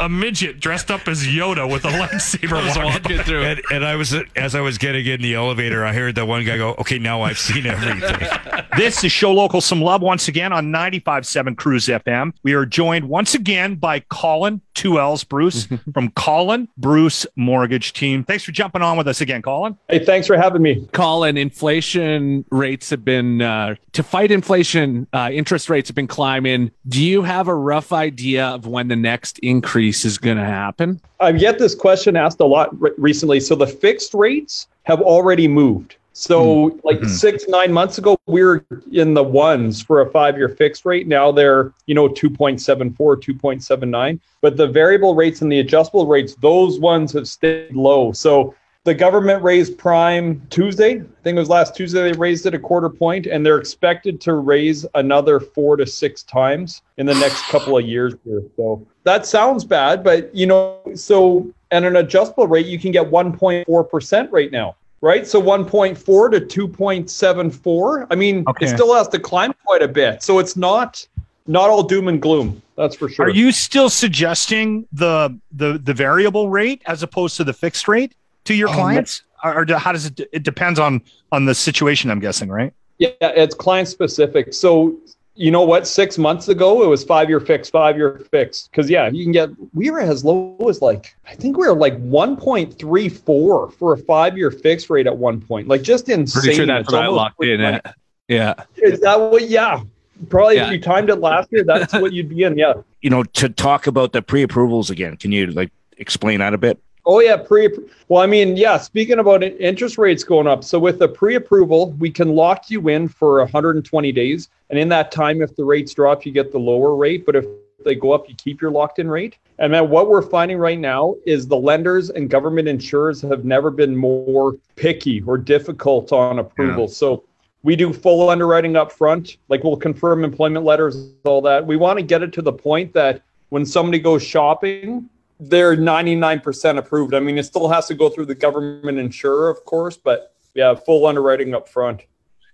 a 0.00 0.08
midget 0.08 0.58
dressed 0.60 0.90
up 0.90 1.06
as 1.06 1.24
Yoda 1.24 1.70
with 1.70 1.84
a 1.84 1.88
lightsaber 1.90 2.64
was 2.64 2.76
walks 2.76 2.78
walking 2.78 3.18
by. 3.18 3.22
through. 3.22 3.42
And, 3.42 3.62
and 3.70 3.84
I 3.84 3.96
was 3.96 4.14
as 4.34 4.54
I 4.54 4.60
was 4.60 4.78
getting 4.78 5.06
in 5.06 5.20
the 5.20 5.34
elevator, 5.34 5.84
I 5.84 5.92
heard 5.92 6.14
that 6.16 6.26
one 6.26 6.44
guy 6.44 6.56
go, 6.56 6.70
"Okay, 6.78 6.98
now 6.98 7.22
I've 7.22 7.38
seen 7.38 7.66
everything." 7.66 8.28
This 8.76 9.02
is 9.02 9.10
Show 9.10 9.32
Local 9.32 9.60
Some 9.60 9.82
Love 9.82 10.00
once 10.00 10.28
again 10.28 10.52
on 10.52 10.66
95.7 10.68 11.56
CRUZ 11.56 12.02
FM. 12.02 12.32
We 12.44 12.54
are 12.54 12.64
joined 12.64 13.08
once 13.08 13.34
again 13.34 13.74
by 13.74 13.98
Colin, 14.00 14.60
two 14.74 15.00
L's, 15.00 15.24
Bruce, 15.24 15.66
from 15.92 16.10
Colin 16.12 16.68
Bruce 16.78 17.26
Mortgage 17.34 17.92
Team. 17.92 18.22
Thanks 18.22 18.44
for 18.44 18.52
jumping 18.52 18.80
on 18.80 18.96
with 18.96 19.08
us 19.08 19.20
again, 19.20 19.42
Colin. 19.42 19.76
Hey, 19.88 20.02
thanks 20.04 20.28
for 20.28 20.36
having 20.36 20.62
me. 20.62 20.88
Colin, 20.92 21.36
inflation 21.36 22.44
rates 22.52 22.88
have 22.90 23.04
been 23.04 23.42
uh, 23.42 23.74
to 23.92 24.02
fight 24.04 24.30
inflation. 24.30 25.08
Uh, 25.12 25.30
interest 25.32 25.68
rates 25.68 25.88
have 25.88 25.96
been 25.96 26.06
climbing. 26.06 26.70
Do 26.88 27.04
you 27.04 27.22
have 27.22 27.48
a 27.48 27.54
rough 27.54 27.92
idea 27.92 28.46
of 28.46 28.66
when 28.66 28.86
the 28.86 28.96
next 28.96 29.40
increase 29.40 29.89
is 30.04 30.18
going 30.18 30.36
to 30.36 30.44
happen? 30.44 31.00
I've 31.20 31.38
get 31.38 31.58
this 31.58 31.74
question 31.74 32.16
asked 32.16 32.40
a 32.40 32.46
lot 32.46 32.78
re- 32.80 32.92
recently. 32.98 33.40
So 33.40 33.54
the 33.54 33.66
fixed 33.66 34.14
rates 34.14 34.68
have 34.84 35.00
already 35.00 35.48
moved. 35.48 35.96
So 36.12 36.70
hmm. 36.70 36.78
like 36.84 36.98
mm-hmm. 36.98 37.08
six, 37.08 37.48
nine 37.48 37.72
months 37.72 37.98
ago, 37.98 38.18
we 38.26 38.42
were 38.42 38.64
in 38.92 39.14
the 39.14 39.22
ones 39.22 39.80
for 39.80 40.00
a 40.02 40.10
five-year 40.10 40.48
fixed 40.48 40.84
rate. 40.84 41.06
Now 41.06 41.32
they're, 41.32 41.72
you 41.86 41.94
know, 41.94 42.08
2.74, 42.08 42.94
2.79. 42.96 44.20
But 44.40 44.56
the 44.56 44.66
variable 44.66 45.14
rates 45.14 45.42
and 45.42 45.50
the 45.50 45.60
adjustable 45.60 46.06
rates, 46.06 46.34
those 46.34 46.78
ones 46.80 47.12
have 47.12 47.28
stayed 47.28 47.74
low. 47.74 48.12
So 48.12 48.54
the 48.84 48.94
government 48.94 49.42
raised 49.42 49.76
prime 49.76 50.40
Tuesday. 50.48 51.00
I 51.00 51.22
think 51.22 51.36
it 51.36 51.38
was 51.38 51.50
last 51.50 51.76
Tuesday 51.76 52.02
they 52.02 52.12
raised 52.18 52.46
it 52.46 52.54
a 52.54 52.58
quarter 52.58 52.88
point, 52.88 53.26
and 53.26 53.44
they're 53.44 53.58
expected 53.58 54.20
to 54.22 54.34
raise 54.34 54.86
another 54.94 55.38
four 55.38 55.76
to 55.76 55.86
six 55.86 56.22
times 56.22 56.80
in 56.96 57.04
the 57.04 57.14
next 57.14 57.42
couple 57.48 57.76
of 57.76 57.84
years 57.86 58.14
here. 58.24 58.42
So 58.56 58.86
that 59.04 59.26
sounds 59.26 59.64
bad, 59.64 60.02
but 60.02 60.34
you 60.34 60.46
know, 60.46 60.78
so 60.94 61.52
at 61.70 61.84
an 61.84 61.96
adjustable 61.96 62.46
rate, 62.46 62.66
you 62.66 62.78
can 62.78 62.90
get 62.90 63.04
1.4% 63.10 64.28
right 64.32 64.50
now, 64.50 64.76
right? 65.02 65.26
So 65.26 65.42
1.4 65.42 66.48
to 66.48 66.68
2.74. 66.68 68.06
I 68.10 68.14
mean, 68.14 68.44
Okay. 68.48 68.64
it 68.64 68.68
still 68.70 68.94
has 68.94 69.08
to 69.08 69.18
climb 69.18 69.52
quite 69.66 69.82
a 69.82 69.88
bit. 69.88 70.22
So 70.22 70.38
it's 70.38 70.56
not 70.56 71.06
not 71.46 71.68
all 71.68 71.82
doom 71.82 72.08
and 72.08 72.22
gloom. 72.22 72.62
That's 72.76 72.96
for 72.96 73.08
sure. 73.08 73.26
Are 73.26 73.30
you 73.30 73.52
still 73.52 73.90
suggesting 73.90 74.86
the 74.92 75.38
the 75.52 75.78
the 75.84 75.92
variable 75.92 76.48
rate 76.48 76.80
as 76.86 77.02
opposed 77.02 77.36
to 77.38 77.44
the 77.44 77.52
fixed 77.52 77.86
rate 77.88 78.14
to 78.44 78.54
your 78.54 78.68
Um, 78.68 78.74
clients? 78.74 79.22
Or, 79.42 79.60
or 79.70 79.78
how 79.78 79.92
does 79.92 80.06
it? 80.06 80.20
It 80.32 80.42
depends 80.42 80.78
on 80.78 81.00
on 81.32 81.44
the 81.46 81.54
situation. 81.54 82.10
I'm 82.10 82.20
guessing, 82.20 82.48
right? 82.50 82.72
Yeah, 82.98 83.08
it's 83.22 83.54
client 83.54 83.88
specific. 83.88 84.52
So 84.52 84.98
you 85.34 85.50
know 85.50 85.62
what? 85.62 85.86
Six 85.86 86.18
months 86.18 86.48
ago, 86.48 86.82
it 86.82 86.86
was 86.88 87.02
five 87.02 87.30
year 87.30 87.40
fixed, 87.40 87.72
five 87.72 87.96
year 87.96 88.20
fixed. 88.30 88.70
Because 88.70 88.90
yeah, 88.90 89.08
you 89.08 89.24
can 89.24 89.32
get 89.32 89.48
we 89.72 89.90
were 89.90 90.00
as 90.00 90.24
low 90.24 90.56
as 90.68 90.82
like 90.82 91.14
I 91.26 91.34
think 91.34 91.56
we 91.56 91.66
were 91.66 91.74
like 91.74 91.96
one 92.00 92.36
point 92.36 92.78
three 92.78 93.08
four 93.08 93.70
for 93.70 93.94
a 93.94 93.96
five 93.96 94.36
year 94.36 94.50
fixed 94.50 94.90
rate 94.90 95.06
at 95.06 95.16
one 95.16 95.40
point. 95.40 95.68
Like 95.68 95.80
just 95.82 96.10
insane. 96.10 96.42
Pretty 96.42 96.56
sure 96.56 96.66
that's 96.66 96.82
It's 96.84 96.92
what 96.92 97.02
I 97.02 97.08
locked 97.08 97.42
in 97.42 97.62
like- 97.62 97.74
at. 97.86 97.94
Yeah. 98.28 98.54
Is 98.76 99.00
that 99.00 99.18
what? 99.18 99.48
Yeah, 99.48 99.80
probably 100.28 100.56
Yeah. 100.56 100.66
if 100.66 100.72
you 100.72 100.80
timed 100.80 101.08
it 101.08 101.16
last 101.16 101.50
year, 101.50 101.64
that's 101.64 101.92
what 102.02 102.12
you'd 102.12 102.28
be 102.28 102.42
in. 102.42 102.58
Yeah. 102.58 102.74
you 103.00 103.08
know, 103.08 103.22
to 103.24 103.48
talk 103.48 103.86
about 103.86 104.12
the 104.12 104.20
pre-approvals 104.20 104.90
again. 104.90 105.16
Can 105.16 105.32
you 105.32 105.46
like 105.46 105.70
explain 105.96 106.40
that 106.40 106.52
a 106.52 106.58
bit? 106.58 106.78
Oh 107.06 107.20
yeah, 107.20 107.36
pre. 107.36 107.68
Well, 108.08 108.22
I 108.22 108.26
mean, 108.26 108.56
yeah. 108.56 108.76
Speaking 108.78 109.18
about 109.18 109.42
interest 109.42 109.98
rates 109.98 110.22
going 110.22 110.46
up, 110.46 110.64
so 110.64 110.78
with 110.78 110.98
the 110.98 111.08
pre-approval, 111.08 111.92
we 111.92 112.10
can 112.10 112.34
lock 112.34 112.70
you 112.70 112.88
in 112.88 113.08
for 113.08 113.38
120 113.40 114.12
days, 114.12 114.48
and 114.68 114.78
in 114.78 114.88
that 114.90 115.10
time, 115.10 115.42
if 115.42 115.56
the 115.56 115.64
rates 115.64 115.94
drop, 115.94 116.26
you 116.26 116.32
get 116.32 116.52
the 116.52 116.58
lower 116.58 116.94
rate. 116.94 117.24
But 117.24 117.36
if 117.36 117.46
they 117.84 117.94
go 117.94 118.12
up, 118.12 118.28
you 118.28 118.34
keep 118.34 118.60
your 118.60 118.70
locked-in 118.70 119.08
rate. 119.08 119.38
And 119.58 119.72
then 119.72 119.88
what 119.88 120.08
we're 120.08 120.22
finding 120.22 120.58
right 120.58 120.78
now 120.78 121.16
is 121.26 121.46
the 121.46 121.56
lenders 121.56 122.10
and 122.10 122.28
government 122.28 122.68
insurers 122.68 123.22
have 123.22 123.44
never 123.44 123.70
been 123.70 123.96
more 123.96 124.56
picky 124.76 125.22
or 125.22 125.38
difficult 125.38 126.12
on 126.12 126.38
approval. 126.38 126.88
So 126.88 127.24
we 127.62 127.76
do 127.76 127.92
full 127.92 128.28
underwriting 128.28 128.76
up 128.76 128.92
front, 128.92 129.36
like 129.48 129.64
we'll 129.64 129.76
confirm 129.76 130.24
employment 130.24 130.64
letters, 130.64 131.12
all 131.24 131.42
that. 131.42 131.66
We 131.66 131.76
want 131.76 131.98
to 131.98 132.02
get 132.02 132.22
it 132.22 132.32
to 132.34 132.42
the 132.42 132.52
point 132.52 132.92
that 132.94 133.22
when 133.50 133.66
somebody 133.66 133.98
goes 133.98 134.22
shopping, 134.22 135.08
they're 135.40 135.76
99% 135.76 136.78
approved. 136.78 137.14
I 137.14 137.20
mean, 137.20 137.38
it 137.38 137.44
still 137.44 137.68
has 137.68 137.86
to 137.86 137.94
go 137.94 138.08
through 138.08 138.26
the 138.26 138.34
government 138.34 138.98
insurer, 138.98 139.48
of 139.48 139.64
course, 139.64 139.96
but 139.96 140.34
yeah, 140.54 140.74
full 140.74 141.06
underwriting 141.06 141.54
up 141.54 141.68
front. 141.68 142.02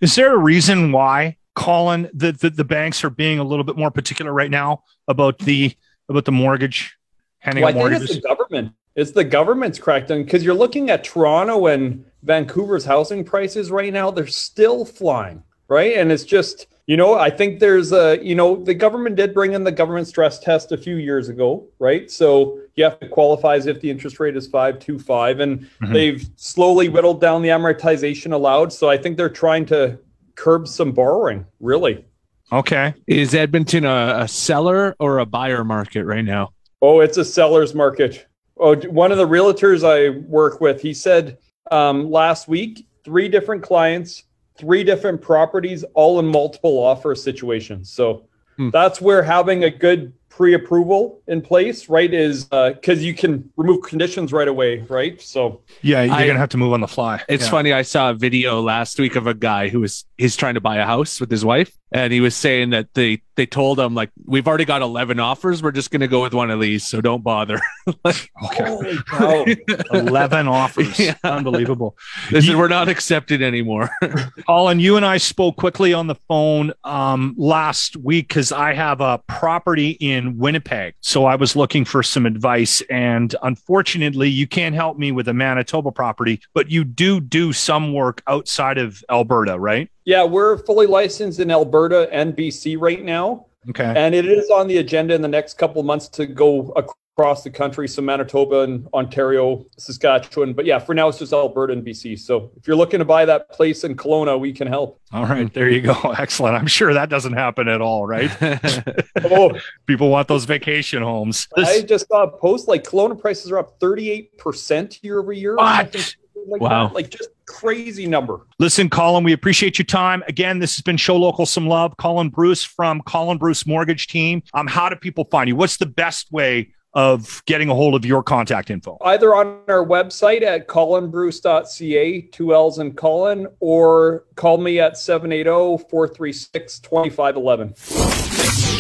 Is 0.00 0.14
there 0.14 0.34
a 0.34 0.38
reason 0.38 0.92
why, 0.92 1.36
Colin, 1.54 2.08
the, 2.12 2.32
the 2.32 2.50
the 2.50 2.64
banks 2.64 3.02
are 3.02 3.10
being 3.10 3.38
a 3.38 3.44
little 3.44 3.64
bit 3.64 3.76
more 3.76 3.90
particular 3.90 4.32
right 4.32 4.50
now 4.50 4.84
about 5.08 5.38
the 5.38 5.74
about 6.08 6.24
the 6.26 6.32
mortgage 6.32 6.96
handing 7.38 7.64
Well, 7.64 7.68
I 7.68 7.70
out 7.70 7.74
think 7.74 7.90
mortgages? 7.90 8.16
it's 8.16 8.22
the 8.22 8.28
government. 8.28 8.72
It's 8.94 9.10
the 9.10 9.24
government's 9.24 9.78
crackdown 9.78 10.24
because 10.24 10.42
you're 10.44 10.54
looking 10.54 10.90
at 10.90 11.04
Toronto 11.04 11.66
and 11.66 12.04
Vancouver's 12.22 12.84
housing 12.84 13.24
prices 13.24 13.70
right 13.70 13.92
now. 13.92 14.10
They're 14.10 14.26
still 14.26 14.84
flying, 14.84 15.42
right? 15.68 15.96
And 15.96 16.10
it's 16.10 16.24
just, 16.24 16.66
you 16.86 16.96
know, 16.96 17.14
I 17.18 17.30
think 17.30 17.58
there's 17.58 17.92
a, 17.92 18.18
you 18.22 18.36
know, 18.36 18.62
the 18.62 18.74
government 18.74 19.16
did 19.16 19.34
bring 19.34 19.54
in 19.54 19.64
the 19.64 19.72
government 19.72 20.06
stress 20.06 20.38
test 20.38 20.70
a 20.70 20.76
few 20.76 20.96
years 20.96 21.28
ago, 21.28 21.66
right? 21.80 22.08
So 22.08 22.60
you 22.76 22.84
have 22.84 23.00
to 23.00 23.08
qualify 23.08 23.56
as 23.56 23.66
if 23.66 23.80
the 23.80 23.90
interest 23.90 24.20
rate 24.20 24.36
is 24.36 24.46
525 24.46 25.40
and 25.40 25.66
Mhm. 25.82 25.92
they've 25.92 26.24
slowly 26.36 26.88
whittled 26.88 27.20
down 27.20 27.42
the 27.42 27.48
amortization 27.48 28.32
allowed. 28.32 28.72
So 28.72 28.88
I 28.88 28.96
think 28.96 29.16
they're 29.16 29.28
trying 29.28 29.66
to 29.66 29.98
curb 30.36 30.68
some 30.68 30.92
borrowing, 30.92 31.44
really. 31.58 32.04
Okay. 32.52 32.94
Is 33.08 33.34
Edmonton 33.34 33.84
a, 33.84 34.18
a 34.20 34.28
seller 34.28 34.94
or 35.00 35.18
a 35.18 35.26
buyer 35.26 35.64
market 35.64 36.04
right 36.04 36.24
now? 36.24 36.50
Oh, 36.80 37.00
it's 37.00 37.16
a 37.16 37.24
seller's 37.24 37.74
market. 37.74 38.26
Oh, 38.58 38.76
one 38.76 39.10
of 39.10 39.18
the 39.18 39.26
realtors 39.26 39.82
I 39.82 40.18
work 40.28 40.60
with, 40.60 40.80
he 40.80 40.94
said 40.94 41.38
um, 41.72 42.12
last 42.12 42.46
week, 42.46 42.86
three 43.04 43.28
different 43.28 43.62
clients, 43.64 44.22
three 44.58 44.84
different 44.84 45.20
properties, 45.20 45.84
all 45.94 46.18
in 46.18 46.26
multiple 46.26 46.78
offer 46.78 47.14
situations. 47.14 47.90
So 47.90 48.26
hmm. 48.56 48.70
that's 48.70 49.00
where 49.00 49.22
having 49.22 49.64
a 49.64 49.70
good 49.70 50.12
pre-approval 50.28 51.22
in 51.28 51.40
place, 51.40 51.88
right, 51.88 52.12
is 52.12 52.46
uh, 52.52 52.70
because 52.72 53.02
you 53.02 53.14
can 53.14 53.50
remove 53.56 53.82
conditions 53.82 54.32
right 54.32 54.48
away, 54.48 54.80
right? 54.88 55.20
So 55.20 55.60
yeah, 55.82 56.02
you're 56.02 56.14
I- 56.14 56.26
gonna 56.26 56.38
have 56.38 56.50
to 56.50 56.58
move 56.58 56.72
on 56.72 56.80
the 56.80 56.88
fly. 56.88 57.22
It's 57.28 57.44
Yeah. 57.44 57.50
funny. 57.50 57.72
I 57.72 57.82
saw 57.82 58.10
a 58.10 58.14
video 58.14 58.60
last 58.60 58.98
week 58.98 59.16
of 59.16 59.26
a 59.26 59.34
guy 59.34 59.68
who 59.68 59.80
was 59.80 60.04
he's 60.18 60.36
trying 60.36 60.54
to 60.54 60.60
buy 60.60 60.76
a 60.76 60.84
house 60.84 61.20
with 61.20 61.30
his 61.30 61.44
wife, 61.44 61.76
and 61.92 62.12
he 62.12 62.20
was 62.20 62.34
saying 62.34 62.70
that 62.70 62.92
they 62.94 63.22
they 63.36 63.46
told 63.46 63.78
him 63.78 63.94
like 63.94 64.10
we've 64.24 64.48
already 64.48 64.64
got 64.64 64.82
eleven 64.82 65.20
offers. 65.20 65.62
We're 65.62 65.72
just 65.72 65.90
going 65.90 66.00
to 66.00 66.08
go 66.08 66.22
with 66.22 66.34
one 66.34 66.50
of 66.50 66.60
these, 66.60 66.86
so 66.86 67.00
don't 67.00 67.22
bother. 67.22 67.60
like, 68.04 68.30
Holy 68.36 68.98
cow. 69.08 69.44
11 69.92 70.48
offers. 70.48 70.98
Yeah. 70.98 71.14
Unbelievable. 71.22 71.96
They 72.30 72.40
said 72.40 72.56
we're 72.56 72.68
not 72.68 72.88
accepted 72.88 73.42
anymore. 73.42 73.90
Colin, 74.46 74.80
you 74.80 74.96
and 74.96 75.06
I 75.06 75.18
spoke 75.18 75.56
quickly 75.56 75.92
on 75.92 76.06
the 76.06 76.14
phone 76.28 76.72
um, 76.84 77.34
last 77.38 77.96
week 77.96 78.28
because 78.28 78.52
I 78.52 78.74
have 78.74 79.00
a 79.00 79.20
property 79.28 79.90
in 79.90 80.26
in 80.26 80.38
Winnipeg. 80.38 80.94
So 81.00 81.24
I 81.24 81.36
was 81.36 81.54
looking 81.54 81.84
for 81.84 82.02
some 82.02 82.26
advice. 82.26 82.82
And 82.90 83.34
unfortunately, 83.42 84.28
you 84.28 84.46
can't 84.46 84.74
help 84.74 84.98
me 84.98 85.12
with 85.12 85.28
a 85.28 85.34
Manitoba 85.34 85.92
property, 85.92 86.40
but 86.54 86.70
you 86.70 86.84
do 86.84 87.20
do 87.20 87.52
some 87.52 87.92
work 87.92 88.22
outside 88.26 88.78
of 88.78 89.02
Alberta, 89.10 89.58
right? 89.58 89.90
Yeah, 90.06 90.22
we're 90.22 90.58
fully 90.58 90.86
licensed 90.86 91.40
in 91.40 91.50
Alberta 91.50 92.08
and 92.12 92.34
BC 92.34 92.76
right 92.80 93.04
now. 93.04 93.46
Okay. 93.68 93.92
And 93.96 94.14
it 94.14 94.24
is 94.24 94.48
on 94.50 94.68
the 94.68 94.78
agenda 94.78 95.14
in 95.14 95.20
the 95.20 95.28
next 95.28 95.54
couple 95.58 95.80
of 95.80 95.86
months 95.86 96.08
to 96.10 96.26
go 96.26 96.72
across 97.16 97.42
the 97.42 97.50
country, 97.50 97.88
so 97.88 98.02
Manitoba 98.02 98.60
and 98.60 98.86
Ontario, 98.94 99.66
Saskatchewan. 99.78 100.52
But 100.52 100.64
yeah, 100.64 100.78
for 100.78 100.94
now 100.94 101.08
it's 101.08 101.18
just 101.18 101.32
Alberta 101.32 101.72
and 101.72 101.84
BC. 101.84 102.20
So 102.20 102.52
if 102.56 102.68
you're 102.68 102.76
looking 102.76 103.00
to 103.00 103.04
buy 103.04 103.24
that 103.24 103.50
place 103.50 103.82
in 103.82 103.96
Kelowna, 103.96 104.38
we 104.38 104.52
can 104.52 104.68
help. 104.68 105.00
All 105.12 105.24
right, 105.24 105.52
there 105.52 105.68
you 105.68 105.80
go. 105.80 105.94
Excellent. 106.18 106.54
I'm 106.54 106.68
sure 106.68 106.94
that 106.94 107.08
doesn't 107.08 107.32
happen 107.32 107.66
at 107.66 107.80
all, 107.80 108.06
right? 108.06 108.30
oh, 109.24 109.58
people 109.86 110.08
want 110.08 110.28
those 110.28 110.44
vacation 110.44 111.02
homes. 111.02 111.48
I 111.56 111.80
just 111.80 112.06
saw 112.06 112.22
a 112.22 112.30
post 112.30 112.68
like 112.68 112.84
Kelowna 112.84 113.18
prices 113.18 113.50
are 113.50 113.58
up 113.58 113.80
38% 113.80 115.02
year 115.02 115.18
over 115.18 115.32
year. 115.32 115.56
What? 115.56 116.16
Like 116.46 116.60
Wow. 116.60 116.88
that. 116.88 116.94
Like 116.94 117.10
just 117.10 117.30
crazy 117.46 118.06
number. 118.06 118.46
Listen, 118.58 118.88
Colin, 118.90 119.24
we 119.24 119.32
appreciate 119.32 119.78
your 119.78 119.86
time. 119.86 120.22
Again, 120.28 120.58
this 120.58 120.76
has 120.76 120.82
been 120.82 120.96
Show 120.96 121.16
Local 121.16 121.46
Some 121.46 121.66
Love. 121.68 121.96
Colin 121.96 122.28
Bruce 122.28 122.62
from 122.64 123.00
Colin 123.02 123.38
Bruce 123.38 123.66
Mortgage 123.66 124.06
Team. 124.08 124.42
Um, 124.54 124.66
how 124.66 124.88
do 124.88 124.96
people 124.96 125.24
find 125.30 125.48
you? 125.48 125.56
What's 125.56 125.76
the 125.76 125.86
best 125.86 126.30
way 126.32 126.72
of 126.94 127.42
getting 127.46 127.68
a 127.68 127.74
hold 127.74 127.94
of 127.94 128.04
your 128.06 128.22
contact 128.22 128.70
info? 128.70 128.96
Either 129.02 129.34
on 129.34 129.60
our 129.68 129.84
website 129.84 130.42
at 130.42 130.66
colinbruce.ca, 130.66 132.20
two 132.32 132.54
L's 132.54 132.78
in 132.78 132.92
Colin, 132.94 133.46
or 133.60 134.24
call 134.34 134.58
me 134.58 134.80
at 134.80 134.96
780 134.96 135.84
436 135.90 136.78
2511. 136.80 138.25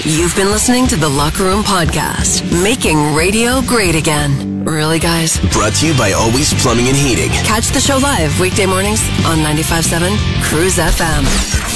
You've 0.06 0.36
been 0.36 0.52
listening 0.52 0.86
to 0.86 0.96
the 0.96 1.08
Locker 1.08 1.42
Room 1.42 1.64
Podcast, 1.64 2.44
making 2.62 3.16
radio 3.16 3.60
great 3.62 3.96
again. 3.96 4.64
Really, 4.64 5.00
guys? 5.00 5.40
Brought 5.50 5.72
to 5.74 5.86
you 5.88 5.98
by 5.98 6.12
Always 6.12 6.54
Plumbing 6.62 6.86
and 6.86 6.96
Heating. 6.96 7.30
Catch 7.42 7.70
the 7.70 7.80
show 7.80 7.98
live 7.98 8.38
weekday 8.38 8.66
mornings 8.66 9.00
on 9.26 9.38
95.7 9.38 10.16
CRUZ 10.44 10.78
FM. 10.78 11.75